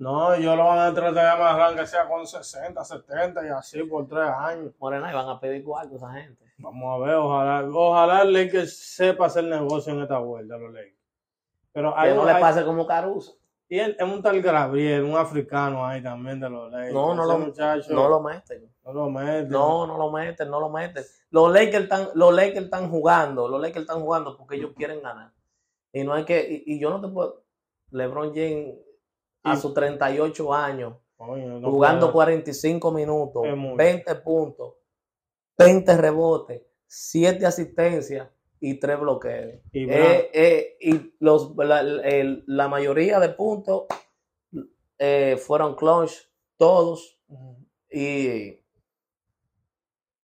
No, 0.00 0.32
ellos 0.32 0.56
lo 0.56 0.64
van 0.64 0.78
a 0.78 0.94
tratar 0.94 1.12
de 1.14 1.28
amarrar 1.30 1.76
que 1.76 1.86
sea 1.86 2.08
con 2.08 2.26
60, 2.26 2.82
70 2.82 3.44
y 3.46 3.48
así 3.50 3.82
por 3.84 4.08
tres 4.08 4.28
años. 4.30 4.72
Morena, 4.78 5.10
y 5.10 5.14
van 5.14 5.28
a 5.28 5.38
pedir 5.38 5.62
cuarto 5.62 5.96
esa 5.96 6.10
gente. 6.12 6.42
Vamos 6.56 6.94
a 7.02 7.04
ver, 7.06 7.14
ojalá, 7.16 7.68
ojalá 7.70 8.22
el 8.22 8.32
Lakers 8.32 8.78
sepa 8.78 9.26
hacer 9.26 9.44
negocio 9.44 9.92
en 9.92 10.00
esta 10.00 10.18
vuelta, 10.18 10.56
los 10.56 10.72
Lakers. 10.72 10.96
Pero 11.72 11.96
hay, 11.96 12.10
Que 12.10 12.16
no 12.16 12.24
le 12.24 12.32
hay- 12.32 12.40
pase 12.40 12.64
como 12.64 12.86
Caruso. 12.86 13.36
y 13.68 13.78
él- 13.78 13.94
es 13.98 14.04
un 14.04 14.22
tal 14.22 14.40
Gabriel, 14.40 15.04
un 15.04 15.16
africano 15.18 15.86
ahí 15.86 16.02
también 16.02 16.40
de 16.40 16.48
los 16.48 16.72
Lakers. 16.72 16.94
No, 16.94 17.14
no 17.14 17.22
Ese 17.24 17.32
lo, 17.32 17.38
muchacho 17.38 17.92
no 17.94 18.08
lo 18.08 18.20
meten. 18.20 18.72
no 18.84 18.92
lo 18.94 19.10
mete. 19.10 19.48
No, 19.50 19.86
no 19.86 19.98
lo 19.98 20.10
meten, 20.10 20.50
no 20.50 20.60
lo 20.60 20.70
meten. 20.70 21.04
Los 21.30 21.52
Lakers 21.52 21.84
están, 21.84 22.08
los 22.14 22.34
Lakers 22.34 22.64
están 22.64 22.90
jugando, 22.90 23.48
los 23.48 23.60
Lakers 23.60 23.82
están 23.82 24.00
jugando 24.00 24.34
porque 24.36 24.56
ellos 24.56 24.72
quieren 24.74 25.02
ganar. 25.02 25.30
Y 25.92 26.04
no 26.04 26.14
hay 26.14 26.24
que, 26.24 26.40
y, 26.66 26.74
y 26.74 26.80
yo 26.80 26.88
no 26.88 27.00
te 27.02 27.08
puedo, 27.08 27.42
LeBron 27.90 28.34
James 28.34 28.74
a 29.42 29.56
sus 29.56 29.72
38 29.74 30.52
años, 30.54 30.96
Coño, 31.16 31.60
no 31.60 31.70
jugando 31.70 32.06
puede. 32.12 32.26
45 32.26 32.92
minutos, 32.92 33.42
Es 33.46 33.56
mucho. 33.56 33.76
20 33.76 34.14
puntos, 34.16 34.74
20 35.58 35.96
rebotes, 35.96 36.62
7 36.86 37.46
asistencias 37.46 38.28
y 38.60 38.78
3 38.78 39.00
bloqueos. 39.00 39.60
Y 39.72 39.90
Eh, 39.90 40.30
eh, 40.32 40.76
y 40.80 41.14
los, 41.20 41.54
la, 41.56 41.80
el- 41.80 42.44
la 42.46 42.68
mayoría 42.68 43.18
de 43.20 43.30
puntos 43.30 43.84
eh, 44.98 45.36
fueron 45.38 45.74
clutch, 45.76 46.12
todos. 46.58 47.18
Y 47.90 48.60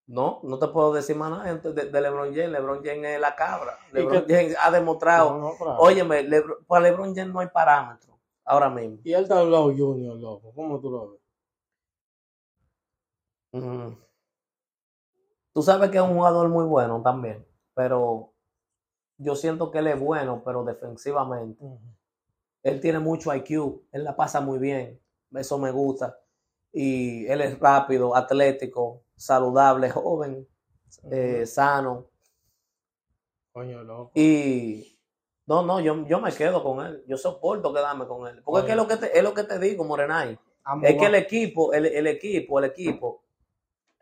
no, 0.06 0.40
no 0.44 0.58
te 0.58 0.68
puedo 0.68 0.92
decir 0.92 1.16
más 1.16 1.30
nada 1.30 1.52
de, 1.54 1.72
de 1.90 2.00
LeBron 2.00 2.28
James. 2.34 2.50
LeBron 2.50 2.82
James 2.84 3.06
es 3.06 3.20
la 3.20 3.34
cabra. 3.34 3.78
¿Y 3.90 3.96
LeBron 3.96 4.24
James 4.28 4.56
ha 4.60 4.70
demostrado. 4.70 5.36
No, 5.38 5.54
no. 5.58 5.78
Óyeme, 5.78 6.22
Lebron- 6.28 6.64
para 6.66 6.82
LeBron 6.84 7.14
James 7.14 7.32
no 7.32 7.40
hay 7.40 7.48
parámetro 7.48 8.15
ahora 8.46 8.70
mismo. 8.70 8.98
Y 9.04 9.12
él 9.12 9.28
Tablao 9.28 9.74
Junior, 9.76 10.16
loco. 10.16 10.52
¿Cómo 10.54 10.80
tú 10.80 10.90
lo 10.90 11.10
ves? 11.10 11.20
Mm. 13.52 13.96
Tú 15.52 15.62
sabes 15.62 15.90
que 15.90 15.96
es 15.96 16.02
un 16.02 16.14
jugador 16.14 16.48
muy 16.48 16.64
bueno 16.64 17.02
también, 17.02 17.46
pero 17.74 18.32
yo 19.18 19.34
siento 19.34 19.70
que 19.70 19.78
él 19.78 19.88
es 19.88 19.98
bueno, 19.98 20.42
pero 20.44 20.64
defensivamente. 20.64 21.64
Él 22.62 22.80
tiene 22.80 22.98
mucho 22.98 23.34
IQ, 23.34 23.86
él 23.92 24.04
la 24.04 24.16
pasa 24.16 24.40
muy 24.40 24.58
bien, 24.58 25.00
eso 25.32 25.58
me 25.58 25.70
gusta. 25.70 26.18
Y 26.72 27.26
él 27.26 27.40
es 27.40 27.58
rápido, 27.58 28.14
atlético, 28.14 29.04
saludable, 29.16 29.90
joven, 29.90 30.46
eh, 31.10 31.46
sano. 31.46 32.10
Coño, 33.52 33.82
loco. 33.82 34.12
Y 34.14 34.95
no, 35.46 35.62
no, 35.62 35.80
yo, 35.80 36.06
yo 36.06 36.20
me 36.20 36.32
quedo 36.32 36.62
con 36.62 36.84
él. 36.84 37.04
Yo 37.06 37.16
soporto 37.16 37.72
quedarme 37.72 38.06
con 38.06 38.26
él. 38.26 38.42
Porque 38.44 38.60
es, 38.60 38.66
que 38.66 38.72
es, 38.72 38.76
lo 38.76 38.88
que 38.88 38.96
te, 38.96 39.16
es 39.16 39.22
lo 39.22 39.32
que 39.32 39.44
te 39.44 39.58
digo, 39.58 39.84
Morenay. 39.84 40.38
Es 40.82 40.96
que 40.96 41.06
el 41.06 41.14
equipo, 41.14 41.72
el, 41.72 41.86
el 41.86 42.06
equipo, 42.08 42.58
el 42.58 42.64
equipo, 42.64 43.22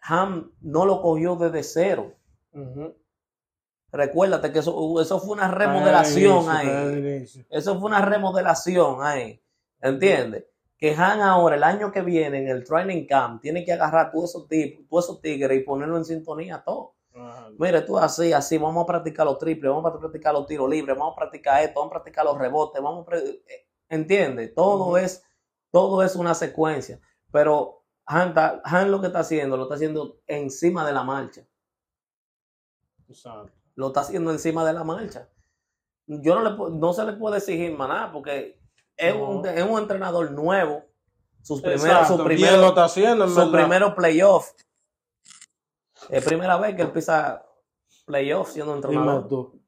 Ham 0.01 0.53
no 0.63 0.87
lo 0.87 1.03
cogió 1.03 1.37
desde 1.37 1.63
cero. 1.63 2.15
Ujú. 2.53 2.95
Recuérdate 3.93 4.51
que 4.51 4.59
eso, 4.59 5.01
eso 5.01 5.21
fue 5.21 5.37
una 5.37 5.49
remodelación 5.51 6.45
el 6.45 6.51
ahí. 6.51 7.25
Eso 7.51 7.79
fue 7.79 7.89
una 7.89 8.05
remodelación 8.05 9.03
ahí. 9.03 9.41
¿Entiendes? 9.81 10.47
Que 10.79 10.95
Han 10.95 11.21
ahora, 11.21 11.57
el 11.57 11.63
año 11.63 11.93
que 11.93 12.01
viene, 12.01 12.39
en 12.39 12.49
el 12.49 12.65
training 12.65 13.07
camp, 13.07 13.41
tiene 13.43 13.65
que 13.65 13.73
agarrar 13.73 14.11
todos 14.11 14.31
esos 14.31 14.49
tipos, 14.49 14.87
todos 14.89 15.05
esos 15.05 15.21
tigres 15.21 15.61
y 15.61 15.63
ponerlo 15.63 15.97
en 15.99 16.05
sintonía 16.05 16.63
todo. 16.65 16.94
Mire, 17.59 17.83
tú 17.83 17.97
así, 17.97 18.33
así, 18.33 18.59
vamos 18.59 18.83
a 18.83 18.87
practicar 18.87 19.25
los 19.25 19.39
triples, 19.39 19.71
vamos 19.71 19.93
a 19.93 19.99
practicar 19.99 20.33
los 20.35 20.47
tiros 20.47 20.69
libres, 20.69 20.97
vamos 20.97 21.13
a 21.13 21.17
practicar 21.17 21.63
esto, 21.63 21.79
vamos 21.81 21.93
a 21.93 21.95
practicar 21.95 22.25
los 22.25 22.37
rebotes, 22.39 22.83
vamos 22.83 23.07
a... 23.09 23.17
eh, 23.17 23.69
¿Entiendes? 23.89 24.53
Todo 24.55 24.99
es, 24.99 25.23
todo 25.71 26.03
es 26.03 26.17
una 26.17 26.35
secuencia. 26.35 27.01
Pero 27.31 27.85
Han, 28.07 28.35
Han 28.65 28.91
lo 28.91 29.01
que 29.01 29.07
está 29.09 29.21
haciendo, 29.21 29.57
lo 29.57 29.65
está 29.65 29.77
haciendo 29.77 30.19
encima 30.27 30.85
de 30.87 30.93
la 30.93 31.05
marcha. 31.05 31.47
Exacto. 33.09 33.53
Lo 33.77 33.89
está 33.89 34.01
haciendo 34.01 34.31
encima 34.31 34.65
de 34.65 34.73
la 34.73 34.85
marcha. 34.85 35.29
Yo 36.07 36.39
no, 36.39 36.43
le, 36.69 36.77
no 36.79 36.93
se 36.93 37.05
le 37.05 37.13
puede 37.15 37.39
exigir 37.39 37.77
más 37.77 37.89
nada 37.89 38.13
porque 38.13 38.61
es, 38.97 39.15
No. 39.15 39.31
un, 39.31 39.47
es 39.47 39.63
un 39.63 39.79
entrenador 39.79 40.31
nuevo. 40.33 40.83
Sus 41.43 41.61
primeros, 41.61 42.09
su 42.09 42.23
primero, 42.25 42.57
lo 42.57 42.69
está 42.69 42.85
haciendo, 42.85 43.25
en 43.25 43.31
su 43.31 43.53
primero 43.53 43.95
playoff. 43.95 44.51
Es 46.09 46.25
primera 46.25 46.57
vez 46.59 46.75
que 46.77 46.83
él 46.83 46.93
pisa 46.93 47.45
playoff 48.07 48.51
siendo 48.51 48.75
entrenador. 48.75 49.29
tú. 49.29 49.61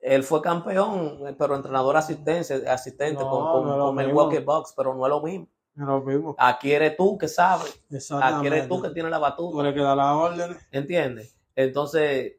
Él 0.00 0.22
fue 0.22 0.40
campeón, 0.40 1.34
pero 1.38 1.54
entrenador 1.54 1.96
asistente, 1.96 2.68
asistente 2.68 3.22
No, 3.22 3.28
con, 3.30 3.52
con, 3.52 3.78
no 3.78 3.86
con. 3.86 3.96
Milwaukee 3.96 4.38
Bucks, 4.38 4.72
pero 4.74 4.94
no 4.94 5.04
es 5.04 5.10
lo 5.10 5.20
mismo. 5.20 5.46
Es 5.76 5.82
lo 5.82 6.00
mismo. 6.00 6.34
Aquí 6.38 6.72
eres 6.72 6.96
tú 6.96 7.18
que 7.18 7.28
sabes, 7.28 7.82
aquí 8.22 8.46
eres 8.46 8.66
tú 8.66 8.80
que 8.80 8.90
tienes 8.90 9.10
la 9.10 9.18
Tú 9.18 9.22
batuta, 9.22 9.62
le 9.62 9.74
que 9.74 9.80
dar 9.80 9.96
las 9.96 10.14
órdenes. 10.16 10.56
¿entiendes? 10.72 11.36
Entonces, 11.54 12.36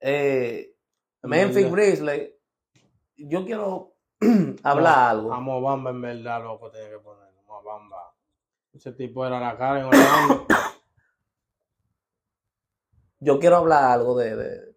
eh, 0.00 0.74
Memphis. 1.22 1.70
Grizzlies, 1.70 2.30
yo 3.16 3.44
quiero 3.44 3.94
hablar 4.62 5.14
No, 5.14 5.20
algo. 5.20 5.32
A 5.34 5.40
Mobamba 5.40 5.90
en 5.90 6.00
verdad, 6.00 6.42
loco, 6.42 6.70
tiene 6.70 6.90
que 6.90 6.98
poner. 6.98 7.28
Mobamba. 7.46 8.14
Ese 8.72 8.92
tipo 8.92 9.24
era 9.26 9.38
la 9.40 9.56
cara 9.56 9.80
en 9.80 9.86
Orlando. 9.86 10.46
Yo 13.20 13.38
quiero 13.38 13.56
hablar 13.56 13.84
algo 13.84 14.16
de, 14.18 14.36
de, 14.36 14.74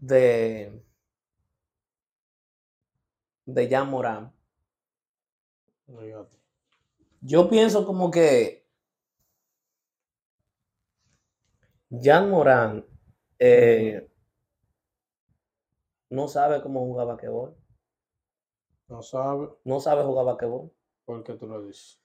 de 0.00 0.72
de 3.46 3.66
Jan 3.70 3.88
Morán. 3.88 4.32
Yo 7.22 7.48
pienso 7.48 7.84
como 7.84 8.10
que 8.10 8.64
Jan 11.90 12.30
Morán 12.30 12.84
eh, 13.38 14.08
no 16.08 16.28
sabe 16.28 16.62
cómo 16.62 16.80
jugar 16.86 17.06
basquetbol. 17.08 17.54
No 18.88 19.02
sabe 19.02 19.48
No 19.64 19.78
sabe 19.78 20.04
jugar 20.04 20.24
basquetbol. 20.24 20.72
por 21.04 21.22
qué 21.22 21.34
tú 21.34 21.46
lo 21.46 21.60
dices. 21.66 22.00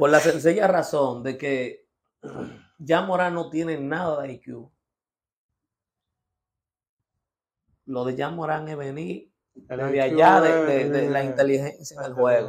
Por 0.00 0.10
la 0.10 0.18
sencilla 0.20 0.66
razón 0.66 1.22
de 1.22 1.36
que 1.38 1.86
Jan 2.84 3.06
Morán 3.06 3.34
no 3.34 3.50
tiene 3.50 3.78
nada 3.78 4.22
de 4.22 4.32
IQ. 4.32 4.70
Lo 7.86 8.04
de 8.04 8.16
Jan 8.16 8.34
Morán 8.36 8.68
es 8.68 8.76
venir 8.76 9.30
desde 9.90 10.00
allá 10.02 10.40
de, 10.40 10.48
de- 10.66 10.80
es- 10.82 10.90
de 10.92 11.10
la 11.10 11.22
inteligencia 11.24 12.00
del 12.00 12.14
juego. 12.14 12.48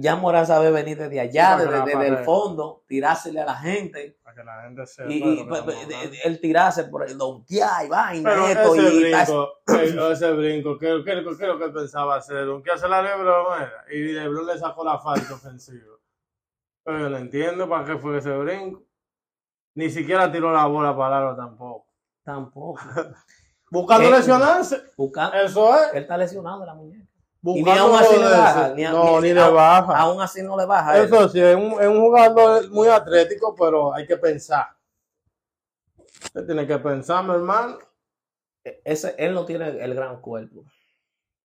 Jan 0.00 0.20
Morán 0.20 0.46
sabe 0.46 0.70
venir 0.70 0.96
desde 0.96 1.20
allá, 1.20 1.56
desde, 1.58 1.82
desde 1.84 2.08
el 2.08 2.18
fondo, 2.24 2.82
tirársele 2.86 3.40
a 3.42 3.44
la 3.44 3.54
gente 3.56 4.16
Para 4.22 4.36
que 4.36 4.44
la 4.44 4.62
gente 4.62 4.86
sepa. 4.86 5.10
y, 5.12 5.40
y, 5.40 5.44
pues, 5.44 5.64
el 6.24 6.40
tirarse 6.40 6.84
por 6.84 7.02
el 7.06 7.18
donkear 7.18 7.84
y 7.84 7.88
vaina 7.88 8.30
Pero 8.30 8.46
esto 8.48 8.74
ese 8.74 8.94
y 8.94 9.00
brinco, 9.02 9.48
eh, 9.68 10.12
ese 10.12 10.32
brinco, 10.32 10.78
¿qué, 10.78 11.02
qué, 11.04 11.22
qué 11.22 11.30
es 11.32 11.40
lo 11.48 11.58
que 11.58 11.68
pensaba 11.68 12.16
hacer? 12.16 12.48
¿Un 12.48 12.62
qué 12.62 12.70
hace 12.70 12.88
la 12.88 13.02
Lebron? 13.02 13.46
era? 13.60 13.84
Y 13.92 13.98
Lebron 14.12 14.46
le 14.46 14.58
sacó 14.58 14.82
la 14.82 14.98
falta 14.98 15.34
ofensiva. 15.34 15.92
Pero 16.84 16.98
yo 16.98 17.08
no 17.10 17.16
entiendo 17.18 17.68
para 17.68 17.84
qué 17.84 17.98
fue 17.98 18.16
ese 18.18 18.30
brinco. 18.34 18.82
Ni 19.74 19.90
siquiera 19.90 20.32
tiró 20.32 20.52
la 20.52 20.64
bola 20.66 20.96
para 20.96 21.20
largo 21.20 21.36
tampoco. 21.36 21.86
tampoco. 22.24 22.80
Buscando 23.70 24.08
Eh, 24.08 24.10
lesionarse. 24.10 24.82
Busca- 24.96 25.30
Eso 25.42 25.74
es. 25.76 25.92
él 25.94 26.02
está 26.02 26.16
lesionado 26.16 26.60
de 26.60 26.66
la 26.66 26.74
muñeca. 26.74 27.06
Buscando 27.44 27.72
ni 27.72 27.78
aún 27.78 27.94
así 27.96 28.16
le 28.16 28.22
baja, 28.30 28.68
ni 28.74 28.82
no, 28.84 29.20
ni- 29.20 29.32
le 29.32 29.48
baja. 29.50 29.98
Aún 29.98 30.20
así 30.22 30.42
no 30.42 30.56
le 30.56 30.64
baja. 30.64 30.96
él. 30.96 31.04
Eso 31.06 31.28
sí, 31.28 31.40
es 31.40 31.56
un, 31.56 31.72
es 31.80 31.88
un 31.88 32.00
jugador 32.00 32.70
muy 32.70 32.86
atlético, 32.88 33.54
pero 33.58 33.92
hay 33.92 34.06
que 34.06 34.16
pensar. 34.16 34.68
Usted 36.24 36.46
tiene 36.46 36.66
que 36.66 36.78
pensar, 36.78 37.24
mi 37.24 37.32
hermano. 37.32 37.78
Ese, 38.84 39.14
él 39.18 39.34
no 39.34 39.44
tiene 39.44 39.68
el 39.70 39.94
gran 39.94 40.20
cuerpo. 40.20 40.62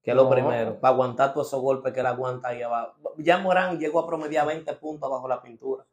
Que 0.03 0.11
es 0.11 0.15
lo 0.17 0.29
primero. 0.29 0.79
Para 0.79 0.93
aguantar 0.93 1.33
todos 1.33 1.47
esos 1.47 1.61
golpes 1.61 1.91
que 1.93 1.99
él 1.99 2.05
aguanta 2.05 2.49
ahí 2.49 2.61
abajo. 2.61 2.93
Ya 3.17 3.39
Morán 3.39 3.79
llegó 3.79 3.99
a 3.99 4.07
promediar 4.07 4.45
20 4.45 4.71
puntos 4.73 5.09
bajo 5.09 5.27
la 5.27 5.41
pintura. 5.41 5.83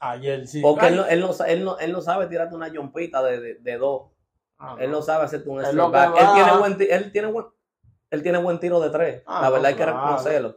Ayer 0.00 0.46
sí. 0.46 0.60
Porque 0.60 0.86
Ay, 0.86 0.92
él 0.92 0.96
no, 0.98 1.06
él, 1.06 1.20
no, 1.20 1.44
él, 1.44 1.64
no, 1.64 1.78
él 1.78 1.92
no 1.92 2.00
sabe 2.02 2.26
tirarte 2.26 2.54
una 2.54 2.70
jompita 2.74 3.22
de, 3.22 3.40
de, 3.40 3.54
de 3.54 3.78
dos. 3.78 4.10
ah, 4.58 4.76
Él 4.80 4.90
no 4.90 5.00
sabe 5.00 5.24
hacerte 5.24 5.48
un. 5.48 5.64
Él 5.64 5.80
va. 5.80 6.12
tiene 6.34 6.58
buen, 6.58 6.76
él 6.90 7.12
tiene 7.12 7.28
buen, 7.28 7.46
él 8.10 8.22
tiene 8.22 8.38
buen 8.38 8.58
tiro 8.60 8.80
de 8.80 8.90
tres. 8.90 9.22
Ah, 9.26 9.40
la 9.42 9.46
no, 9.48 9.52
verdad 9.52 9.68
hay 9.70 9.74
que 9.76 9.86
reconocerlo. 9.86 10.56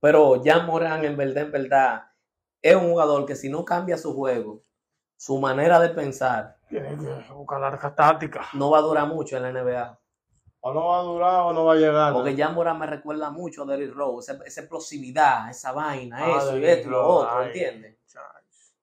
Pero 0.00 0.40
Jan 0.44 0.66
Morán, 0.66 1.04
en 1.04 1.16
verdad, 1.16 1.44
en 1.44 1.52
verdad, 1.52 2.04
es 2.62 2.74
un 2.74 2.90
jugador 2.90 3.26
que 3.26 3.36
si 3.36 3.48
no 3.48 3.64
cambia 3.64 3.98
su 3.98 4.14
juego, 4.14 4.62
su 5.16 5.38
manera 5.38 5.78
de 5.80 5.90
pensar, 5.90 6.56
Tiene 6.68 6.96
que 6.96 7.32
buscar 7.34 7.60
larga 7.60 7.94
táctica. 7.94 8.46
no 8.54 8.70
va 8.70 8.78
a 8.78 8.82
durar 8.82 9.06
mucho 9.06 9.36
en 9.36 9.42
la 9.42 9.50
NBA. 9.52 9.98
O 10.62 10.72
no 10.74 10.86
va 10.88 10.98
a 11.00 11.02
durar 11.02 11.40
o 11.40 11.52
no 11.52 11.64
va 11.64 11.72
a 11.74 11.76
llegar. 11.76 12.12
Porque 12.12 12.36
Jan 12.36 12.54
Morán 12.54 12.78
me 12.78 12.86
recuerda 12.86 13.30
mucho 13.30 13.62
a 13.62 13.66
Derrick 13.66 13.94
Rose, 13.94 14.32
esa, 14.32 14.44
esa 14.44 14.60
explosividad, 14.62 15.48
esa 15.50 15.72
vaina, 15.72 16.16
Ah, 16.18 16.38
eso 16.38 16.56
y 16.58 16.64
esto 16.64 16.88
y 16.88 16.90
lo 16.90 17.02
Rose, 17.02 17.26
otro, 17.26 17.42
¿entiendes? 17.44 17.96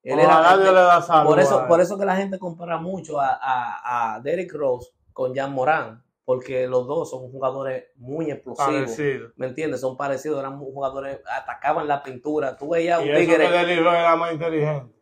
Él 0.03 0.19
era- 0.19 0.55
le 0.55 0.71
da 0.71 1.01
salud 1.01 1.29
por, 1.31 1.39
eso, 1.39 1.67
por 1.67 1.81
eso 1.81 1.97
que 1.97 2.05
la 2.05 2.15
gente 2.15 2.39
compara 2.39 2.77
mucho 2.77 3.19
a, 3.19 3.37
a, 3.41 4.13
a 4.15 4.19
Derrick 4.21 4.53
Rose 4.53 4.91
con 5.11 5.35
Jan 5.35 5.51
Morán, 5.53 6.01
porque 6.27 6.67
los 6.67 6.85
dos 6.87 7.09
son 7.09 7.31
jugadores 7.31 7.85
muy 7.95 8.29
explosivos. 8.29 8.69
Parecido. 8.69 9.29
¿Me 9.37 9.47
entiendes? 9.47 9.79
Son 9.79 9.95
parecidos, 9.95 10.37
eran 10.37 10.59
jugadores, 10.59 11.21
atacaban 11.25 11.87
la 11.87 12.03
pintura. 12.03 12.57
Tú 12.57 12.71
veías 12.71 12.99
Y 12.99 13.09
un 13.09 13.15
eso 13.15 13.31
que 13.31 13.37
tigre. 13.37 13.79
Era 13.79 14.13
más 14.17 14.33
inteligente. 14.33 14.93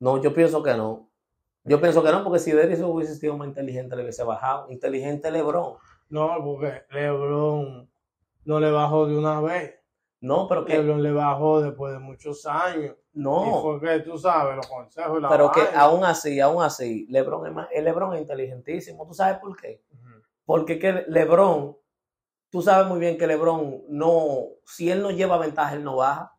No, 0.00 0.20
yo 0.20 0.34
pienso 0.34 0.60
que 0.60 0.74
no. 0.74 1.08
Yo 1.62 1.80
pienso 1.80 2.02
que 2.02 2.10
no, 2.10 2.24
porque 2.24 2.40
si 2.40 2.52
Rose 2.52 2.82
hubiese 2.82 3.14
sido 3.14 3.36
más 3.36 3.46
inteligente, 3.46 3.94
le 3.94 4.02
hubiese 4.02 4.24
bajado. 4.24 4.68
Inteligente 4.72 5.30
LeBron. 5.30 5.76
No, 6.08 6.42
porque 6.42 6.82
LeBron 6.90 7.88
no 8.44 8.58
le 8.58 8.72
bajó 8.72 9.06
de 9.06 9.16
una 9.16 9.40
vez. 9.40 9.76
No, 10.20 10.48
pero 10.48 10.64
que. 10.64 10.78
LeBron 10.78 11.00
le 11.00 11.12
bajó 11.12 11.62
después 11.62 11.92
de 11.92 12.00
muchos 12.00 12.44
años. 12.44 12.96
Y 13.14 13.20
No, 13.20 13.62
fue 13.62 13.80
que 13.80 14.00
tú 14.00 14.18
sabes 14.18 14.56
los 14.56 14.66
consejos 14.66 15.16
y 15.16 15.22
la 15.22 15.28
pero 15.28 15.52
que 15.52 15.62
aún 15.76 16.02
así, 16.02 16.40
aún 16.40 16.60
así, 16.60 17.06
LeBron 17.08 17.46
es, 17.46 17.52
más, 17.52 17.68
el 17.70 17.84
LeBron 17.84 18.14
es 18.14 18.22
inteligentísimo. 18.22 19.06
¿Tú 19.06 19.14
sabes 19.14 19.38
por 19.38 19.56
qué? 19.56 19.80
Porque 20.50 20.80
que 20.80 21.04
LeBron, 21.06 21.76
tú 22.50 22.60
sabes 22.60 22.88
muy 22.88 22.98
bien 22.98 23.16
que 23.16 23.28
LeBron 23.28 23.84
no, 23.88 24.46
si 24.64 24.90
él 24.90 25.00
no 25.00 25.12
lleva 25.12 25.38
ventaja, 25.38 25.76
él 25.76 25.84
no 25.84 25.94
baja. 25.94 26.36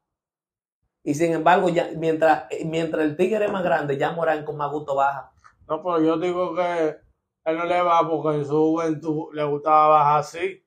Y 1.01 1.14
sin 1.14 1.32
embargo, 1.32 1.70
ya, 1.70 1.91
mientras, 1.95 2.47
mientras 2.66 3.05
el 3.05 3.16
tigre 3.16 3.45
es 3.45 3.51
más 3.53 3.64
grande, 3.64 3.97
ya 3.97 4.12
Morán 4.12 4.43
con 4.43 4.57
más 4.57 4.70
gusto 4.70 4.95
baja. 4.95 5.32
No, 5.66 5.82
pero 5.82 6.01
yo 6.01 6.18
digo 6.18 6.53
que 6.53 6.97
él 7.45 7.57
no 7.57 7.64
le 7.64 7.82
va 7.82 8.05
porque 8.05 8.39
en 8.39 8.45
su 8.45 8.51
juventud 8.51 9.34
le 9.34 9.45
gustaba 9.45 9.88
bajar 9.88 10.20
así, 10.20 10.62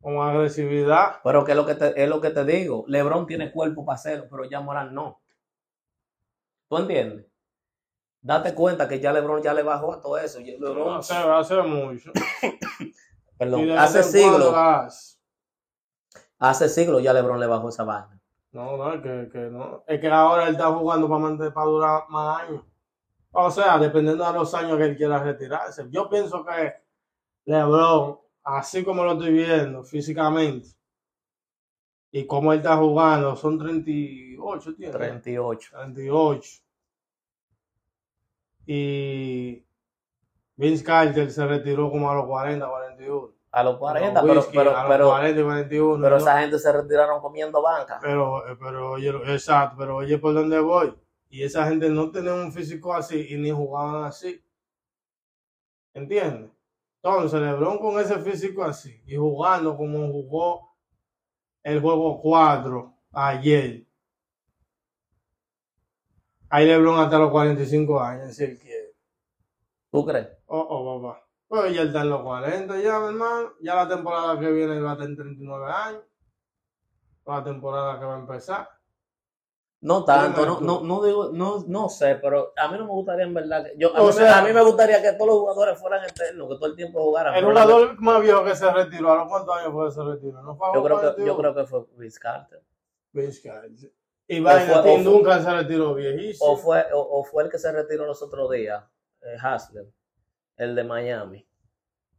con 0.00 0.16
agresividad. 0.16 1.20
Pero 1.22 1.44
que 1.44 1.52
es 1.52 1.56
lo 1.56 1.66
que 1.66 1.76
te, 1.76 2.02
es 2.02 2.08
lo 2.08 2.20
que 2.20 2.30
te 2.30 2.44
digo. 2.44 2.86
LeBron 2.88 3.24
tiene 3.24 3.52
cuerpo 3.52 3.84
para 3.84 3.94
hacerlo, 3.94 4.26
pero 4.28 4.50
ya 4.50 4.60
Morán 4.60 4.92
no. 4.92 5.22
¿Tú 6.68 6.76
entiendes? 6.76 7.29
Date 8.22 8.54
cuenta 8.54 8.86
que 8.86 9.00
ya 9.00 9.12
LeBron 9.12 9.42
ya 9.42 9.54
le 9.54 9.62
bajó 9.62 9.94
a 9.94 10.00
todo 10.00 10.18
eso. 10.18 10.40
LeBron, 10.40 10.98
Hace, 10.98 11.14
hace 11.14 11.62
mucho. 11.62 12.12
perdón, 13.38 13.70
hace 13.70 14.02
siglos, 14.02 14.54
hace. 16.38 16.68
siglos 16.68 17.02
ya 17.02 17.14
LeBron 17.14 17.40
le 17.40 17.46
bajó 17.46 17.70
esa 17.70 17.84
vaina. 17.84 18.20
No, 18.52 18.76
no, 18.76 18.92
es 18.92 19.00
que, 19.00 19.28
que 19.32 19.38
no. 19.50 19.84
Es 19.86 20.00
que 20.00 20.08
ahora 20.08 20.48
él 20.48 20.54
está 20.54 20.66
jugando 20.72 21.08
para, 21.08 21.20
mantener, 21.20 21.52
para 21.52 21.66
durar 21.66 22.02
más 22.10 22.42
años. 22.42 22.62
O 23.32 23.50
sea, 23.50 23.78
dependiendo 23.78 24.26
de 24.26 24.32
los 24.32 24.52
años 24.54 24.76
que 24.76 24.84
él 24.84 24.96
quiera 24.96 25.22
retirarse. 25.22 25.86
Yo 25.88 26.10
pienso 26.10 26.44
que 26.44 26.74
LeBron, 27.46 28.18
así 28.42 28.84
como 28.84 29.04
lo 29.04 29.12
estoy 29.12 29.32
viendo 29.32 29.82
físicamente, 29.82 30.68
y 32.12 32.26
como 32.26 32.52
él 32.52 32.58
está 32.58 32.76
jugando, 32.76 33.36
son 33.36 33.56
38, 33.58 34.74
¿tiene? 34.74 34.92
38. 34.92 35.70
38. 35.72 36.50
Y 38.72 39.66
Vince 40.54 40.84
Carter 40.84 41.28
se 41.28 41.44
retiró 41.44 41.90
como 41.90 42.08
a 42.08 42.14
los 42.14 42.26
40, 42.26 42.68
41. 42.68 43.32
A 43.50 43.64
los 43.64 43.78
40, 43.78 44.12
Los 44.12 44.22
pero, 44.22 44.40
whisky, 44.40 44.56
pero, 44.56 44.76
a 44.76 44.82
los 44.84 44.92
pero, 44.92 45.08
40 45.08 45.40
y 45.40 45.42
41. 45.42 46.02
pero 46.04 46.10
¿no? 46.10 46.16
esa 46.22 46.38
gente 46.38 46.58
se 46.60 46.72
retiraron 46.72 47.20
comiendo 47.20 47.60
banca. 47.60 47.98
Pero, 48.00 48.48
eh, 48.48 48.56
pero 48.60 48.92
oye, 48.92 49.08
exacto, 49.26 49.74
pero 49.76 49.96
oye 49.96 50.18
por 50.18 50.34
dónde 50.34 50.60
voy. 50.60 50.94
Y 51.28 51.42
esa 51.42 51.66
gente 51.66 51.88
no 51.88 52.12
tenía 52.12 52.32
un 52.32 52.52
físico 52.52 52.94
así 52.94 53.26
y 53.30 53.38
ni 53.38 53.50
jugaban 53.50 54.04
así. 54.04 54.40
¿Entiendes? 55.92 56.52
Entonces, 57.02 57.40
LeBron 57.40 57.78
con 57.78 57.98
ese 57.98 58.20
físico 58.20 58.62
así 58.62 59.02
y 59.04 59.16
jugando 59.16 59.76
como 59.76 60.06
jugó 60.12 60.76
el 61.64 61.80
juego 61.80 62.20
4 62.20 62.94
ayer. 63.14 63.84
Ahí 66.50 66.66
LeBron 66.66 66.98
hasta 66.98 67.18
los 67.18 67.30
45 67.30 68.00
años, 68.00 68.34
si 68.34 68.44
él 68.44 68.58
quiere. 68.58 68.94
¿Tú 69.90 70.04
crees? 70.04 70.28
Oh, 70.46 70.58
oh, 70.68 71.00
papá. 71.02 71.24
Pues 71.48 71.74
ya 71.74 71.82
está 71.82 72.02
en 72.02 72.10
los 72.10 72.22
40 72.22 72.78
ya, 72.80 73.00
mi 73.00 73.06
hermano. 73.08 73.52
Ya 73.60 73.74
la 73.76 73.88
temporada 73.88 74.38
que 74.38 74.50
viene 74.50 74.80
va 74.80 74.92
a 74.92 74.96
tener 74.98 75.16
39 75.16 75.66
años. 75.72 76.02
La 77.26 77.42
temporada 77.44 77.98
que 77.98 78.04
va 78.04 78.16
a 78.16 78.18
empezar. 78.20 78.68
No 79.82 80.04
tanto, 80.04 80.44
no, 80.44 80.60
no, 80.60 80.82
no 80.82 81.02
digo, 81.02 81.30
no, 81.32 81.64
no 81.66 81.88
sé, 81.88 82.16
pero 82.16 82.52
a 82.54 82.68
mí 82.68 82.76
no 82.76 82.84
me 82.84 82.90
gustaría 82.90 83.24
en 83.24 83.32
verdad 83.32 83.64
que 83.64 83.72
yo, 83.78 83.96
a, 83.96 84.00
O 84.00 84.02
mí, 84.02 84.06
me- 84.08 84.12
sea- 84.12 84.38
a 84.38 84.42
mí 84.44 84.52
me 84.52 84.62
gustaría 84.62 85.00
que 85.00 85.12
todos 85.14 85.28
los 85.28 85.38
jugadores 85.38 85.78
fueran 85.80 86.04
eternos, 86.04 86.48
que 86.50 86.54
todo 86.56 86.66
el 86.66 86.76
tiempo 86.76 87.02
jugaran. 87.02 87.34
El 87.34 87.46
jugador 87.46 87.98
más 87.98 88.20
viejo 88.20 88.44
que 88.44 88.54
se 88.54 88.70
retiró, 88.70 89.10
¿a 89.12 89.16
los 89.16 89.28
cuántos 89.28 89.56
años 89.56 89.72
fue 89.72 89.86
que 89.88 89.94
se 89.94 90.02
retiró? 90.04 90.42
¿No 90.42 90.54
fue 90.54 90.66
yo 90.74 90.84
creo 90.84 90.96
que, 90.96 91.06
41? 91.06 91.26
yo 91.26 91.38
creo 91.38 91.54
que 91.54 91.64
fue 91.64 91.84
Vince 91.96 92.20
Carter. 92.20 92.62
Vince 93.12 93.40
Carter. 93.48 93.92
Y 94.32 94.40
fue- 94.40 95.02
Duncan 95.02 95.42
se 95.42 95.52
retiró 95.52 95.94
viejísimo. 95.94 96.52
O 96.52 96.56
fue, 96.56 96.84
o, 96.92 97.00
o 97.20 97.24
fue 97.24 97.42
el 97.44 97.50
que 97.50 97.58
se 97.58 97.72
retiró 97.72 98.06
los 98.06 98.22
otros 98.22 98.48
días, 98.50 98.84
eh, 99.22 99.36
Haslem, 99.42 99.86
el 100.56 100.74
de 100.76 100.84
Miami. 100.84 101.46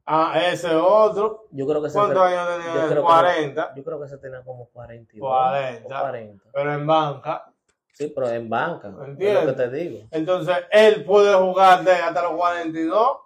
Ah, 0.05 0.34
ese 0.51 0.76
otro. 0.76 1.47
Yo 1.51 1.66
creo 1.68 1.82
que 1.82 1.89
¿Cuántos 1.89 2.22
años 2.24 2.47
yo 2.47 2.57
tenía? 2.57 2.72
creo 2.74 2.88
él? 2.89 2.95
que- 2.95 3.01
40. 3.01 3.74
Yo 3.76 3.84
creo 3.84 4.01
que 4.01 4.07
se 4.09 4.18
tenía 4.18 4.43
como 4.43 4.68
42 4.70 5.30
40. 5.30 5.86
o 5.86 6.01
40. 6.01 6.43
Pero 6.51 6.74
en 6.74 6.88
banca. 6.88 7.53
Sí, 7.93 8.07
pero 8.14 8.28
en 8.30 8.49
banca. 8.49 8.89
Es 9.03 9.07
Entiendo. 9.09 9.41
lo 9.41 9.47
que 9.47 9.53
te 9.53 9.70
digo. 9.70 10.07
Entonces, 10.12 10.57
él 10.72 11.05
puede 11.05 11.34
jugar 11.36 11.84
de 11.84 11.91
hasta 11.93 12.24
los 12.24 12.34
42 12.34 13.18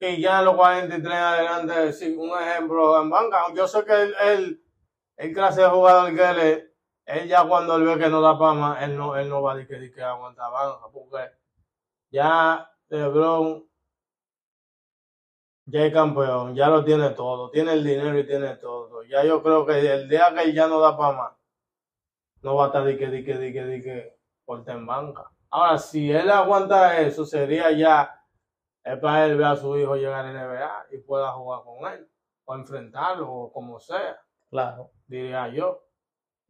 y 0.00 0.20
ya 0.20 0.40
en 0.40 0.44
los 0.44 0.54
43 0.54 1.14
adelante, 1.14 1.92
sí, 1.92 2.14
un 2.16 2.30
ejemplo 2.40 3.00
en 3.02 3.10
banca. 3.10 3.38
Yo 3.54 3.66
sé 3.66 3.84
que 3.84 4.00
él, 4.02 4.14
él 4.22 4.64
el 5.16 5.32
clase 5.32 5.62
de 5.62 5.68
jugador 5.68 6.14
que 6.14 6.22
él 6.30 6.38
es, 6.40 6.64
él 7.14 7.28
ya 7.28 7.46
cuando 7.46 7.76
él 7.76 7.84
ve 7.84 7.98
que 7.98 8.08
no 8.10 8.20
da 8.20 8.38
para 8.38 8.54
más, 8.54 8.82
él 8.82 8.96
no, 8.96 9.16
él 9.16 9.28
no 9.28 9.42
va 9.42 9.52
a 9.52 9.56
decir 9.56 9.78
que, 9.80 9.92
que 9.92 10.02
aguanta 10.02 10.48
banca, 10.48 10.86
porque 10.92 11.30
Ya 12.10 12.70
LeBron 12.88 13.64
ya 15.66 15.86
es 15.86 15.92
campeón, 15.92 16.54
ya 16.54 16.68
lo 16.68 16.84
tiene 16.84 17.10
todo, 17.10 17.50
tiene 17.50 17.72
el 17.74 17.84
dinero 17.84 18.18
y 18.18 18.26
tiene 18.26 18.56
todo. 18.56 19.02
Ya 19.04 19.24
yo 19.24 19.42
creo 19.42 19.64
que 19.66 19.78
el 19.92 20.08
día 20.08 20.34
que 20.34 20.52
ya 20.52 20.66
no 20.66 20.80
da 20.80 20.96
para 20.96 21.16
más, 21.16 21.32
no 22.42 22.56
va 22.56 22.64
a 22.64 22.66
estar 22.68 22.84
dique, 22.84 23.08
dique, 23.08 23.38
dique, 23.38 23.64
dique, 23.64 24.16
porta 24.44 24.72
en 24.72 24.86
banca. 24.86 25.30
Ahora, 25.50 25.78
si 25.78 26.10
él 26.10 26.30
aguanta 26.30 26.98
eso, 27.00 27.24
sería 27.24 27.70
ya 27.72 28.18
es 28.84 28.98
para 28.98 29.26
él 29.26 29.36
ver 29.36 29.46
a 29.46 29.56
su 29.56 29.76
hijo 29.78 29.96
llegar 29.96 30.24
a 30.26 30.32
NBA 30.32 30.86
y 30.92 30.98
pueda 30.98 31.30
jugar 31.32 31.62
con 31.64 31.92
él, 31.92 32.08
o 32.44 32.54
enfrentarlo, 32.54 33.30
o 33.30 33.52
como 33.52 33.78
sea, 33.78 34.20
Claro. 34.50 34.90
diría 35.06 35.48
yo. 35.48 35.82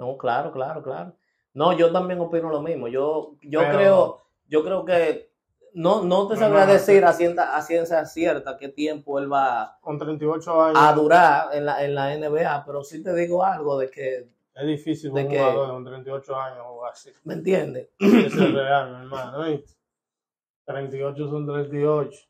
No, 0.04 0.16
claro, 0.18 0.50
claro, 0.52 0.82
claro. 0.82 1.14
No, 1.54 1.72
yo 1.72 1.92
también 1.92 2.18
opino 2.20 2.48
lo 2.50 2.60
mismo. 2.60 2.88
Yo, 2.88 3.36
yo 3.42 3.60
Pero- 3.60 3.76
creo, 3.76 4.18
yo 4.48 4.64
creo 4.64 4.84
que 4.84 5.30
no, 5.74 6.02
no 6.02 6.26
te 6.26 6.34
No, 6.34 6.40
sabría 6.40 6.66
no, 6.66 6.72
decir 6.72 7.04
a 7.04 7.12
ciencia, 7.12 7.54
a 7.56 7.62
ciencia 7.62 8.04
cierta 8.04 8.56
qué 8.58 8.68
tiempo 8.68 9.18
él 9.18 9.32
va 9.32 9.78
Con 9.80 9.98
38 9.98 10.62
años 10.62 10.78
a 10.78 10.92
durar 10.92 11.54
en 11.54 11.64
la, 11.66 11.84
en 11.84 11.94
la 11.94 12.14
NBA, 12.16 12.64
pero 12.66 12.82
sí 12.82 13.02
te 13.02 13.14
digo 13.14 13.44
algo 13.44 13.78
de 13.78 13.90
que, 13.90 14.28
es 14.54 14.66
difícil 14.66 15.14
¿De 15.14 15.22
un 15.22 15.28
qué? 15.30 15.38
jugador 15.38 15.70
con 15.70 15.84
38 15.84 16.36
años 16.36 16.66
jugar 16.66 16.92
así. 16.92 17.10
¿me 17.24 17.34
entiendes? 17.34 17.88
Es 18.00 18.34
real, 18.52 18.90
mi 18.90 18.96
hermano. 19.04 19.38
¿oíste? 19.38 19.72
38 20.66 21.28
son 21.28 21.46
38. 21.46 22.20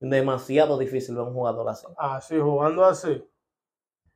Demasiado 0.00 0.78
difícil 0.78 1.14
ver 1.14 1.24
un 1.24 1.34
jugador 1.34 1.68
así. 1.68 1.86
Así, 1.98 2.38
jugando 2.38 2.84
así. 2.84 3.22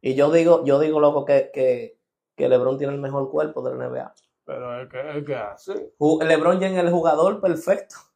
Y 0.00 0.14
yo 0.14 0.30
digo, 0.32 0.64
yo 0.64 0.78
digo, 0.80 0.98
loco, 1.00 1.24
que, 1.24 1.50
que, 1.52 1.98
que 2.36 2.48
LeBron 2.48 2.78
tiene 2.78 2.94
el 2.94 3.00
mejor 3.00 3.30
cuerpo 3.30 3.62
de 3.62 3.74
la 3.76 3.88
NBA. 3.88 4.14
Pero 4.44 4.80
es 4.82 4.88
que 4.90 5.18
es 5.18 5.24
que 5.24 5.34
así. 5.36 5.72
Ju- 5.98 6.22
LeBron 6.22 6.60
ya 6.60 6.68
en 6.68 6.78
el 6.78 6.90
jugador 6.90 7.40
perfecto. 7.40 7.96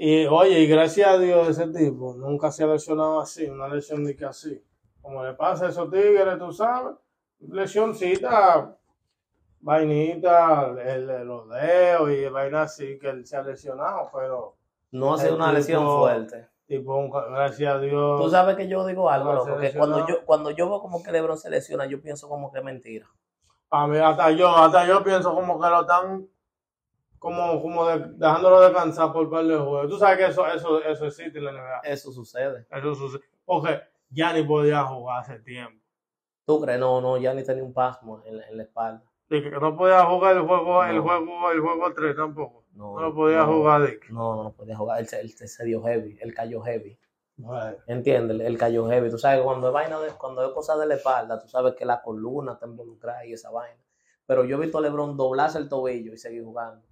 Y 0.00 0.26
oye, 0.26 0.60
y 0.60 0.66
gracias 0.68 1.08
a 1.08 1.18
Dios 1.18 1.48
ese 1.48 1.66
tipo 1.72 2.14
nunca 2.14 2.52
se 2.52 2.62
ha 2.62 2.68
lesionado 2.68 3.18
así, 3.20 3.46
una 3.46 3.66
lesión 3.66 4.04
de 4.04 4.14
que 4.14 4.24
así. 4.26 4.62
Como 5.02 5.24
le 5.24 5.34
pasa 5.34 5.66
a 5.66 5.68
esos 5.70 5.90
tigres, 5.90 6.38
tú 6.38 6.52
sabes, 6.52 6.94
lesioncita, 7.40 8.76
vainita, 9.60 10.68
el, 10.70 11.10
el 11.10 11.26
los 11.26 11.48
dedos 11.48 12.10
y 12.12 12.26
vaina 12.28 12.62
así 12.62 12.98
que 12.98 13.08
él 13.10 13.26
se 13.26 13.36
ha 13.36 13.42
lesionado, 13.42 14.08
pero 14.12 14.56
No 14.92 15.14
ha 15.14 15.18
sido 15.18 15.34
una 15.36 15.52
lesión 15.52 15.84
fuerte. 15.84 16.48
Tipo, 16.68 16.94
un- 16.96 17.10
gracias 17.10 17.74
a 17.74 17.78
Dios. 17.80 18.20
Tú 18.22 18.30
sabes 18.30 18.54
que 18.56 18.68
yo 18.68 18.86
digo 18.86 19.10
algo, 19.10 19.32
loco, 19.32 19.46
se 19.46 19.52
que 19.54 19.58
lesionó. 19.58 19.86
cuando 19.86 20.06
yo, 20.08 20.24
cuando 20.24 20.50
yo 20.52 20.68
veo 20.68 20.80
como 20.80 21.02
que 21.02 21.10
LeBron 21.10 21.36
se 21.38 21.50
lesiona, 21.50 21.86
yo 21.86 22.00
pienso 22.00 22.28
como 22.28 22.52
que 22.52 22.58
es 22.58 22.64
mentira. 22.64 23.06
A 23.70 23.86
mí, 23.86 23.98
hasta 23.98 24.30
yo, 24.30 24.48
hasta 24.54 24.86
yo 24.86 25.02
pienso 25.02 25.34
como 25.34 25.60
que 25.60 25.68
lo 25.68 25.80
están 25.80 26.28
como, 27.18 27.60
como 27.60 27.86
de- 27.86 28.12
dejándolo 28.16 28.60
descansar 28.60 29.12
por 29.12 29.28
par 29.28 29.44
de 29.44 29.56
juegos. 29.56 29.88
Tú 29.88 29.98
sabes 29.98 30.18
que 30.18 30.26
eso, 30.26 30.46
eso, 30.46 30.82
eso 30.84 31.06
existe 31.06 31.38
en 31.38 31.44
la 31.46 31.52
NBA. 31.52 31.80
Eso 31.84 32.12
sucede. 32.12 32.66
Eso 32.70 32.94
sucede. 32.94 33.22
Porque 33.44 33.80
ya 34.10 34.32
ni 34.32 34.42
podía 34.44 34.84
jugar 34.84 35.20
hace 35.20 35.40
tiempo. 35.40 35.82
¿Tú 36.46 36.60
crees? 36.60 36.78
No, 36.78 37.00
no, 37.00 37.16
ya 37.18 37.34
ni 37.34 37.42
tenía 37.44 37.64
un 37.64 37.74
pasmo 37.74 38.22
en, 38.24 38.38
la- 38.38 38.46
en 38.48 38.56
la 38.56 38.62
espalda. 38.62 39.02
Dije 39.28 39.50
que 39.50 39.58
no 39.58 39.76
podía 39.76 40.04
jugar 40.06 40.36
el 40.36 40.46
juego, 40.46 40.82
el 40.84 41.00
juego, 41.00 41.50
el 41.50 41.60
juego 41.60 41.92
3 41.94 42.16
tampoco. 42.16 42.57
No, 42.78 42.94
No 42.94 43.00
lo 43.00 43.14
podía 43.14 43.38
no, 43.38 43.46
jugar. 43.46 43.90
No, 44.10 44.44
no, 44.44 44.52
podía 44.52 44.76
jugar. 44.76 45.00
Él, 45.00 45.08
él 45.10 45.30
se 45.30 45.64
dio 45.64 45.82
heavy, 45.82 46.16
él 46.20 46.32
cayó 46.32 46.62
heavy. 46.62 46.96
Bueno, 47.36 47.76
¿Entiendes? 47.88 48.40
Él 48.40 48.56
cayó 48.56 48.88
heavy. 48.88 49.10
Tú 49.10 49.18
sabes, 49.18 49.42
cuando 49.42 49.66
es 49.66 49.72
vaina 49.72 49.98
de, 49.98 50.10
cuando 50.12 50.46
es 50.46 50.52
cosa 50.52 50.76
de 50.76 50.86
la 50.86 50.94
espalda, 50.94 51.40
tú 51.40 51.48
sabes 51.48 51.74
que 51.74 51.84
la 51.84 52.00
columna 52.00 52.52
está 52.52 52.66
involucrada 52.66 53.26
y 53.26 53.32
esa 53.32 53.50
vaina. 53.50 53.82
Pero 54.26 54.44
yo 54.44 54.56
he 54.56 54.60
visto 54.60 54.78
a 54.78 54.80
LeBron 54.80 55.16
doblarse 55.16 55.58
el 55.58 55.68
tobillo 55.68 56.12
y 56.12 56.18
seguir 56.18 56.44
jugando. 56.44 56.86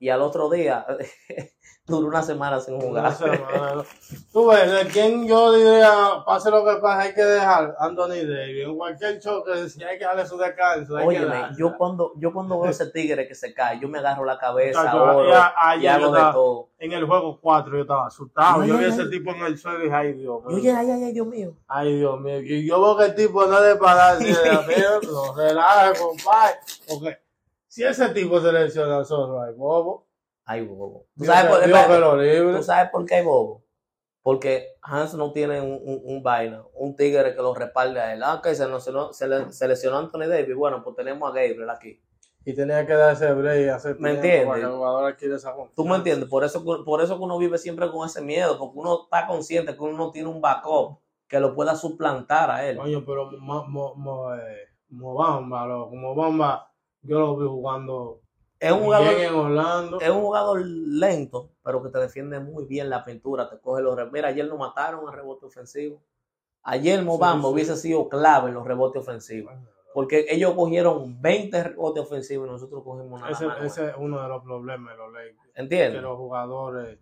Y 0.00 0.08
al 0.10 0.20
otro 0.22 0.48
día, 0.50 0.86
duró 1.86 2.06
una 2.08 2.22
semana 2.22 2.60
sin 2.60 2.74
Una 2.74 2.84
jugar. 3.10 3.14
semana, 3.14 3.74
¿no? 3.76 3.84
Tú 4.32 4.46
ves, 4.48 4.70
de 4.70 4.86
quién 4.92 5.26
yo 5.26 5.52
diría, 5.52 6.22
pase 6.26 6.50
lo 6.50 6.64
que 6.64 6.76
pase, 6.76 7.08
hay 7.08 7.14
que 7.14 7.24
dejar 7.24 7.74
Anthony 7.80 8.26
Davis. 8.28 8.64
En 8.66 8.76
cualquier 8.76 9.18
choque, 9.20 9.68
si 9.68 9.82
hay 9.82 9.98
que 9.98 10.04
darle 10.04 10.26
su 10.26 10.36
descanso, 10.36 10.94
Óyeme, 10.94 11.48
yo 11.56 11.76
cuando, 11.76 12.12
yo 12.16 12.32
cuando 12.32 12.60
veo 12.60 12.70
ese 12.70 12.86
tigre 12.90 13.26
que 13.26 13.34
se 13.34 13.52
cae, 13.54 13.80
yo 13.80 13.88
me 13.88 13.98
agarro 13.98 14.24
la 14.24 14.38
cabeza, 14.38 14.80
Muchacho, 14.80 15.02
oro, 15.02 15.30
ya- 15.30 15.54
y 15.80 15.86
hago 15.86 16.12
de 16.12 16.20
todo. 16.20 16.68
En 16.78 16.92
el 16.92 17.04
juego 17.06 17.40
4 17.40 17.74
yo 17.76 17.82
estaba 17.82 18.06
asustado. 18.06 18.64
Yo 18.64 18.76
vi 18.76 18.84
ese 18.84 19.06
tipo 19.06 19.30
en 19.32 19.42
el 19.42 19.58
suelo 19.58 19.80
y 19.80 19.84
dije, 19.84 19.94
ay 19.96 20.12
Dios 20.12 20.44
mío. 20.44 20.56
llegué, 20.56 20.72
ay, 20.72 20.90
ay, 20.90 21.02
ay, 21.04 21.12
Dios 21.12 21.26
mío. 21.26 21.54
Ay 21.66 21.96
Dios 21.96 22.20
mío. 22.20 22.40
Y 22.40 22.68
yo 22.68 22.80
veo 22.80 22.96
que 22.98 23.04
el 23.06 23.14
tipo 23.16 23.44
no 23.46 23.60
de 23.60 23.74
pararse 23.76 24.24
de 24.24 24.52
la 24.52 24.62
relaja, 25.36 25.92
compadre. 25.98 26.54
Porque 26.88 27.18
si 27.78 27.84
ese 27.84 28.08
tipo 28.08 28.40
se 28.40 28.50
lesiona 28.50 29.04
solo, 29.04 29.40
ay 29.40 29.54
bobo. 29.54 30.08
Ay, 30.44 30.62
bobo. 30.66 31.06
¿Tú 31.16 31.22
Dios, 31.22 31.32
sabes, 31.34 31.50
por, 31.50 31.58
Dios 31.64 31.66
espérate, 31.78 31.92
que 31.94 32.00
lo 32.00 32.16
libre. 32.16 32.56
¿Tú 32.56 32.62
sabes 32.64 32.90
por 32.90 33.04
qué 33.06 33.14
hay 33.16 33.24
bobo? 33.24 33.64
Porque 34.22 34.66
Hans 34.82 35.14
no 35.14 35.30
tiene 35.32 35.60
un, 35.60 35.78
un- 35.84 36.00
un 36.04 36.22
vaina, 36.24 36.64
un 36.74 36.96
tigre 36.96 37.36
que 37.36 37.40
lo 37.42 37.54
respalde 37.54 38.00
a 38.00 38.12
él. 38.14 38.22
Ah, 38.24 38.40
que 38.42 38.54
se, 38.56 38.66
lesionó, 38.66 39.12
se, 39.12 39.28
le- 39.28 39.52
se 39.52 39.68
lesionó 39.68 39.98
Anthony 39.98 40.26
Davis. 40.26 40.56
Bueno, 40.56 40.82
pues 40.82 40.96
tenemos 40.96 41.22
a 41.30 41.32
Gabriel 41.34 41.70
aquí. 41.70 42.02
Y 42.44 42.52
tenía 42.54 42.84
que 42.86 42.94
darse 42.94 43.32
break 43.32 43.66
y 43.66 43.68
hacer 43.68 43.96
¿Me 44.00 44.12
entiendes? 44.12 44.46
para 44.46 44.58
que 44.60 44.64
el 44.66 44.72
jugador 44.72 45.04
adquiera 45.12 45.36
esa 45.36 45.50
confianza. 45.52 45.74
¿Tú 45.76 45.84
me 45.84 45.96
entiendes? 45.96 46.28
Por 46.28 46.42
eso, 46.44 46.64
por 46.84 47.00
eso 47.02 47.16
que 47.16 47.22
uno 47.22 47.38
vive 47.38 47.58
siempre 47.58 47.90
con 47.90 48.06
ese 48.06 48.22
miedo, 48.22 48.58
porque 48.58 48.78
uno 48.78 49.02
está 49.04 49.26
consciente 49.28 49.76
que 49.76 49.82
uno 49.82 49.96
no 49.96 50.10
tiene 50.10 50.28
un 50.28 50.40
backup 50.40 50.98
que 51.28 51.38
lo 51.40 51.54
pueda 51.54 51.76
suplantar 51.76 52.50
a 52.50 52.66
él. 52.66 52.78
Coño, 52.78 53.04
pero 53.06 53.30
Mo- 53.38 53.66
Mo- 53.66 53.94
Mo- 53.96 54.34
eh, 54.34 54.68
Mobamba, 54.88 55.66
loco, 55.66 55.94
Mobamba, 55.94 56.67
yo 57.02 57.18
lo 57.20 57.36
vi 57.36 57.46
jugando 57.46 58.20
Es 58.60 58.72
un 58.72 58.80
jugador, 58.84 59.14
en 59.14 59.34
Orlando. 59.34 60.00
es 60.00 60.10
un 60.10 60.20
jugador 60.22 60.62
lento, 60.64 61.50
pero 61.62 61.82
que 61.82 61.88
te 61.90 61.98
defiende 61.98 62.40
muy 62.40 62.64
bien 62.66 62.90
la 62.90 63.04
pintura, 63.04 63.48
te 63.48 63.58
coge 63.60 63.82
los. 63.82 63.96
Mira, 64.12 64.28
ayer 64.28 64.46
nos 64.46 64.58
mataron 64.58 65.06
en 65.06 65.12
rebote 65.12 65.46
ofensivo. 65.46 66.02
Ayer 66.62 67.02
Mobamba 67.02 67.48
sí. 67.48 67.54
hubiese 67.54 67.76
sido 67.76 68.08
clave 68.08 68.48
en 68.48 68.54
los 68.54 68.66
rebotes 68.66 69.00
ofensivos. 69.02 69.52
Porque 69.94 70.26
ellos 70.28 70.52
cogieron 70.54 71.20
20 71.22 71.62
rebotes 71.62 72.02
ofensivos 72.02 72.46
y 72.48 72.50
nosotros 72.52 72.82
cogimos 72.84 73.20
nada 73.20 73.32
Ese, 73.32 73.46
más. 73.46 73.62
ese 73.62 73.86
es 73.88 73.94
uno 73.96 74.20
de 74.22 74.28
los 74.28 74.42
problemas 74.44 74.92
de 74.92 74.98
los 74.98 75.12
Lakers. 75.12 75.38
Que 75.54 75.60
¿Entiendes? 75.62 76.02
los 76.02 76.16
jugadores, 76.18 76.98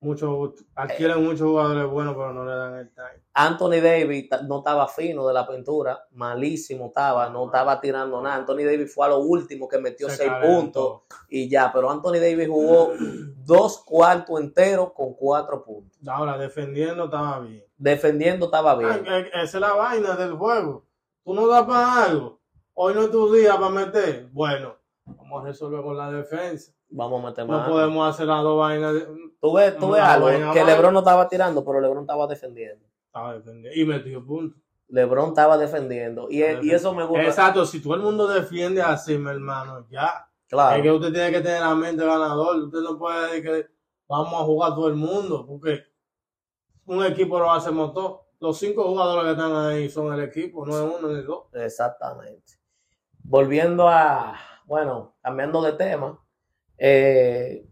muchos 0.00 0.54
adquieren 0.74 1.22
muchos 1.24 1.42
jugadores 1.42 1.86
buenos, 1.90 2.14
pero 2.14 2.32
no 2.32 2.44
le 2.44 2.54
dan 2.56 2.74
el 2.76 2.88
time. 2.94 3.22
Anthony 3.34 3.80
Davis 3.82 4.28
no 4.46 4.58
estaba 4.58 4.88
fino 4.88 5.26
de 5.26 5.34
la 5.34 5.46
pintura, 5.46 6.04
malísimo 6.12 6.86
estaba, 6.86 7.28
no 7.30 7.46
estaba 7.46 7.80
tirando 7.80 8.20
nada. 8.20 8.36
Anthony 8.36 8.64
Davis 8.64 8.92
fue 8.94 9.06
a 9.06 9.10
lo 9.10 9.18
último 9.18 9.68
que 9.68 9.78
metió 9.78 10.08
Se 10.08 10.16
6 10.16 10.28
calentó. 10.30 10.48
puntos 10.60 11.02
y 11.28 11.48
ya, 11.48 11.70
pero 11.72 11.90
Anthony 11.90 12.14
Davis 12.20 12.48
jugó 12.48 12.92
dos 13.44 13.78
cuartos 13.84 14.40
enteros 14.40 14.92
con 14.92 15.14
4 15.14 15.62
puntos. 15.64 15.98
Ahora, 16.08 16.38
defendiendo 16.38 17.04
estaba 17.04 17.40
bien. 17.40 17.64
Defendiendo 17.76 18.46
estaba 18.46 18.72
Ah, 18.72 18.76
bien. 18.76 19.04
eh, 19.06 19.30
Esa 19.34 19.42
es 19.58 19.60
la 19.60 19.72
vaina 19.74 20.16
del 20.16 20.32
juego. 20.34 20.84
Tú 21.24 21.34
no 21.34 21.46
das 21.46 21.64
para 21.66 22.04
algo. 22.04 22.40
Hoy 22.74 22.94
no 22.94 23.02
es 23.02 23.10
tu 23.10 23.32
día 23.32 23.54
para 23.58 23.68
meter. 23.68 24.28
Bueno, 24.32 24.74
vamos 25.04 25.42
a 25.42 25.46
resolver 25.48 25.82
con 25.82 25.96
la 25.96 26.10
defensa. 26.10 26.72
Vamos 26.90 27.22
a 27.24 27.28
meter 27.28 27.46
No 27.46 27.58
más. 27.58 27.68
podemos 27.68 28.08
hacer 28.08 28.26
las 28.26 28.42
dos 28.42 28.58
vainas. 28.58 28.94
de- 28.94 29.06
Tú 29.40 29.52
ves, 29.54 29.76
tú 29.78 29.90
ves 29.90 30.02
algo 30.02 30.26
vaina 30.26 30.52
que. 30.52 30.64
LeBron 30.64 30.92
no 30.92 30.98
estaba 31.00 31.28
tirando, 31.28 31.64
pero 31.64 31.80
LeBron 31.80 32.02
estaba 32.02 32.26
defendiendo. 32.26 32.84
Estaba 33.06 33.34
defendiendo. 33.34 33.80
Y 33.80 33.84
metió 33.86 34.24
puntos. 34.26 34.60
LeBron 34.88 35.28
estaba 35.28 35.56
defendiendo. 35.56 36.26
Y, 36.30 36.42
y 36.42 36.70
eso 36.72 36.92
me 36.92 37.04
gusta. 37.04 37.22
Exacto, 37.24 37.64
si 37.64 37.80
todo 37.80 37.94
el 37.94 38.00
mundo 38.00 38.26
defiende 38.28 38.82
así, 38.82 39.16
mi 39.16 39.30
hermano, 39.30 39.86
ya. 39.88 40.26
Claro. 40.48 40.76
Es 40.76 40.82
que 40.82 40.90
usted 40.90 41.12
tiene 41.12 41.30
que 41.30 41.40
tener 41.40 41.60
la 41.60 41.74
mente 41.76 42.04
ganador. 42.04 42.56
Usted 42.56 42.80
no 42.80 42.98
puede 42.98 43.26
decir 43.28 43.42
que 43.44 43.66
vamos 44.08 44.34
a 44.34 44.44
jugar 44.44 44.74
todo 44.74 44.88
el 44.88 44.96
mundo, 44.96 45.46
porque 45.46 45.84
un 46.86 47.04
equipo 47.04 47.38
lo 47.38 47.52
hacemos 47.52 47.94
todos. 47.94 48.20
Los 48.40 48.58
cinco 48.58 48.82
jugadores 48.84 49.24
que 49.24 49.30
están 49.30 49.54
ahí 49.54 49.88
son 49.88 50.12
el 50.12 50.20
equipo, 50.24 50.66
no 50.66 50.72
es 50.76 50.98
uno 50.98 51.08
ni 51.14 51.22
dos. 51.22 51.44
Exactamente. 51.52 52.54
Volviendo 53.22 53.88
a, 53.88 54.34
bueno, 54.64 55.14
cambiando 55.22 55.62
de 55.62 55.72
tema, 55.74 56.18
eh, 56.82 57.66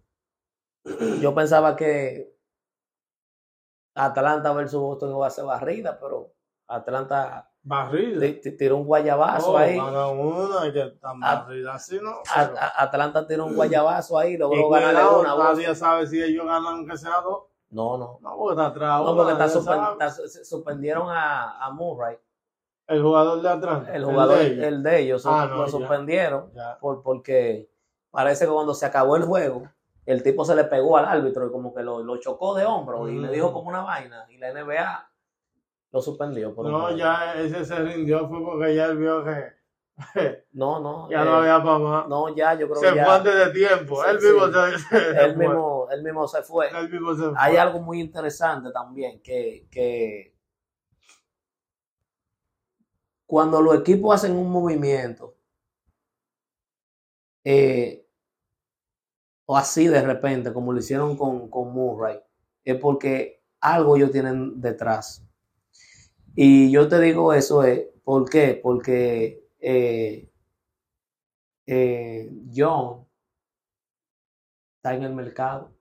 yo 1.21 1.35
pensaba 1.35 1.75
que 1.77 2.35
Atlanta 3.95 4.53
versus 4.53 4.81
Boston 4.81 5.11
iba 5.17 5.27
a 5.27 5.31
ser 5.31 5.45
barrida, 5.45 5.99
pero 5.99 6.33
Atlanta 6.69 7.51
Barrida. 7.63 8.21
ti- 8.21 8.35
ti- 8.35 8.57
tiró 8.57 8.77
un 8.77 8.85
guayabazo 8.85 9.53
Oh, 9.53 9.59
ahí. 9.59 9.77
una 9.79 10.73
que 10.73 10.85
tan 11.01 11.19
barrida 11.21 11.75
así, 11.75 11.99
¿no? 12.01 12.23
A- 12.35 12.83
Atlanta 12.85 13.27
tiró 13.27 13.47
un 13.47 13.57
guayabazo 13.57 14.19
ahí, 14.19 14.37
logró 14.37 14.69
ganarle 14.69 15.19
una 15.21 15.37
nadie 15.37 15.75
sabe 15.75 16.07
si 16.07 16.23
ellos 16.23 16.47
ganan 16.47 16.87
que 16.87 16.97
sea 16.97 17.21
dos. 17.23 17.45
No, 17.71 17.99
no. 17.99 18.19
No, 18.23 18.37
porque 18.37 18.53
está 18.53 18.67
atrás. 18.67 19.01
No, 19.03 19.17
porque 19.17 19.33
está 19.33 19.47
nadie 19.47 19.61
suspen- 19.61 19.99
sabe. 19.99 20.07
está- 20.07 20.45
suspendieron 20.45 21.09
a, 21.11 21.65
a 21.67 21.71
Murray, 21.73 22.17
El 22.87 23.03
jugador 23.03 23.43
de 23.43 23.49
Atlanta. 23.49 23.93
el 23.95 24.05
jugador, 24.05 24.39
de 24.39 24.47
el 24.47 24.63
ellos. 24.65 24.83
de, 24.83 24.99
ellos, 25.01 25.27
Ah, 25.27 25.47
lo 25.47 25.57
no, 25.57 25.65
ya. 25.67 25.71
suspendieron. 25.73 26.53
Ya. 26.55 26.79
por, 26.81 27.03
porque 27.03 27.69
parece 28.11 28.47
que 28.47 28.51
cuando 28.53 28.75
se 28.75 28.87
acabó 28.87 29.17
el 29.17 29.25
juego, 29.25 29.69
el 30.07 30.23
tipo 30.23 30.45
se 30.45 30.55
le 30.55 30.65
pegó 30.65 30.97
al 30.97 31.05
árbitro 31.05 31.47
y 31.47 31.51
como 31.53 31.75
que 31.75 31.83
lo, 31.83 32.03
lo 32.03 32.17
chocó 32.19 32.55
de 32.55 32.65
hombro 32.65 33.09
y 33.09 33.19
le 33.19 33.29
Mm. 33.29 33.33
dijo 33.33 33.53
como 33.53 33.69
una 33.69 33.83
vaina 33.83 34.27
y 34.31 34.39
la 34.39 34.53
NBA 34.53 35.11
lo 35.93 36.01
suspendió. 36.03 36.55
por 36.55 36.67
No, 36.67 36.95
ya 36.97 37.35
ese 37.35 37.65
se 37.65 37.77
rindió 37.77 38.29
fue 38.29 38.43
porque 38.43 38.75
ya 38.75 38.87
él 38.87 38.97
vio 38.99 39.25
que 39.25 39.59
No, 40.53 40.79
no. 40.81 41.11
ya 41.11 41.23
eh, 41.23 41.25
no 41.25 41.35
había 41.39 41.63
para 41.63 41.79
más. 41.79 42.09
no, 42.09 42.35
ya, 42.35 42.55
yo 42.55 42.69
creo 42.69 42.81
se 42.81 42.91
que 42.91 42.95
ya. 42.97 43.05
fue 43.05 43.15
antes 43.17 43.35
de 43.35 43.51
tiempo. 43.53 44.03
Sí, 44.03 44.11
él 44.11 44.21
mismo 44.21 44.47
sí. 44.47 44.53
se, 44.53 44.79
se 44.99 45.11
él, 45.25 45.35
fue. 45.35 45.47
mismo, 45.47 45.89
él 45.91 46.03
mismo 46.05 46.29
se 46.29 46.43
fue. 46.43 46.69
Él 46.71 46.89
mismo 46.91 47.15
se 47.15 47.23
fue. 47.25 47.35
Hay 47.37 47.57
algo 47.57 47.81
muy 47.81 48.01
interesante 48.01 48.71
también, 48.71 49.21
que, 49.23 49.67
que 49.71 50.35
cuando 53.27 53.61
los 53.61 53.75
equipos 53.81 54.15
hacen 54.15 54.33
un 54.37 54.51
movimiento, 54.51 55.35
eh, 57.45 58.07
o 59.47 59.57
así 59.57 59.86
de 59.86 60.03
repente, 60.03 60.53
como 60.53 60.72
lo 60.72 60.78
hicieron 60.78 61.16
con, 61.16 61.49
con 61.49 61.72
Murray, 61.72 62.20
es 62.64 62.76
porque 62.76 63.43
algo 63.61 63.97
ellos 63.97 64.12
tienen 64.12 64.61
detrás. 64.61 65.24
Y 66.36 66.70
yo 66.70 66.86
te 66.89 67.01
digo 67.01 67.32
eso 67.32 67.64
es, 67.64 67.86
¿por 68.05 68.28
qué? 68.28 68.61
Porque 68.62 69.49
eh, 69.59 70.30
eh, 71.66 72.30
John 72.55 73.07
está 74.76 74.95
en 74.95 75.03
el 75.03 75.14
mercado, 75.14 75.74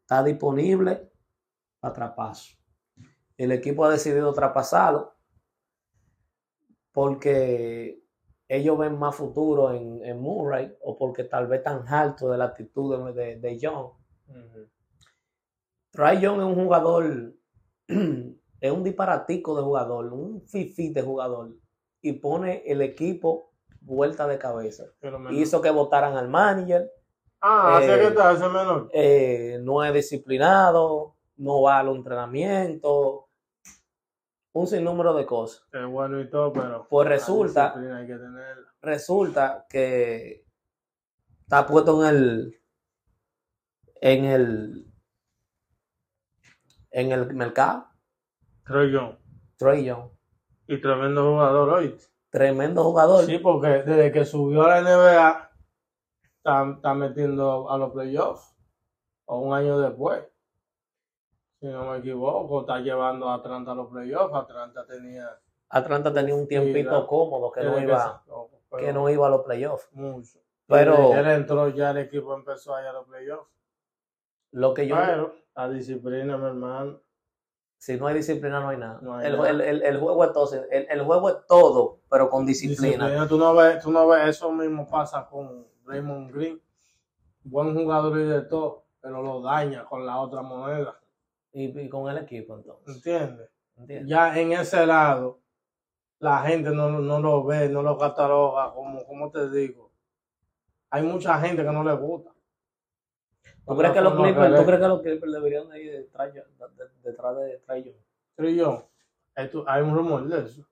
está 0.00 0.24
disponible 0.24 1.10
para 1.80 1.94
traspaso. 1.94 2.56
El 3.36 3.52
equipo 3.52 3.84
ha 3.84 3.90
decidido 3.90 4.32
traspasarlo 4.32 5.14
porque 6.92 8.02
ellos 8.48 8.78
ven 8.78 8.98
más 8.98 9.14
futuro 9.14 9.72
en, 9.72 10.02
en 10.04 10.20
Murray 10.20 10.74
o 10.82 10.96
porque 10.96 11.24
tal 11.24 11.46
vez 11.46 11.62
tan 11.62 11.86
alto 11.86 12.30
de 12.30 12.38
la 12.38 12.46
actitud 12.46 13.12
de, 13.12 13.36
de, 13.36 13.58
John. 13.60 13.92
Ujú. 14.28 14.68
Trae 15.90 16.20
Young 16.20 16.40
es 16.40 16.46
un 16.46 16.64
jugador, 16.64 17.34
es 17.88 18.72
un 18.72 18.84
disparatico 18.84 19.56
de 19.56 19.62
jugador, 19.62 20.12
un 20.12 20.42
fifi 20.42 20.92
de 20.92 21.02
jugador, 21.02 21.50
y 22.00 22.12
pone 22.14 22.62
el 22.66 22.82
equipo 22.82 23.52
vuelta 23.80 24.26
de 24.26 24.38
cabeza. 24.38 24.84
Hizo 25.30 25.60
que 25.60 25.70
votaran 25.70 26.16
al 26.16 26.28
manager, 26.28 26.90
Ah, 27.40 27.76
así 27.78 27.86
eh, 27.88 27.98
que 28.00 28.06
está 28.08 28.32
ese 28.32 28.48
menor. 28.48 28.90
eh, 28.92 29.60
no 29.62 29.84
es 29.84 29.94
disciplinado, 29.94 31.14
no 31.36 31.62
va 31.62 31.78
a 31.78 31.82
los 31.84 31.96
entrenamientos, 31.96 33.26
un 34.60 34.66
sinnúmero 34.66 35.14
de 35.14 35.26
cosas. 35.26 35.66
Es 35.72 35.86
bueno 35.86 36.20
y 36.20 36.28
todo, 36.28 36.52
pero. 36.52 36.86
Pues 36.88 37.08
resulta, 37.08 37.74
hay 37.74 38.06
que 38.06 38.18
resulta 38.80 39.66
que 39.68 40.44
está 41.42 41.66
puesto 41.66 42.02
en 42.04 42.16
el, 42.16 42.60
en 44.00 44.24
el, 44.24 44.92
en 46.90 47.12
el 47.12 47.34
mercado, 47.34 47.88
Troy 48.64 48.92
Young. 48.92 49.16
Trey 49.56 49.84
Young. 49.84 50.10
Y 50.66 50.80
tremendo 50.80 51.22
jugador 51.22 51.70
hoy. 51.70 51.96
Tremendo 52.30 52.84
jugador. 52.84 53.24
Sí, 53.24 53.38
porque 53.38 53.68
desde 53.68 54.12
que 54.12 54.24
subió 54.24 54.64
a 54.64 54.80
la 54.80 54.82
NBA, 54.82 55.50
está, 56.36 56.70
está 56.76 56.94
metiendo 56.94 57.70
a 57.70 57.78
los 57.78 57.92
playoffs. 57.92 58.54
O 59.24 59.40
un 59.40 59.54
año 59.54 59.78
después. 59.78 60.22
Si 61.60 61.66
no 61.66 61.90
me 61.90 61.98
equivoco, 61.98 62.60
está 62.60 62.78
llevando 62.80 63.28
a 63.28 63.34
Atlanta 63.34 63.72
a 63.72 63.74
los 63.74 63.88
playoffs. 63.88 64.34
Atlanta 64.34 64.86
tenía. 64.86 65.28
Atlanta 65.70 66.12
tenía 66.12 66.34
un 66.34 66.46
tiempito 66.46 67.06
cómodo 67.06 67.50
que 67.52 67.62
no 67.62 67.78
iba, 67.80 68.22
no, 68.26 68.48
pero 68.70 68.86
que 68.86 68.92
no 68.92 69.08
iba 69.10 69.26
a 69.26 69.30
los 69.30 69.42
playoffs. 69.44 69.88
Mucho. 69.92 70.38
Pero- 70.66 71.14
él 71.14 71.26
entró, 71.26 71.68
ya 71.70 71.90
el 71.90 71.98
equipo 71.98 72.34
empezó 72.34 72.74
a 72.74 72.82
ir 72.82 72.86
a 72.88 72.92
los 72.92 73.06
playoffs. 73.06 73.48
Lo 74.52 74.72
que 74.72 74.86
yo, 74.86 74.96
Pero 74.96 75.34
la 75.56 75.68
disciplina, 75.68 76.36
mi 76.36 76.46
hermano. 76.46 77.00
si 77.76 77.98
no 77.98 78.06
hay 78.06 78.14
disciplina, 78.14 78.60
no 78.60 78.68
hay 78.70 78.76
nada. 78.78 78.98
No 79.02 79.14
hay 79.16 79.26
el, 79.26 79.36
nada. 79.36 79.50
el- 79.50 79.60
el- 79.60 79.82
el 79.82 79.98
juego 80.00 80.24
es 80.24 80.32
todo, 80.32 80.50
el, 80.70 80.86
el 80.88 81.02
juego 81.04 81.28
es 81.28 81.36
todo, 81.46 81.98
pero 82.08 82.30
con 82.30 82.46
disciplina. 82.46 83.26
Tú 83.28 83.36
no 83.36 83.54
ves, 83.54 83.82
tú 83.82 83.90
no 83.90 84.06
ves, 84.06 84.28
eso 84.28 84.50
mismo 84.52 84.88
pasa 84.88 85.26
con 85.28 85.66
Raymond 85.84 86.32
Green. 86.32 86.62
Buen 87.44 87.74
jugador 87.74 88.18
y 88.18 88.24
de 88.24 88.42
todo, 88.42 88.84
pero 89.00 89.22
lo 89.22 89.40
daña 89.42 89.84
con 89.84 90.06
la 90.06 90.18
otra 90.20 90.42
moneda. 90.42 90.98
Y, 91.52 91.78
y 91.80 91.88
con 91.88 92.10
el 92.10 92.18
equipo, 92.22 92.56
entonces. 92.56 92.96
¿Entiendes? 92.96 93.50
¿entiendes? 93.76 94.08
Ya 94.08 94.38
en 94.38 94.52
ese 94.52 94.84
lado, 94.86 95.40
la 96.18 96.40
gente 96.40 96.70
no, 96.70 96.90
no 96.90 97.20
lo 97.20 97.44
ve, 97.44 97.68
no 97.68 97.82
lo 97.82 97.96
cataloga, 97.96 98.72
como, 98.72 99.04
como 99.06 99.30
te 99.30 99.50
digo. 99.50 99.90
Hay 100.90 101.02
mucha 101.02 101.38
gente 101.40 101.62
que 101.62 101.70
no 101.70 101.84
le 101.84 101.92
gusta. 101.94 102.30
¿Tú 103.66 103.76
crees 103.76 103.92
que 103.92 104.00
los 104.00 104.12
Clippers, 104.24 104.46
¿tú 104.60 104.66
crees 104.66 104.80
que 104.80 104.88
los 104.88 105.02
Clippers 105.02 105.32
deberían 105.32 105.68
de 105.68 105.82
ir 105.82 105.92
detrás 105.92 106.32
de- 106.32 106.40
de- 106.40 106.90
detrás 107.02 107.36
de 107.36 107.58
Trae 107.66 108.54
Young? 108.56 108.82
Hay 109.66 109.82
un 109.82 109.94
rumor 109.94 110.26
de 110.26 110.44
eso. 110.44 110.64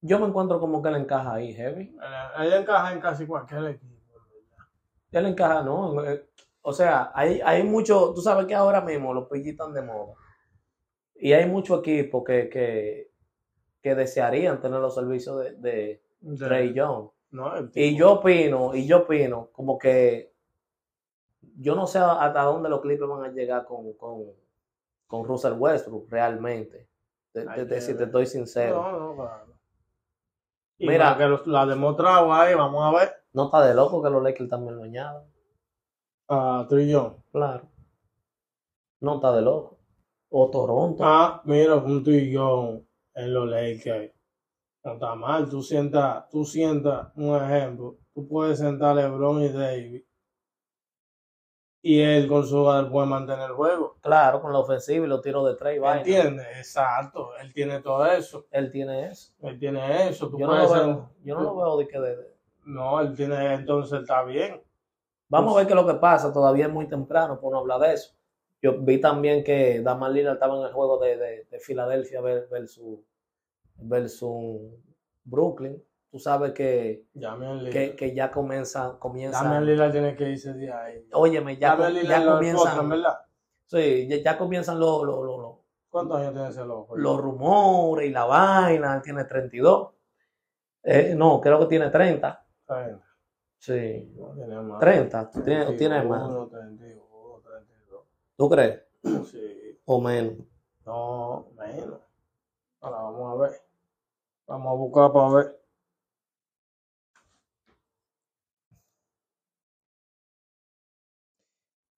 Yo 0.00 0.20
me 0.20 0.26
encuentro 0.28 0.60
como 0.60 0.80
que 0.80 0.88
él 0.88 0.94
encaja 0.96 1.34
ahí, 1.34 1.52
heavy. 1.52 1.96
Él, 2.38 2.46
él 2.46 2.52
encaja 2.62 2.92
en 2.92 3.00
casi 3.00 3.26
cualquier 3.26 3.64
equipo. 3.66 3.96
Él 5.10 5.26
encaja, 5.26 5.62
¿no? 5.62 5.94
O 6.62 6.72
sea, 6.72 7.10
hay, 7.14 7.40
hay 7.44 7.62
mucho, 7.62 8.12
tú 8.14 8.20
sabes 8.20 8.46
que 8.46 8.54
ahora 8.54 8.80
mismo 8.80 9.14
los 9.14 9.26
PG 9.28 9.48
están 9.50 9.72
de 9.72 9.82
moda. 9.82 10.14
Y 11.14 11.32
hay 11.32 11.46
muchos 11.46 11.80
equipos 11.80 12.22
que, 12.24 12.48
que, 12.48 13.10
que 13.82 13.94
desearían 13.94 14.60
tener 14.60 14.80
los 14.80 14.94
servicios 14.94 15.38
de, 15.42 15.52
de 15.56 16.02
De- 16.20 16.46
Trey 16.46 16.72
Young. 16.74 17.08
No, 17.30 17.52
Y 17.74 17.96
yo 17.96 18.12
opino, 18.14 18.74
y 18.74 18.86
yo 18.86 18.98
opino, 19.00 19.48
como 19.52 19.78
que 19.78 20.32
yo 21.56 21.74
no 21.74 21.86
sé 21.86 21.98
hasta 21.98 22.42
dónde 22.42 22.68
los 22.68 22.80
Clippers 22.80 23.10
van 23.10 23.24
a 23.24 23.28
llegar 23.32 23.64
con, 23.66 23.92
con, 23.94 24.24
con 25.06 25.24
Russell 25.24 25.54
Westbrook 25.58 26.08
realmente. 26.10 26.88
De, 27.34 27.66
que 27.68 27.80
si 27.80 27.94
te 27.96 28.04
estoy 28.04 28.26
sincero. 28.26 28.80
No, 28.82 28.98
no, 28.98 29.14
claro. 29.16 29.46
Mira. 30.78 31.16
Que 31.18 31.26
lo, 31.26 31.58
ha 31.58 31.66
demostrado 31.66 32.32
ahí, 32.32 32.54
vamos 32.54 32.82
a 32.84 32.96
ver. 32.98 33.12
No 33.32 33.46
está 33.46 33.64
de 33.66 33.74
loco 33.74 34.02
que 34.02 34.10
los 34.10 34.22
Lakers 34.22 34.48
también 34.48 34.76
lo 34.76 34.84
añadan. 34.84 35.24
A 36.28 36.66
Trillón. 36.68 37.22
Claro. 37.32 37.68
No 39.00 39.16
está 39.16 39.32
de 39.32 39.42
loco. 39.42 39.78
O 40.30 40.50
Toronto. 40.50 41.02
Ah, 41.04 41.40
mira, 41.44 41.76
un 41.76 42.02
Trillón 42.04 42.86
en 43.14 43.32
los 43.34 43.48
Lakers. 43.48 44.12
No 44.84 44.92
está 44.94 45.14
mal. 45.14 45.48
Tú 45.48 45.62
sientas, 45.62 46.28
tú 46.30 46.44
sientas 46.44 47.08
un 47.16 47.34
ejemplo. 47.36 47.98
Tú 48.14 48.26
puedes 48.28 48.58
sentar 48.58 48.90
a 48.90 49.02
LeBron 49.02 49.42
y 49.42 49.48
David. 49.48 50.02
Y 51.80 52.00
él 52.00 52.26
con 52.28 52.44
su 52.44 52.56
jugador 52.56 52.90
puede 52.90 53.06
mantener 53.06 53.50
el 53.50 53.56
juego. 53.56 53.96
Claro, 54.00 54.42
con 54.42 54.52
la 54.52 54.58
ofensiva 54.58 55.06
y 55.06 55.08
los 55.08 55.22
tiros 55.22 55.46
de 55.46 55.54
tres. 55.54 55.80
¿Entiendes? 55.82 56.46
Exacto. 56.58 57.30
Él 57.40 57.54
tiene 57.54 57.80
todo 57.80 58.04
eso. 58.06 58.46
Él 58.50 58.70
tiene 58.70 59.06
eso. 59.06 59.32
Él 59.40 59.58
tiene 59.58 60.08
eso. 60.08 60.28
Tú 60.28 60.38
Yo 60.38 60.46
no, 60.46 60.56
lo 60.58 60.68
ser- 60.68 60.86
veo, 60.86 61.10
yo 61.22 61.34
no 61.36 61.42
lo 61.44 61.56
veo 61.56 61.76
de 61.78 61.88
que 61.88 62.00
de- 62.00 62.36
No, 62.66 63.00
él 63.00 63.14
tiene, 63.16 63.54
entonces 63.54 63.92
él 63.92 64.00
está 64.02 64.24
bien. 64.24 64.60
Vamos 65.28 65.54
a 65.54 65.58
ver 65.58 65.66
qué 65.66 65.72
es 65.74 65.80
lo 65.80 65.86
que 65.86 65.94
pasa. 65.94 66.32
Todavía 66.32 66.66
es 66.66 66.72
muy 66.72 66.88
temprano 66.88 67.38
por 67.40 67.52
no 67.52 67.58
hablar 67.58 67.80
de 67.80 67.92
eso. 67.94 68.14
Yo 68.62 68.80
vi 68.80 69.00
también 69.00 69.44
que 69.44 69.80
Daman 69.82 70.12
Lillard 70.12 70.34
estaba 70.34 70.56
en 70.58 70.64
el 70.64 70.72
juego 70.72 70.98
de, 70.98 71.16
de, 71.16 71.44
de 71.50 71.60
Filadelfia 71.60 72.20
ver- 72.20 72.48
versus, 72.50 73.00
versus 73.76 74.60
Brooklyn. 75.24 75.82
Tú 76.10 76.18
sabes 76.18 76.52
que, 76.52 77.04
que, 77.70 77.94
que 77.96 78.14
ya 78.14 78.30
comienza, 78.30 78.96
comienza. 78.98 79.42
Damian 79.44 79.66
Lillard 79.66 79.92
tiene 79.92 80.16
que 80.16 80.30
irse 80.30 80.54
de 80.54 80.72
ahí. 80.72 81.06
Óyeme, 81.12 81.56
ya, 81.58 81.76
Lillard 81.94 82.08
ya 82.24 82.32
comienzan. 82.34 82.88
¿verdad? 82.88 83.18
Sí, 83.66 84.08
ya, 84.08 84.16
ya 84.22 84.38
comienzan 84.38 84.80
los, 84.80 85.02
los, 85.04 85.24
los, 85.24 85.38
los- 85.38 85.58
¿Cuántos 85.90 86.18
años 86.20 86.32
tiene 86.34 86.48
ese 86.48 86.64
loco? 86.66 86.96
los 86.96 87.18
rumores 87.20 88.08
y 88.08 88.12
la 88.12 88.24
vaina. 88.24 88.94
Él 88.96 89.02
tiene 89.02 89.24
32. 89.24 89.90
Eh, 90.82 91.14
no, 91.16 91.40
creo 91.40 91.58
que 91.60 91.66
tiene 91.66 91.90
30. 91.90 92.46
30. 92.66 93.04
Sí, 93.58 94.12
No, 94.16 94.34
tiene 94.34 94.60
más. 94.60 94.80
30. 94.80 95.30
Tú 95.30 95.42
tienes, 95.42 95.76
tienes 95.76 96.04
más. 96.06 96.20
31, 96.28 96.48
32, 96.48 97.42
32. 97.42 98.04
¿Tú 98.36 98.48
crees? 98.48 98.82
Sí. 99.30 99.80
O 99.84 100.00
menos. 100.00 100.34
No, 100.84 101.48
menos. 101.56 102.00
Ahora 102.80 103.02
vamos 103.02 103.32
a 103.32 103.42
ver. 103.42 103.60
Vamos 104.46 104.70
a 104.70 104.74
buscar 104.74 105.12
para 105.12 105.34
ver. 105.34 105.58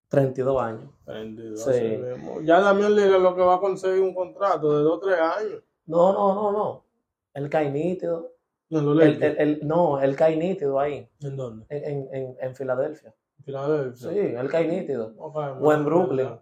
32 0.08 0.60
años. 0.62 0.90
32. 1.04 1.62
Sí. 1.62 1.80
mismo. 1.98 2.40
Ya 2.42 2.60
Damian 2.60 2.94
Lillard 2.94 3.20
lo 3.22 3.34
que 3.36 3.42
va 3.42 3.54
a 3.56 3.60
conseguir 3.60 4.02
un 4.02 4.12
contrato 4.14 4.76
de 4.76 4.82
2 4.82 4.92
o 4.92 5.00
3 5.00 5.18
años. 5.20 5.62
No, 5.86 6.12
no, 6.12 6.34
no, 6.34 6.52
no. 6.52 6.84
Él 7.34 7.48
cae 7.48 7.70
nítido. 7.70 8.32
¿En 8.70 8.84
los 8.86 9.00
Él, 9.00 9.12
Lakers? 9.14 9.22
él- 9.22 9.36
él- 9.38 9.60
no, 9.66 10.00
él 10.00 10.16
cae 10.16 10.36
nítido 10.36 10.78
ahí, 10.78 11.08
¿En 11.22 11.36
dónde? 11.36 11.66
en, 11.68 12.08
en, 12.14 12.36
en, 12.40 12.54
Filadelfia. 12.54 13.14
¿En 13.38 13.44
Filadelfia? 13.44 14.10
Sí, 14.10 14.18
él 14.18 14.48
cae 14.50 14.68
nítido. 14.68 15.10
No 15.16 15.24
O 15.24 15.72
en 15.72 15.84
Brooklyn. 15.84 16.38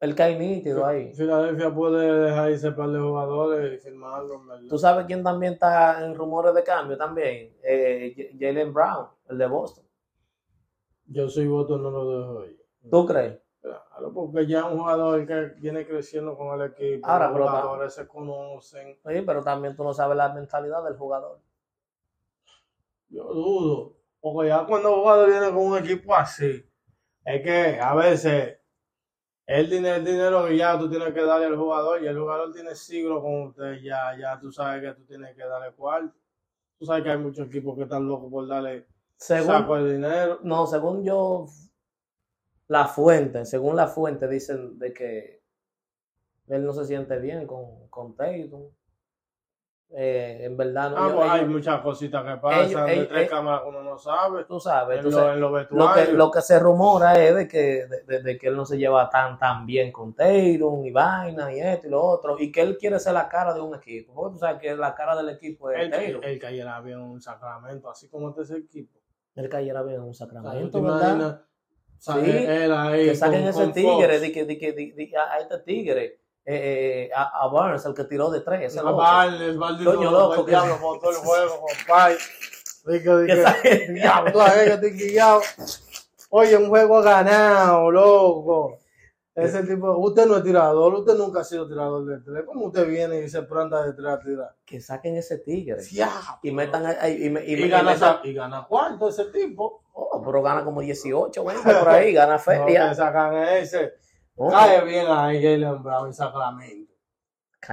Él 0.00 0.14
cae 0.14 0.38
nítido 0.38 0.86
ahí. 0.86 1.12
Filadelfia 1.14 1.74
puede 1.74 2.20
dejar 2.26 2.50
irse 2.52 2.70
par 2.72 2.90
de 2.90 3.00
jugadores 3.00 3.74
y 3.74 3.78
firmarlos, 3.78 4.46
¿verdad? 4.46 4.62
¿Tú 4.68 4.78
sabes 4.78 5.06
quién 5.06 5.24
también 5.24 5.54
está 5.54 6.04
en 6.04 6.14
rumores 6.14 6.54
de 6.54 6.62
cambio 6.62 6.96
también? 6.96 7.52
Eh, 7.64 8.36
Jalen 8.38 8.72
Brown, 8.72 9.06
el 9.28 9.38
de 9.38 9.46
Boston. 9.46 9.84
Yo 11.06 11.28
soy 11.28 11.48
voto, 11.48 11.78
no 11.78 11.90
lo 11.90 12.20
dejo 12.20 12.40
ahí. 12.42 12.56
¿Tú 12.90 13.06
crees? 13.06 13.38
Claro, 13.60 14.12
porque 14.14 14.46
ya 14.46 14.64
un 14.66 14.78
jugador 14.78 15.26
que 15.26 15.34
viene 15.60 15.86
creciendo 15.86 16.36
con 16.36 16.60
el 16.60 16.70
equipo, 16.70 17.06
Ahora, 17.06 17.26
los 17.26 17.34
pero 17.34 17.48
jugadores 17.48 17.94
se 17.94 18.06
conocen. 18.06 18.94
Sí, 19.04 19.22
pero 19.26 19.42
también 19.42 19.74
tú 19.76 19.82
no 19.84 19.92
sabes 19.92 20.16
la 20.16 20.32
mentalidad 20.32 20.84
del 20.84 20.96
jugador. 20.96 21.40
Yo 23.08 23.24
dudo. 23.24 23.96
Porque 24.20 24.48
ya 24.48 24.64
cuando 24.66 24.94
un 24.94 25.00
jugador 25.00 25.30
viene 25.30 25.46
con 25.48 25.58
un 25.58 25.78
equipo 25.78 26.14
así, 26.14 26.64
es 27.24 27.42
que 27.42 27.80
a 27.80 27.94
veces 27.94 28.58
el 29.46 29.70
dinero, 29.70 29.96
el 29.96 30.04
dinero 30.04 30.46
que 30.46 30.56
ya 30.56 30.78
tú 30.78 30.90
tienes 30.90 31.12
que 31.14 31.22
darle 31.22 31.46
al 31.46 31.56
jugador 31.56 32.02
y 32.02 32.06
el 32.06 32.18
jugador 32.18 32.52
tiene 32.52 32.74
siglos 32.74 33.22
con 33.22 33.42
usted, 33.44 33.80
ya, 33.82 34.16
ya 34.18 34.38
tú 34.38 34.52
sabes 34.52 34.82
que 34.82 34.92
tú 35.00 35.06
tienes 35.06 35.34
que 35.34 35.44
darle 35.44 35.72
cuarto. 35.72 36.14
Tú 36.78 36.84
sabes 36.86 37.02
que 37.02 37.10
hay 37.10 37.18
muchos 37.18 37.46
equipos 37.48 37.76
que 37.76 37.84
están 37.84 38.06
locos 38.06 38.30
por 38.30 38.46
darle 38.46 38.86
Según, 39.16 39.46
saco 39.46 39.76
de 39.76 39.92
dinero. 39.94 40.38
no, 40.42 40.66
según 40.66 41.02
yo, 41.02 41.46
la 42.68 42.86
fuente, 42.86 43.44
según 43.44 43.76
la 43.76 43.86
fuente 43.88 44.28
dicen 44.28 44.78
de 44.78 44.92
que 44.92 45.42
él 46.48 46.64
no 46.64 46.72
se 46.72 46.84
siente 46.84 47.18
bien 47.18 47.46
con, 47.46 47.88
con 47.88 48.14
Tatum. 48.14 48.70
Eh, 49.90 50.40
en 50.44 50.54
verdad, 50.54 50.90
no, 50.90 50.96
Ah, 50.98 51.08
yo- 51.08 51.16
pues 51.16 51.30
hay 51.30 51.44
muchas 51.46 51.80
cositas 51.80 52.22
que 52.22 52.38
pasan 52.42 52.66
ellos- 52.68 52.84
de 52.84 52.92
ellos- 52.92 53.08
tres 53.08 53.30
cámaras 53.30 53.62
que 53.62 53.68
uno 53.70 53.82
no 53.82 53.98
sabe. 53.98 54.44
tú 54.44 54.60
sabes, 54.60 54.98
En, 54.98 55.04
tú 55.04 55.10
lo- 55.10 55.32
en 55.32 55.40
lo 55.40 55.94
que, 55.94 56.12
lo 56.12 56.30
que 56.30 56.42
se 56.42 56.58
rumora 56.58 57.18
es 57.18 57.34
de 57.34 57.48
que, 57.48 57.86
de, 57.86 58.02
de- 58.02 58.22
de 58.22 58.36
que 58.38 58.48
él 58.48 58.56
no 58.56 58.66
se 58.66 58.76
lleva 58.76 59.08
tan, 59.08 59.38
tan 59.38 59.64
bien 59.64 59.90
con 59.90 60.12
Tatum 60.12 60.84
y 60.84 60.90
vaina 60.90 61.50
y 61.54 61.60
esto 61.60 61.86
y 61.86 61.90
lo 61.90 62.02
otro, 62.04 62.38
y 62.38 62.52
que 62.52 62.60
él 62.60 62.76
quiere 62.76 62.98
ser 62.98 63.14
la 63.14 63.30
cara 63.30 63.54
de 63.54 63.62
un 63.62 63.74
equipo. 63.74 64.12
Porque 64.12 64.34
tú 64.34 64.38
sabes 64.40 64.60
que 64.60 64.76
la 64.76 64.94
cara 64.94 65.16
del 65.16 65.30
equipo 65.30 65.70
es 65.70 65.80
el, 65.84 65.90
Tatum. 65.90 66.20
el, 66.22 66.38
cayera 66.38 66.80
bien 66.82 66.98
en 66.98 67.04
un 67.06 67.22
Sacramento, 67.22 67.88
así 67.88 68.10
como 68.10 68.28
este 68.28 68.42
es 68.42 68.50
el 68.50 68.64
equipo. 68.64 68.98
Él 69.36 69.48
cayera 69.48 69.82
bien 69.82 69.96
en 69.96 70.02
un 70.02 70.14
Sacramento, 70.14 70.68
¿tú 70.70 70.84
te 70.84 70.90
¿verdad? 70.90 71.42
Sí, 71.98 72.10
él 72.24 72.72
ahí 72.72 73.06
que 73.06 73.16
saquen 73.16 73.40
con- 73.40 73.48
ese 73.50 73.62
con 73.64 73.72
tigre, 73.72 74.20
de 74.20 74.32
que, 74.32 74.44
de 74.44 74.58
que, 74.58 74.72
de- 74.72 74.92
de- 74.96 75.16
a, 75.16 75.32
a 75.34 75.38
este 75.40 75.58
tigre, 75.58 76.04
eh, 76.44 77.06
eh, 77.06 77.10
a, 77.14 77.44
a 77.44 77.48
Barnes, 77.48 77.84
el 77.84 77.94
que 77.94 78.04
tiró 78.04 78.30
de 78.30 78.40
tres, 78.40 78.72
ese 78.72 78.78
A. 78.80 78.82
Barnes, 78.84 79.40
el 79.40 79.58
maldito 79.58 79.94
Coño, 79.94 80.10
loco, 80.10 80.44
que- 80.44 80.50
diablo 80.52 80.78
botó 80.80 81.10
el 81.10 81.16
juego, 81.16 81.60
compadre. 81.60 82.16
Dije, 82.86 83.04
Que 83.04 83.34
dije, 83.64 83.92
diablo. 83.92 85.42
Oye, 86.30 86.56
un 86.56 86.68
juego 86.68 87.02
ganado, 87.02 87.90
loco. 87.90 88.78
Ese 89.34 89.62
tipo, 89.62 89.96
usted 89.98 90.26
no 90.26 90.36
es 90.38 90.42
tirador, 90.42 90.94
usted 90.94 91.14
nunca 91.14 91.40
ha 91.40 91.44
sido 91.44 91.68
tirador 91.68 92.04
de 92.06 92.18
tres. 92.18 92.44
¿Cómo 92.44 92.66
usted 92.66 92.88
viene 92.88 93.20
y 93.22 93.28
se 93.28 93.42
planta 93.42 93.84
de 93.84 93.92
tres 93.92 94.08
a 94.08 94.18
tirar? 94.20 94.54
que 94.64 94.80
saquen 94.80 95.16
ese 95.16 95.38
tigre. 95.38 95.80
Y 96.42 96.50
metan 96.50 96.84
ahí, 96.86 97.12
y, 97.12 97.26
y, 97.26 97.54
Y, 97.54 97.64
y 97.66 97.68
gana, 97.68 97.92
y 98.24 98.32
gana 98.34 98.66
cuarto 98.66 99.08
ese 99.08 99.26
tipo. 99.26 99.84
Oh, 100.12 100.22
pero 100.24 100.42
gana 100.42 100.64
como 100.64 100.80
18, 100.80 101.44
20 101.44 101.74
por 101.74 101.88
ahí, 101.88 102.12
gana 102.12 102.34
No, 102.34 102.38
feria. 102.38 102.88
que 102.90 102.94
sacan 102.94 103.34
ese. 103.34 103.94
Oh, 104.36 104.50
Cae 104.50 104.84
bien 104.84 105.06
ahí 105.08 105.42
Jalen 105.42 105.82
Brown 105.82 106.06
en 106.06 106.14
Sacramento. 106.14 106.92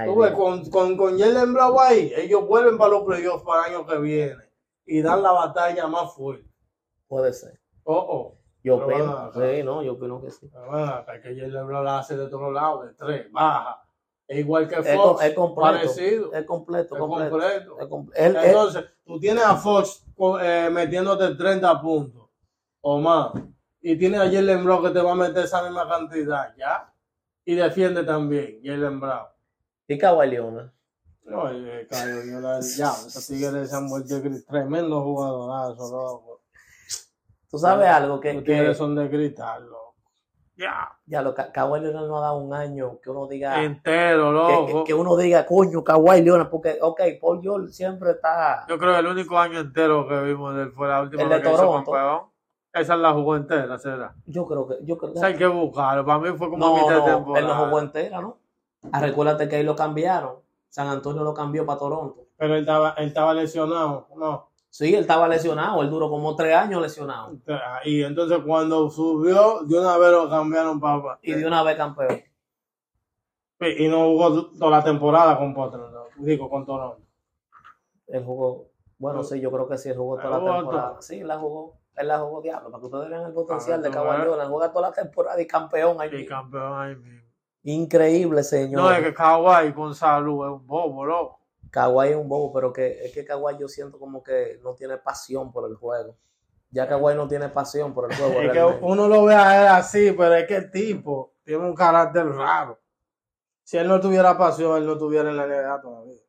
Tú 0.04 0.16
ves, 0.18 0.32
con, 0.32 0.68
con, 0.68 0.96
con 0.96 1.18
Jalen 1.18 1.54
Brown 1.54 1.76
ahí, 1.80 2.12
ellos 2.16 2.46
vuelven 2.46 2.76
para 2.76 2.90
los 2.90 3.04
playoffs 3.04 3.44
para 3.44 3.66
el 3.68 3.74
año 3.74 3.86
que 3.86 3.98
viene 3.98 4.42
y 4.84 5.00
dan 5.00 5.22
la 5.22 5.32
batalla 5.32 5.86
más 5.86 6.12
fuerte. 6.14 6.48
Puede 7.06 7.32
ser. 7.32 7.60
Oh, 7.84 7.94
oh. 7.96 8.38
Yo 8.64 8.84
Pero 8.84 9.28
opino, 9.28 9.32
sí, 9.32 9.62
no, 9.62 9.82
yo 9.82 9.92
opino 9.92 10.20
que 10.20 10.30
sí. 10.32 10.50
Bueno, 10.68 11.04
que 11.06 11.36
Jalen 11.36 11.66
Brown 11.68 11.84
la 11.84 12.00
hace 12.00 12.16
de 12.16 12.26
todos 12.28 12.52
lados, 12.52 12.84
de 12.86 12.94
tres, 12.94 13.30
baja. 13.30 13.85
Es 14.28 14.38
igual 14.38 14.68
que 14.68 14.82
Fox, 14.82 15.22
es 15.24 15.34
completo. 15.34 15.60
parecido. 15.60 16.32
Es 16.32 16.44
completo, 16.44 16.94
Es 16.94 17.00
completo. 17.00 17.78
Es 18.14 18.34
Entonces, 18.34 18.84
tú 19.04 19.20
tienes 19.20 19.44
a 19.44 19.56
Fox 19.56 20.04
eh, 20.42 20.68
metiéndote 20.72 21.34
30 21.36 21.80
puntos 21.80 22.28
o 22.80 22.98
más. 22.98 23.32
Y 23.80 23.96
tienes 23.96 24.20
a 24.20 24.24
Jalen 24.24 24.64
Brown 24.64 24.82
que 24.82 24.90
te 24.90 25.00
va 25.00 25.12
a 25.12 25.14
meter 25.14 25.44
esa 25.44 25.62
misma 25.62 25.88
cantidad, 25.88 26.54
¿ya? 26.56 26.92
Y 27.44 27.54
defiende 27.54 28.02
también, 28.02 28.60
Jalen 28.64 28.98
Brown. 28.98 29.26
y 29.86 29.96
Kawhi. 29.96 30.36
No, 31.26 31.50
eh, 31.50 31.86
yo 31.90 32.40
la 32.40 32.60
ya, 32.60 32.90
esos 32.90 33.26
tigres 33.26 33.70
se 33.70 33.76
han 33.76 33.88
vuelto 33.88 34.20
tremendo 34.46 35.02
jugadorazo, 35.02 35.90
loco. 35.90 36.42
Tú 37.50 37.58
sabes 37.58 37.88
algo 37.88 38.20
que, 38.20 38.34
Los 38.34 38.42
que 38.44 38.52
tigres 38.52 38.76
son 38.76 38.94
de 38.94 39.08
gritar, 39.08 39.60
loco. 39.62 39.85
Ya. 40.56 40.90
ya 41.06 41.20
lo 41.20 41.34
Ka- 41.34 41.52
Kawhi 41.52 41.80
Leonard 41.80 42.06
no 42.08 42.16
ha 42.18 42.20
dado 42.22 42.38
un 42.38 42.54
año 42.54 42.98
que 43.02 43.10
uno 43.10 43.26
diga 43.26 43.62
Entero, 43.62 44.32
que, 44.32 44.66
que- 44.66 44.72
loco. 44.72 44.84
que 44.84 44.94
uno 44.94 45.16
diga 45.16 45.44
coño 45.44 45.84
Kawhi 45.84 46.22
Leonard 46.22 46.48
porque 46.48 46.78
ok 46.80 47.00
Paul 47.20 47.42
George 47.42 47.68
siempre 47.72 48.12
está 48.12 48.64
Yo 48.68 48.78
creo 48.78 48.94
que 48.94 48.98
el 49.00 49.06
único 49.06 49.38
año 49.38 49.60
entero 49.60 50.08
que 50.08 50.18
vimos 50.22 50.54
de 50.56 50.62
él 50.62 50.72
fue 50.72 50.88
la 50.88 51.02
última 51.02 51.22
El 51.24 51.28
de 51.28 51.34
vez 51.34 51.44
que 51.46 51.52
hizo 51.54 51.72
campeón. 51.74 52.20
Esa 52.72 52.96
la 52.96 53.12
jugó 53.12 53.36
entera, 53.36 53.78
será. 53.78 54.14
yo 54.26 54.46
creo 54.46 54.66
que 54.66 54.76
yo 54.82 54.96
creo 54.98 55.12
O 55.12 55.16
sea, 55.16 55.28
hay 55.28 55.36
que 55.36 55.46
buscarlo. 55.46 56.04
Para 56.04 56.18
mí 56.18 56.28
fue 56.36 56.48
como 56.50 56.58
no, 56.66 56.74
mitad 56.74 56.88
de 56.94 56.98
no, 57.00 57.04
temporada. 57.16 57.38
él 57.46 57.46
no 57.54 57.64
jugó 57.64 57.78
entera 57.80 58.20
¿no? 58.20 58.38
Ah, 58.92 59.00
recuérdate 59.00 59.48
que 59.48 59.56
ahí 59.56 59.62
lo 59.62 59.76
cambiaron 59.76 60.36
San 60.70 60.88
Antonio 60.88 61.22
lo 61.22 61.32
cambió 61.34 61.64
para 61.66 61.78
Toronto 61.78 62.26
Pero 62.36 62.54
él 62.54 62.60
estaba, 62.60 62.90
él 62.98 63.08
estaba 63.08 63.32
lesionado, 63.34 64.08
no. 64.16 64.48
Sí 64.78 64.94
él 64.94 65.00
estaba 65.00 65.26
lesionado 65.28 65.82
él 65.82 65.90
duró 65.90 66.10
como 66.10 66.34
tres 66.36 66.54
años 66.54 66.82
lesionado 66.82 67.36
Y 67.84 68.02
entonces 68.02 68.38
cuando 68.46 68.90
subió, 68.90 69.62
de 69.64 69.78
una 69.78 69.96
vez 69.96 70.10
lo 70.12 70.28
cambiaron 70.28 70.78
para. 70.80 71.18
y 71.22 71.32
de 71.32 71.46
una 71.46 71.62
vez 71.62 71.76
campeón 71.76 72.22
Y 73.78 73.88
no 73.88 74.06
jugó 74.06 74.46
toda 74.50 74.70
la 74.70 74.84
temporada 74.84 75.38
con 75.38 75.54
Portland, 75.54 75.92
no. 75.92 76.04
digo, 76.18 76.48
con 76.50 76.64
Toronto. 76.66 77.02
él 78.08 78.24
jugó 78.24 78.68
bueno 78.98 79.22
sí 79.22 79.40
yo 79.40 79.50
creo 79.50 79.68
que 79.68 79.78
sí 79.78 79.88
él 79.90 79.96
jugó 79.96 80.16
toda 80.18 80.38
la 80.38 80.56
temporada 80.58 80.90
todo. 80.92 81.02
sí 81.02 81.20
él 81.20 81.28
la 81.28 81.38
jugó 81.38 81.78
él 81.96 82.08
la 82.08 82.18
jugó 82.18 82.42
diablo 82.42 82.70
para 82.70 82.80
que 82.80 82.86
ustedes 82.86 83.08
vean 83.08 83.22
el 83.24 83.32
potencial 83.32 83.80
Ah, 83.80 83.82
de 83.82 83.90
Kawhi 83.90 84.16
ves. 84.18 84.26
Leonard 84.26 84.48
juega 84.50 84.72
toda 84.72 84.88
la 84.90 84.94
temporada 84.94 85.40
y 85.40 85.46
campeón 85.46 85.98
ahí 86.00 86.08
Y 86.10 86.16
mismo. 86.16 86.28
campeón 86.28 86.78
ahí 86.78 86.96
mismo. 86.96 87.22
increíble 87.62 88.42
señor 88.42 88.82
No, 88.82 88.90
es 88.90 89.02
que 89.02 89.14
Kawhi 89.14 89.72
con 89.72 89.94
salud 89.94 90.44
es 90.46 90.52
un 90.52 90.66
bobo, 90.66 91.04
loco. 91.06 91.40
Kawhi 91.76 92.08
es 92.08 92.16
un 92.16 92.26
bobo, 92.26 92.54
pero 92.54 92.72
que 92.72 93.04
es 93.04 93.12
que 93.12 93.22
Kawhi 93.22 93.58
yo 93.58 93.68
siento 93.68 93.98
como 93.98 94.22
que 94.22 94.58
no 94.62 94.74
tiene 94.74 94.96
pasión 94.96 95.52
por 95.52 95.68
el 95.68 95.76
juego. 95.76 96.16
Ya 96.70 96.88
Kawhi 96.88 97.14
no 97.14 97.28
tiene 97.28 97.50
pasión 97.50 97.92
por 97.92 98.10
el 98.10 98.16
juego. 98.18 98.40
Es 98.40 98.50
que 98.50 98.64
uno 98.80 99.06
lo 99.06 99.26
ve 99.26 99.34
a 99.34 99.60
él 99.60 99.68
así, 99.68 100.12
pero 100.12 100.34
es 100.36 100.46
que 100.46 100.56
el 100.56 100.70
tipo 100.70 101.34
tiene 101.44 101.66
un 101.66 101.74
carácter 101.74 102.26
raro. 102.28 102.78
Si 103.62 103.76
él 103.76 103.88
no 103.88 104.00
tuviera 104.00 104.38
pasión, 104.38 104.78
él 104.78 104.86
no 104.86 104.94
estuviera 104.94 105.28
en 105.28 105.36
la 105.36 105.46
NBA 105.46 105.82
todavía. 105.82 106.20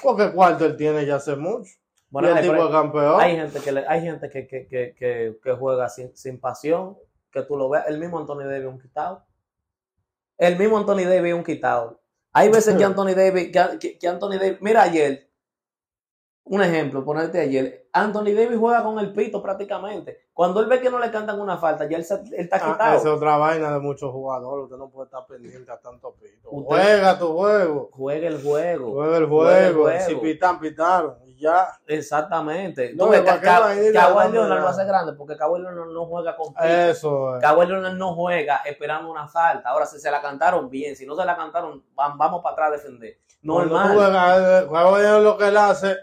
Porque 0.00 0.30
cuarto 0.32 0.66
él 0.66 0.76
tiene 0.76 1.04
ya 1.04 1.16
hace 1.16 1.34
mucho. 1.34 1.72
Bueno, 2.08 2.28
y 2.28 2.30
el 2.30 2.36
hay, 2.38 2.48
tipo 2.50 2.70
campeón. 2.70 3.20
hay 3.20 3.34
gente 3.36 3.58
que 3.58 3.72
le- 3.72 3.86
hay 3.88 4.00
gente 4.02 4.30
que, 4.30 4.46
que, 4.46 4.68
que, 4.68 4.94
que, 4.94 5.36
que 5.42 5.52
juega 5.54 5.88
sin, 5.88 6.16
sin 6.16 6.38
pasión, 6.38 6.96
que 7.32 7.42
tú 7.42 7.56
lo 7.56 7.68
veas. 7.68 7.88
El 7.88 7.98
mismo 7.98 8.20
Anthony 8.20 8.44
Davis 8.44 8.66
un 8.68 8.78
quitado. 8.80 9.24
El 10.38 10.56
mismo 10.58 10.78
Anthony 10.78 11.04
Davis 11.08 11.34
un 11.34 11.42
quitado. 11.42 12.01
Hay 12.32 12.48
veces 12.50 12.76
que 12.76 12.84
Anthony 12.84 13.14
Davis, 13.14 13.50
que, 14.00 14.08
Anthony 14.08 14.38
Davis, 14.38 14.58
mira 14.60 14.82
ayer, 14.82 15.28
un 16.44 16.62
ejemplo, 16.62 17.04
ponerte 17.04 17.40
ayer, 17.40 17.88
Anthony 17.92 18.32
Davis 18.34 18.58
juega 18.58 18.82
con 18.82 18.98
el 18.98 19.12
pito 19.12 19.42
prácticamente. 19.42 20.18
Cuando 20.32 20.60
él 20.60 20.66
ve 20.66 20.80
que 20.80 20.90
no 20.90 20.98
le 20.98 21.10
cantan 21.10 21.38
una 21.40 21.58
falta, 21.58 21.86
ya 21.88 21.98
él, 21.98 22.04
se- 22.04 22.14
él 22.14 22.34
está 22.34 22.56
Ah, 22.56 22.72
quitado. 22.72 22.96
esa 22.96 23.08
es 23.10 23.14
otra 23.14 23.36
vaina 23.36 23.72
de 23.72 23.80
muchos 23.80 24.10
jugadores. 24.10 24.64
Usted 24.64 24.76
no 24.78 24.88
puede 24.90 25.04
estar 25.06 25.26
pendiente 25.26 25.70
a 25.70 25.78
tanto 25.78 26.14
pito. 26.14 26.48
Usted- 26.50 26.66
Juega 26.74 27.18
tu 27.18 27.28
juego. 27.34 27.90
Juega 27.92 28.28
el 28.28 28.42
juego. 28.42 28.92
Juega 28.92 29.18
el 29.18 29.26
Juega 29.26 29.58
el 29.68 29.74
juego. 29.74 29.82
juego. 29.82 30.06
Si 30.08 30.14
pitan, 30.16 30.58
pitaron. 30.58 31.16
Ya. 31.42 31.66
Exactamente. 31.86 32.94
No, 32.94 33.06
Tú 33.06 33.10
¿para 33.24 33.40
Kawhi 33.40 34.32
Leonard 34.32 34.60
lo 34.60 34.68
hace 34.68 34.84
grande 34.84 35.12
porque 35.14 35.36
Kawhi 35.36 35.60
Leonard 35.60 35.88
no 35.90 36.06
juega 36.06 36.36
con. 36.36 36.54
Eso 36.64 37.36
es. 37.36 37.42
Kawhi 37.42 37.66
Leonard 37.66 37.94
no 37.94 38.14
juega 38.14 38.62
esperando 38.64 39.10
una 39.10 39.26
falta. 39.26 39.70
Ahora, 39.70 39.84
si 39.86 39.98
se 39.98 40.10
la 40.10 40.22
cantaron 40.22 40.70
bien, 40.70 40.94
si 40.94 41.04
no 41.04 41.16
se 41.16 41.24
la 41.24 41.36
cantaron, 41.36 41.82
vam- 41.96 42.16
vamos 42.16 42.42
para 42.42 42.52
atrás 42.52 42.68
a 42.68 42.72
defender. 42.72 43.18
Normal. 43.42 43.90
eh, 43.98 45.02
de 45.02 45.20
lo 45.20 45.36
que 45.36 45.48
él 45.48 45.56
hace, 45.56 45.96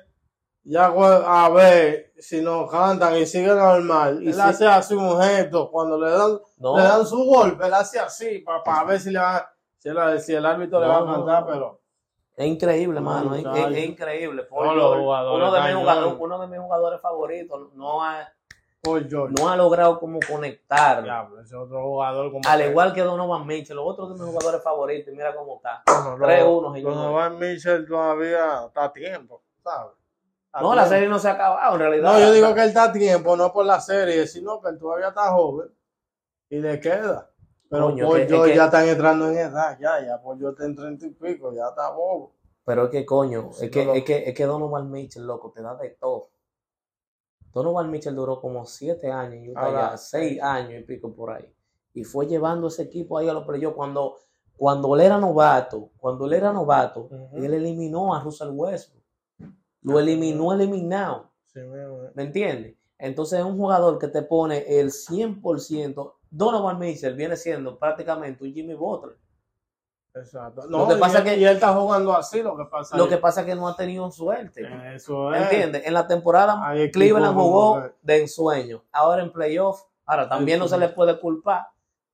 ya 0.63 0.87
a 0.87 1.49
ver 1.49 2.11
si 2.19 2.41
nos 2.41 2.69
cantan 2.69 3.15
y 3.15 3.25
sigue 3.25 3.47
normal. 3.47 4.21
Y 4.21 4.27
él 4.27 4.33
sí. 4.33 4.41
hace 4.41 4.67
así 4.67 4.93
un 4.93 5.21
gesto. 5.21 5.71
Cuando 5.71 5.97
le 5.97 6.11
dan, 6.11 6.37
No, 6.57 6.77
le 6.77 6.83
dan 6.83 7.05
su 7.05 7.23
golpe, 7.23 7.65
él 7.65 7.73
hace 7.73 7.97
así 7.97 8.39
para 8.39 8.83
ver 8.83 8.99
si, 8.99 9.11
le 9.11 9.19
va, 9.19 9.49
si, 9.77 9.87
el, 9.87 10.19
si 10.19 10.35
el 10.35 10.45
árbitro 10.45 10.81
le 10.81 10.87
va 10.87 10.97
a 10.99 11.05
cantar, 11.05 11.45
pero 11.45 11.78
es 12.39 12.47
increíble, 12.47 12.99
mano. 13.01 13.35
Es, 13.35 13.43
Muchacho. 13.43 13.67
es- 13.67 13.77
es 13.77 13.85
increíble. 13.85 14.43
Paul 14.43 14.63
Todos 14.63 14.75
los 14.77 14.83
George, 14.85 15.01
jugadores 15.03 15.37
uno, 15.49 15.51
de 15.53 15.61
mis 15.61 15.75
jugadores, 15.79 16.15
uno 16.19 16.39
de 16.39 16.47
mis 16.47 16.59
jugadores 16.59 17.01
favoritos 17.01 17.73
no 17.73 18.03
ha, 18.03 18.33
no 19.37 19.49
ha 19.49 19.57
logrado 19.57 19.99
como 19.99 20.19
conectar. 20.25 21.03
Diablo, 21.03 21.41
ese 21.41 21.55
otro 21.55 21.83
jugador 21.83 22.31
como 22.31 22.41
Al 22.47 22.61
que- 22.61 22.69
igual 22.69 22.93
que 22.93 23.01
Donovan 23.01 23.45
Mitchell, 23.45 23.75
los 23.75 23.85
otros 23.87 24.09
de 24.17 24.23
mis 24.23 24.33
jugadores 24.33 24.63
favoritos, 24.63 25.11
y 25.13 25.15
mira 25.17 25.35
cómo 25.35 25.57
está. 25.57 25.83
Bueno, 25.85 26.17
3-1, 26.17 26.73
señor. 26.73 26.93
Donovan 26.95 27.37
Mitchell 27.39 27.85
todavía 27.85 28.65
está 28.67 28.85
a 28.85 28.93
tiempo, 28.93 29.43
¿sabes? 29.61 29.93
Está 30.45 30.59
a 30.59 30.61
No, 30.61 30.73
la 30.73 30.85
serie 30.85 31.09
no 31.09 31.19
se 31.19 31.27
ha 31.27 31.33
acabado, 31.33 31.73
en 31.75 31.79
realidad. 31.81 32.13
No, 32.13 32.19
yo 32.19 32.31
digo 32.31 32.53
que 32.55 32.61
él 32.61 32.67
está 32.69 32.83
a 32.85 32.91
tiempo, 32.93 33.35
no 33.35 33.51
por 33.51 33.65
la 33.65 33.81
serie, 33.81 34.25
sino 34.27 34.61
que 34.61 34.69
él 34.69 34.79
todavía 34.79 35.09
está 35.09 35.29
joven 35.31 35.67
y 36.49 36.59
le 36.59 36.79
queda. 36.79 37.29
Pero 37.69 37.85
Coño, 37.85 38.15
es 38.15 38.27
George 38.27 38.51
que- 38.51 38.57
ya 38.57 38.65
están 38.65 38.87
entrando 38.87 39.29
en 39.29 39.37
edad, 39.37 39.77
ya, 39.79 40.03
ya 40.03 40.21
por 40.21 40.39
yo 40.39 40.49
está 40.49 40.65
en 40.65 40.75
treinta 40.75 41.05
y 41.05 41.11
pico, 41.11 41.53
ya 41.53 41.67
está 41.69 41.91
bobo. 41.91 42.33
Pero 42.65 42.85
es 42.85 42.89
que, 42.89 43.05
coño, 43.05 43.49
Sí, 43.51 43.65
es, 43.65 43.71
que, 43.71 43.97
es, 43.97 44.03
que, 44.03 44.29
es 44.29 44.35
que 44.35 44.45
Donovan 44.45 44.89
Mitchell, 44.91 45.25
loco, 45.25 45.51
te 45.51 45.61
da 45.61 45.75
de 45.75 45.89
todo. 45.91 46.31
Donovan 47.51 47.89
Mitchell 47.89 48.15
duró 48.15 48.39
como 48.39 48.65
siete 48.65 49.11
años 49.11 49.49
Utah, 49.49 49.61
Ahora, 49.61 49.91
ya, 49.91 49.97
seis 49.97 50.41
años 50.41 50.81
y 50.81 50.83
pico 50.83 51.13
por 51.13 51.31
ahí. 51.31 51.51
Y 51.93 52.03
fue 52.03 52.27
llevando 52.27 52.67
ese 52.67 52.83
equipo 52.83 53.17
ahí 53.17 53.27
a 53.27 53.33
los 53.33 53.45
playoffs. 53.45 53.75
Cuando, 53.75 54.15
cuando 54.55 54.95
él 54.95 55.01
era 55.01 55.17
novato, 55.17 55.89
cuando 55.97 56.25
él 56.25 56.33
era 56.33 56.53
novato, 56.53 57.09
él 57.33 57.53
eliminó 57.53 58.13
a 58.13 58.21
Russell 58.21 58.49
Westbrook. 58.51 59.03
Lo 59.81 59.99
eliminó 59.99 60.53
eliminado. 60.53 61.31
Sí. 61.45 61.59
Eh. 61.61 62.11
¿Me 62.13 62.23
entiendes? 62.23 62.75
Entonces 62.99 63.39
es 63.39 63.45
un 63.45 63.57
jugador 63.57 63.97
que 63.97 64.09
te 64.09 64.21
pone 64.21 64.79
el 64.79 64.91
100%. 64.91 66.18
Donovan 66.31 66.77
Mitchell 66.79 67.15
viene 67.15 67.35
siendo 67.35 67.77
prácticamente 67.77 68.43
un 68.43 68.53
Jimmy 68.53 68.73
Butler. 68.73 69.17
Exacto. 70.13 70.65
Lo 70.67 70.87
que 70.87 70.95
y 70.95 70.97
pasa 70.97 71.19
él- 71.19 71.23
que- 71.23 71.37
y 71.37 71.43
él 71.45 71.55
está 71.55 71.73
jugando 71.73 72.15
así, 72.15 72.41
lo 72.41 72.57
que 72.57 72.65
pasa 72.65 72.97
Lo 72.97 73.03
es- 73.03 73.09
que 73.09 73.17
pasa 73.17 73.41
es 73.41 73.45
que 73.47 73.55
no 73.55 73.67
ha 73.67 73.75
tenido 73.75 74.09
suerte. 74.11 74.67
Eso 74.95 75.33
es. 75.33 75.43
¿Entiendes? 75.43 75.85
En 75.85 75.93
la 75.93 76.07
temporada 76.07 76.59
Cleveland 76.91 77.35
jugó 77.35 77.75
de 78.01 78.21
ensueño. 78.21 78.83
Ahora 78.91 79.21
en 79.21 79.31
playoff. 79.31 79.83
Ahora 80.05 80.27
también 80.27 80.57
no 80.59 80.67
se 80.67 80.77
le 80.77 80.89
puede 80.89 81.19
culpar. 81.19 81.67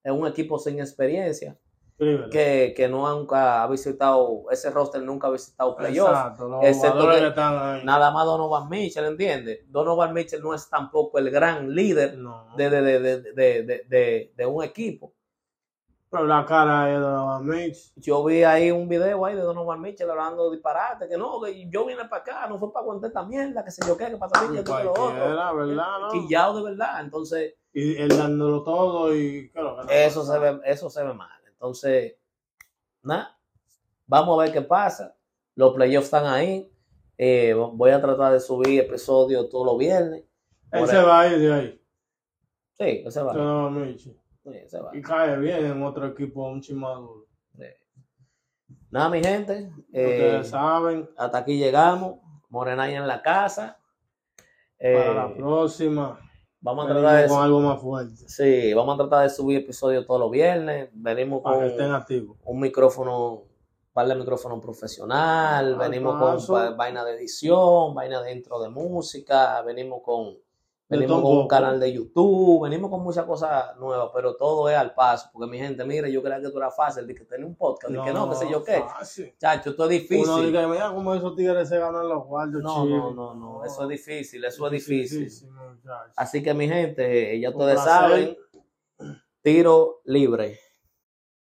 Es 0.04 0.12
un 0.12 0.26
equipo 0.26 0.58
sin 0.58 0.78
experiencia. 0.78 1.56
Que, 1.98 2.74
que 2.76 2.88
no 2.88 3.08
nunca 3.14 3.62
ha 3.62 3.66
visitado, 3.68 4.44
ese 4.50 4.70
roster 4.70 5.02
nunca 5.02 5.28
ha 5.28 5.30
visitado 5.30 5.74
playoff. 5.76 6.10
Exacto, 6.10 6.48
los 6.48 6.64
excepto 6.64 6.90
jugadores 7.00 7.16
que- 7.16 7.22
que 7.22 7.28
están 7.28 7.58
ahí. 7.58 7.84
Nada 7.84 8.10
más 8.10 8.26
Donovan 8.26 8.68
Mitchell, 8.68 9.04
¿entiendes? 9.06 9.60
Donovan 9.72 10.12
Mitchell 10.12 10.42
no 10.42 10.52
es 10.52 10.68
tampoco 10.68 11.18
el 11.18 11.30
gran 11.30 11.74
líder 11.74 12.18
No. 12.18 12.48
de, 12.56 12.68
de, 12.68 12.82
de, 12.82 13.00
de, 13.00 13.20
de, 13.22 13.62
de- 13.62 13.84
de- 13.88 14.32
de 14.36 14.46
un 14.46 14.62
equipo. 14.62 15.14
Pero 16.10 16.24
la 16.26 16.44
cara 16.44 16.84
de 16.84 16.98
Donovan 16.98 17.46
Mitch. 17.46 17.92
Yo 17.96 18.22
vi 18.24 18.44
ahí 18.44 18.70
un 18.70 18.88
video 18.88 19.24
ahí 19.24 19.34
de 19.34 19.40
Donovan 19.42 19.80
Mitchell 19.80 20.08
hablando 20.10 20.50
disparate, 20.50 21.08
que 21.08 21.16
no, 21.16 21.40
que 21.40 21.68
yo 21.70 21.86
vine 21.86 22.04
para 22.04 22.22
acá, 22.22 22.46
no 22.46 22.58
fue 22.58 22.72
para 22.72 22.82
aguantar 22.84 23.08
esta 23.08 23.22
mierda, 23.24 23.64
que 23.64 23.70
sé 23.70 23.80
yo 23.86 23.96
qué, 23.96 24.06
que 24.10 24.16
pasa 24.18 24.42
mí, 24.46 24.56
que 24.58 24.64
que 24.64 24.84
lo 24.84 24.92
otro. 24.92 25.14
¿verdad? 25.14 25.52
No? 26.02 26.08
Quillado 26.10 26.58
de 26.58 26.62
verdad. 26.70 27.00
Entonces, 27.00 27.54
Y 27.72 27.96
él 27.96 28.08
dándolo 28.16 28.62
todo 28.62 29.14
y 29.14 29.50
claro, 29.50 29.78
eso 29.88 30.24
se 30.24 30.38
ve, 30.38 30.60
eso 30.64 30.88
se 30.90 31.02
ve 31.02 31.12
mal. 31.12 31.28
Entonces, 31.56 32.14
nada, 33.02 33.38
vamos 34.06 34.38
a 34.38 34.42
ver 34.44 34.52
qué 34.52 34.62
pasa. 34.62 35.16
Los 35.54 35.74
playoffs 35.74 36.06
están 36.06 36.26
ahí. 36.26 36.70
Eh, 37.18 37.54
voy 37.54 37.90
a 37.90 38.00
tratar 38.00 38.32
de 38.32 38.40
subir 38.40 38.80
episodios 38.80 39.48
todos 39.48 39.64
los 39.66 39.78
viernes. 39.78 40.24
Él 40.70 40.86
se 40.86 41.00
va 41.02 41.20
a 41.20 41.28
ir 41.28 41.38
de 41.38 41.52
ahí. 41.52 41.82
Sí, 42.78 43.02
ese 43.06 43.22
va. 43.22 43.32
Donovan 43.32 43.86
Mitch. 43.86 44.00
Sí, 44.02 44.50
ese 44.52 44.80
va. 44.80 44.94
Y 44.94 45.00
cae 45.00 45.38
bien 45.38 45.64
en 45.64 45.82
otro 45.82 46.06
equipo 46.06 46.46
un 46.48 46.60
chimaduro. 46.60 47.26
Nada, 48.90 49.08
mi 49.08 49.22
gente. 49.22 49.72
eh, 49.92 50.04
Ustedes 50.06 50.48
saben, 50.48 51.08
hasta 51.16 51.38
aquí 51.38 51.58
llegamos. 51.58 52.18
Morenaya 52.48 52.98
en 52.98 53.06
la 53.08 53.20
casa. 53.22 53.78
Eh, 54.78 54.94
para 54.94 55.14
la 55.14 55.34
próxima, 55.34 56.20
vamos 56.66 56.84
a 56.84 56.88
venimos 56.88 57.02
tratar 57.10 57.22
de 57.22 57.28
con 57.28 57.42
algo 57.42 57.60
más 57.60 57.80
fuerte. 57.80 58.28
sí, 58.28 58.74
vamos 58.74 58.94
a 58.94 58.98
tratar 58.98 59.22
de 59.22 59.30
subir 59.34 59.58
episodios 59.58 60.06
todos 60.06 60.20
los 60.20 60.30
viernes. 60.30 60.90
Venimos 60.92 61.42
Para 61.42 61.56
que 61.56 61.62
con 61.62 61.70
estén 61.70 61.92
activos. 61.92 62.36
un 62.44 62.60
micrófono, 62.60 63.32
un 63.32 63.42
par 63.92 64.06
de 64.08 64.14
micrófono 64.16 64.60
profesional, 64.60 65.64
Al 65.66 65.76
venimos 65.76 66.18
con 66.20 66.54
va- 66.54 66.70
vaina 66.72 67.04
de 67.04 67.14
edición, 67.14 67.94
vaina 67.94 68.20
de 68.22 68.32
intro 68.32 68.60
de 68.60 68.68
música, 68.68 69.62
venimos 69.62 70.02
con 70.02 70.36
venimos 70.88 71.22
con 71.22 71.38
un 71.38 71.48
canal 71.48 71.80
de 71.80 71.92
YouTube, 71.92 72.62
venimos 72.62 72.90
con 72.90 73.02
muchas 73.02 73.24
cosas 73.24 73.76
nuevas, 73.78 74.10
pero 74.14 74.36
todo 74.36 74.68
es 74.68 74.76
al 74.76 74.94
paso, 74.94 75.28
porque 75.32 75.50
mi 75.50 75.58
gente, 75.58 75.84
mire, 75.84 76.10
yo 76.10 76.22
creía 76.22 76.40
que 76.40 76.46
esto 76.46 76.58
era 76.58 76.70
fácil, 76.70 77.06
de 77.06 77.14
que 77.14 77.24
tener 77.24 77.44
un 77.44 77.56
podcast, 77.56 77.92
de 77.92 78.02
que 78.02 78.12
no, 78.12 78.30
qué 78.30 78.36
sé 78.36 78.50
yo 78.50 78.62
qué. 78.62 78.80
fácil. 78.80 79.34
Chacho, 79.38 79.70
esto 79.70 79.84
es 79.84 79.90
difícil. 79.90 80.24
Uno 80.24 80.38
dice, 80.38 80.66
mira 80.66 80.92
cómo 80.94 81.14
esos 81.14 81.34
tigres 81.34 81.68
se 81.68 81.78
ganan 81.78 82.08
los. 82.08 82.24
No, 82.26 82.50
chiles". 82.50 82.62
no, 82.62 83.10
no, 83.12 83.34
no, 83.34 83.64
eso 83.64 83.82
es 83.82 83.88
difícil, 83.88 84.44
eso 84.44 84.66
es 84.66 84.72
difícil. 84.72 85.50
muchacho. 85.50 86.12
Así 86.16 86.42
que 86.42 86.54
mi 86.54 86.68
gente, 86.68 87.38
ya 87.40 87.50
ustedes 87.50 87.80
saben, 87.80 88.36
tiro 89.42 90.00
libre. 90.04 90.60